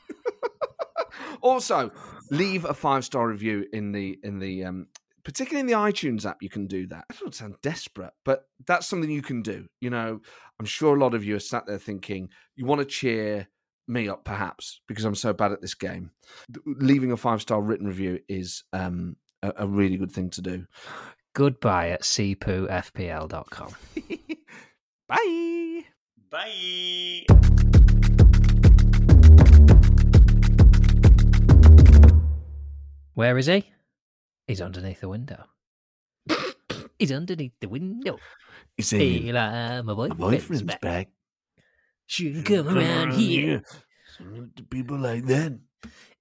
Also, 1.42 1.92
leave 2.30 2.66
a 2.66 2.74
five 2.74 3.04
star 3.04 3.28
review 3.28 3.66
in 3.74 3.92
the 3.92 4.18
in 4.24 4.40
the 4.40 4.64
um, 4.64 4.88
particularly 5.24 5.60
in 5.62 5.66
the 5.66 5.74
iTunes 5.74 6.26
app. 6.26 6.38
You 6.42 6.50
can 6.50 6.68
do 6.68 6.88
that. 6.88 7.06
I 7.10 7.16
don't 7.20 7.34
sound 7.34 7.56
desperate, 7.62 8.14
but 8.24 8.48
that's 8.68 8.88
something 8.88 9.10
you 9.10 9.22
can 9.24 9.42
do. 9.42 9.68
You 9.82 9.90
know, 9.90 10.22
I'm 10.62 10.66
sure 10.66 10.96
a 10.96 11.00
lot 11.00 11.16
of 11.16 11.24
you 11.24 11.36
are 11.36 11.40
sat 11.40 11.66
there 11.66 11.80
thinking 11.80 12.30
you 12.56 12.68
want 12.68 12.78
to 12.82 12.86
cheer 12.86 13.48
me 13.88 14.08
up, 14.08 14.24
perhaps 14.24 14.80
because 14.88 15.06
I'm 15.06 15.16
so 15.16 15.34
bad 15.34 15.52
at 15.52 15.60
this 15.60 15.74
game. 15.74 16.12
Leaving 16.68 17.12
a 17.12 17.18
five 17.18 17.42
star 17.42 17.60
written 17.60 17.88
review 17.88 18.20
is 18.30 18.64
um, 18.72 19.16
a, 19.42 19.54
a 19.58 19.68
really 19.68 19.98
good 19.98 20.12
thing 20.12 20.30
to 20.30 20.42
do. 20.44 20.68
Goodbye 21.34 21.90
at 21.90 22.04
cpoofpl.com. 22.04 23.74
Bye. 25.08 25.82
Bye. 26.30 27.26
Where 33.16 33.36
is 33.40 33.48
he? 33.48 33.66
He's 34.46 34.62
underneath 34.62 35.02
the 35.02 35.10
window. 35.10 35.46
He's 37.02 37.12
underneath 37.12 37.54
the 37.60 37.68
window. 37.68 38.20
He's 38.78 38.90
saying, 38.90 39.24
Eli, 39.30 39.82
my 39.82 39.82
my 39.82 39.94
boyfriend's, 39.94 40.22
boyfriend's 40.22 40.62
back. 40.62 40.82
back. 40.82 41.08
Should 42.06 42.46
come 42.46 42.70
around 42.78 43.14
here. 43.14 43.64
Some 44.18 44.52
people 44.70 45.00
like 45.00 45.26
that. 45.26 45.58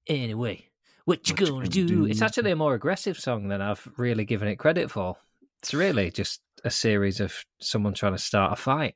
Anyway, 0.07 0.65
what 1.05 1.29
you 1.29 1.35
What 1.35 1.39
gonna 1.39 1.51
gonna 1.53 1.69
do? 1.69 1.87
do? 1.87 2.07
It's 2.07 2.23
actually 2.23 2.53
a 2.53 2.57
more 2.57 2.73
aggressive 2.75 3.19
song 3.19 3.49
than 3.49 3.61
I've 3.61 3.87
really 3.99 4.25
given 4.25 4.49
it 4.49 4.57
credit 4.57 4.91
for. 4.91 5.17
It's 5.63 5.75
really 5.75 6.11
just 6.11 6.41
a 6.65 6.71
series 6.71 7.21
of 7.21 7.35
someone 7.61 7.93
trying 7.93 8.13
to 8.15 8.19
start 8.19 8.55
a 8.55 8.57
fight. 8.57 8.95